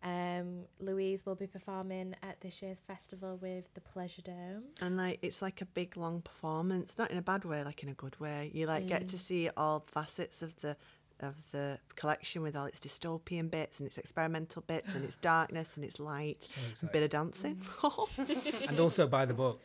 Um, 0.04 0.66
Louise 0.80 1.26
will 1.26 1.36
be 1.36 1.48
performing 1.48 2.16
at 2.22 2.40
this 2.42 2.62
year's 2.62 2.80
festival 2.80 3.40
with 3.42 3.74
the 3.74 3.82
Pleasure 3.82 4.22
Dome. 4.22 4.66
And 4.80 4.98
like 4.98 5.18
it's 5.24 5.42
like 5.42 5.62
a 5.62 5.66
big 5.66 5.98
long 5.98 6.22
performance, 6.22 6.98
not 7.00 7.10
in 7.10 7.18
a 7.18 7.24
bad 7.24 7.44
way, 7.44 7.64
like 7.64 7.82
in 7.82 7.90
a 7.90 7.94
good 7.94 8.20
way. 8.20 8.52
You 8.54 8.68
like 8.68 8.86
get 8.88 9.08
to 9.10 9.18
see 9.18 9.50
all 9.58 9.80
facets 9.80 10.44
of 10.44 10.56
the 10.58 10.78
of 11.22 11.36
the 11.52 11.80
collection 11.96 12.42
with 12.42 12.56
all 12.56 12.66
its 12.66 12.80
dystopian 12.80 13.50
bits 13.50 13.80
and 13.80 13.88
its 13.88 13.98
experimental 13.98 14.62
bits 14.68 14.96
and 14.96 15.04
its 15.06 15.16
darkness 15.16 15.76
and 15.76 15.86
its 15.86 16.00
light. 16.00 16.56
So 16.74 16.88
A 16.88 16.90
bit 16.92 17.04
of 17.04 17.10
dancing. 17.10 17.56
Mm. 17.56 17.68
oh 17.84 18.66
And 18.68 18.80
also 18.80 19.08
buy 19.08 19.26
the 19.26 19.34
book. 19.34 19.62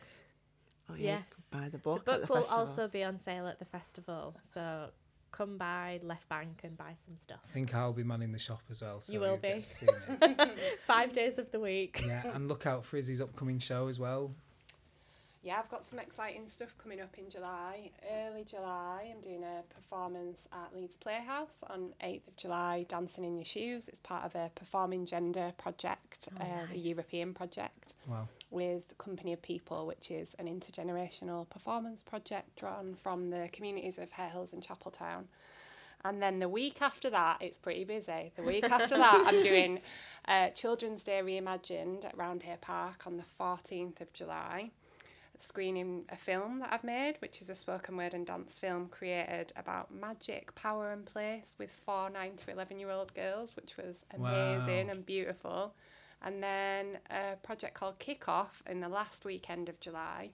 Oh, 0.89 0.95
yeah, 0.95 1.19
Yes. 1.19 1.23
buy 1.51 1.69
the 1.69 1.77
book. 1.77 2.05
The 2.05 2.11
book. 2.11 2.21
book 2.21 2.21
at 2.21 2.27
the 2.27 2.33
will 2.33 2.41
festival. 2.41 2.59
also 2.59 2.87
be 2.87 3.03
on 3.03 3.17
sale 3.19 3.47
at 3.47 3.59
the 3.59 3.65
festival, 3.65 4.35
so 4.43 4.87
come 5.31 5.57
by 5.57 5.99
Left 6.03 6.27
Bank 6.27 6.61
and 6.63 6.75
buy 6.77 6.93
some 7.05 7.15
stuff. 7.15 7.39
I 7.49 7.51
think 7.53 7.73
I'll 7.73 7.93
be 7.93 8.03
manning 8.03 8.31
the 8.33 8.39
shop 8.39 8.61
as 8.69 8.81
well. 8.81 8.99
So 9.01 9.13
You 9.13 9.19
will 9.21 9.27
you'll 9.29 9.37
be. 9.37 9.61
to 9.61 9.67
see 9.67 9.85
me. 9.85 10.35
Five 10.87 11.13
days 11.13 11.37
of 11.37 11.49
the 11.51 11.59
week. 11.59 12.03
yeah, 12.05 12.23
and 12.33 12.47
look 12.49 12.65
out 12.65 12.83
for 12.83 12.97
Izzy's 12.97 13.21
upcoming 13.21 13.59
show 13.59 13.87
as 13.87 13.99
well. 13.99 14.33
Yeah, 15.43 15.57
I've 15.57 15.69
got 15.71 15.83
some 15.83 15.97
exciting 15.97 16.47
stuff 16.49 16.75
coming 16.77 17.01
up 17.01 17.17
in 17.17 17.27
July. 17.31 17.89
Early 18.11 18.43
July, 18.43 19.11
I'm 19.11 19.21
doing 19.21 19.43
a 19.43 19.63
performance 19.73 20.47
at 20.53 20.75
Leeds 20.75 20.95
Playhouse 20.97 21.63
on 21.67 21.93
8th 22.03 22.27
of 22.27 22.35
July, 22.37 22.85
Dancing 22.87 23.23
in 23.23 23.37
Your 23.37 23.45
Shoes. 23.45 23.87
It's 23.87 23.97
part 23.97 24.23
of 24.23 24.35
a 24.35 24.51
Performing 24.53 25.07
Gender 25.07 25.51
project, 25.57 26.29
Oh, 26.39 26.43
uh, 26.43 26.67
a. 26.71 26.77
European 26.77 27.33
project 27.33 27.93
Wow. 28.07 28.27
with 28.51 28.95
Company 28.99 29.33
of 29.33 29.41
People, 29.41 29.87
which 29.87 30.11
is 30.11 30.35
an 30.37 30.45
intergenerational 30.45 31.49
performance 31.49 32.01
project 32.01 32.55
drawn 32.59 32.93
from 33.01 33.31
the 33.31 33.49
communities 33.51 33.97
of 33.97 34.11
Hare 34.11 34.29
Hills 34.29 34.53
and 34.53 34.61
Chapeltown. 34.61 35.23
And 36.05 36.21
then 36.21 36.37
the 36.37 36.49
week 36.49 36.83
after 36.83 37.09
that, 37.09 37.37
it's 37.41 37.57
pretty 37.57 37.83
busy. 37.83 38.31
The 38.35 38.43
week 38.43 38.65
after 38.69 38.95
that, 38.95 39.23
I'm 39.25 39.41
doing 39.43 39.79
uh, 40.27 40.49
Children's 40.49 41.01
Day 41.03 41.19
Reimagined 41.23 42.05
at 42.05 42.15
Roundhay 42.15 42.61
Park 42.61 43.07
on 43.07 43.17
the 43.17 43.23
14th 43.39 44.01
of 44.01 44.11
July, 44.13 44.69
screening 45.41 46.05
a 46.09 46.15
film 46.17 46.59
that 46.59 46.71
I've 46.71 46.83
made, 46.83 47.15
which 47.19 47.41
is 47.41 47.49
a 47.49 47.55
spoken 47.55 47.97
word 47.97 48.13
and 48.13 48.25
dance 48.25 48.57
film 48.57 48.87
created 48.89 49.53
about 49.55 49.93
magic, 49.93 50.53
power, 50.55 50.91
and 50.91 51.05
place 51.05 51.55
with 51.57 51.71
four 51.85 52.09
9 52.09 52.37
to 52.37 52.51
11 52.51 52.79
year 52.79 52.91
old 52.91 53.13
girls, 53.13 53.55
which 53.55 53.77
was 53.77 54.05
amazing 54.13 54.87
Wow. 54.87 54.93
and 54.93 55.05
beautiful. 55.05 55.73
And 56.23 56.41
then 56.43 56.99
a 57.09 57.35
project 57.41 57.73
called 57.73 57.97
Kick 57.97 58.27
Off 58.29 58.61
in 58.69 58.79
the 58.79 58.89
last 58.89 59.25
weekend 59.25 59.69
of 59.69 59.79
July, 59.79 60.29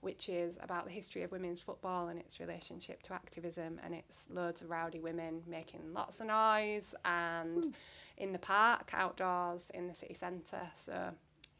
which 0.00 0.28
is 0.28 0.56
about 0.62 0.84
the 0.84 0.92
history 0.92 1.22
of 1.22 1.32
women's 1.32 1.60
football 1.60 2.08
and 2.08 2.18
its 2.18 2.38
relationship 2.38 3.02
to 3.04 3.12
activism. 3.14 3.80
And 3.84 3.94
it's 3.94 4.16
loads 4.30 4.62
of 4.62 4.70
rowdy 4.70 5.00
women 5.00 5.42
making 5.48 5.92
lots 5.92 6.20
of 6.20 6.28
noise 6.28 6.94
and 7.04 7.64
hmm. 7.64 7.70
in 8.16 8.32
the 8.32 8.38
park, 8.38 8.90
outdoors, 8.92 9.70
in 9.74 9.88
the 9.88 9.94
city 9.94 10.14
centre. 10.14 10.70
So, 10.76 11.10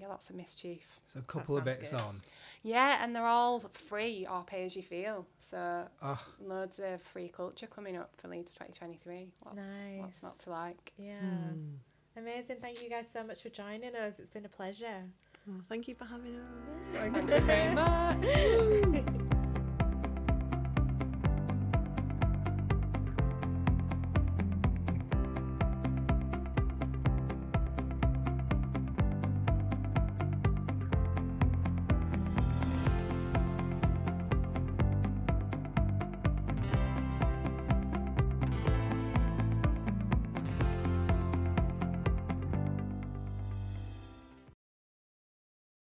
yeah, 0.03 0.09
lots 0.09 0.31
of 0.31 0.37
mischief. 0.37 0.81
So 1.07 1.21
a 1.21 1.23
couple 1.23 1.57
of 1.57 1.65
bits 1.65 1.91
good. 1.91 2.01
on. 2.01 2.21
Yeah, 2.65 3.03
and 3.03 3.15
they're 3.15 3.27
all 3.27 3.61
free 3.89 4.27
or 4.31 4.43
pay 4.45 4.65
as 4.65 4.75
you 4.77 4.83
feel. 4.83 5.27
So, 5.41 5.85
Oh, 6.03 6.21
loads 6.41 6.79
of 6.81 7.01
free 7.03 7.29
culture 7.29 7.67
coming 7.67 7.97
up 7.97 8.11
for 8.21 8.29
Leeds 8.29 8.53
2023. 8.55 9.29
What's, 9.43 9.57
Nice. 9.57 10.01
what's 10.01 10.23
not 10.23 10.39
to 10.41 10.51
like? 10.51 10.93
Yeah. 10.97 11.21
Mm. 11.23 11.77
Amazing. 12.17 12.57
Thank 12.61 12.83
you 12.83 12.91
guys 12.91 13.09
so 13.11 13.25
much 13.25 13.43
for 13.43 13.49
joining 13.49 13.95
us. 13.95 14.19
It's 14.19 14.31
been 14.31 14.45
a 14.45 14.49
pleasure. 14.49 15.03
Oh, 15.49 15.61
thank 15.69 15.89
you 15.89 15.95
for 15.95 16.05
having 16.05 16.37
us. 16.37 16.93
thank 16.93 17.29
Thanks 17.29 17.45
very 17.45 17.75
much. 19.15 19.23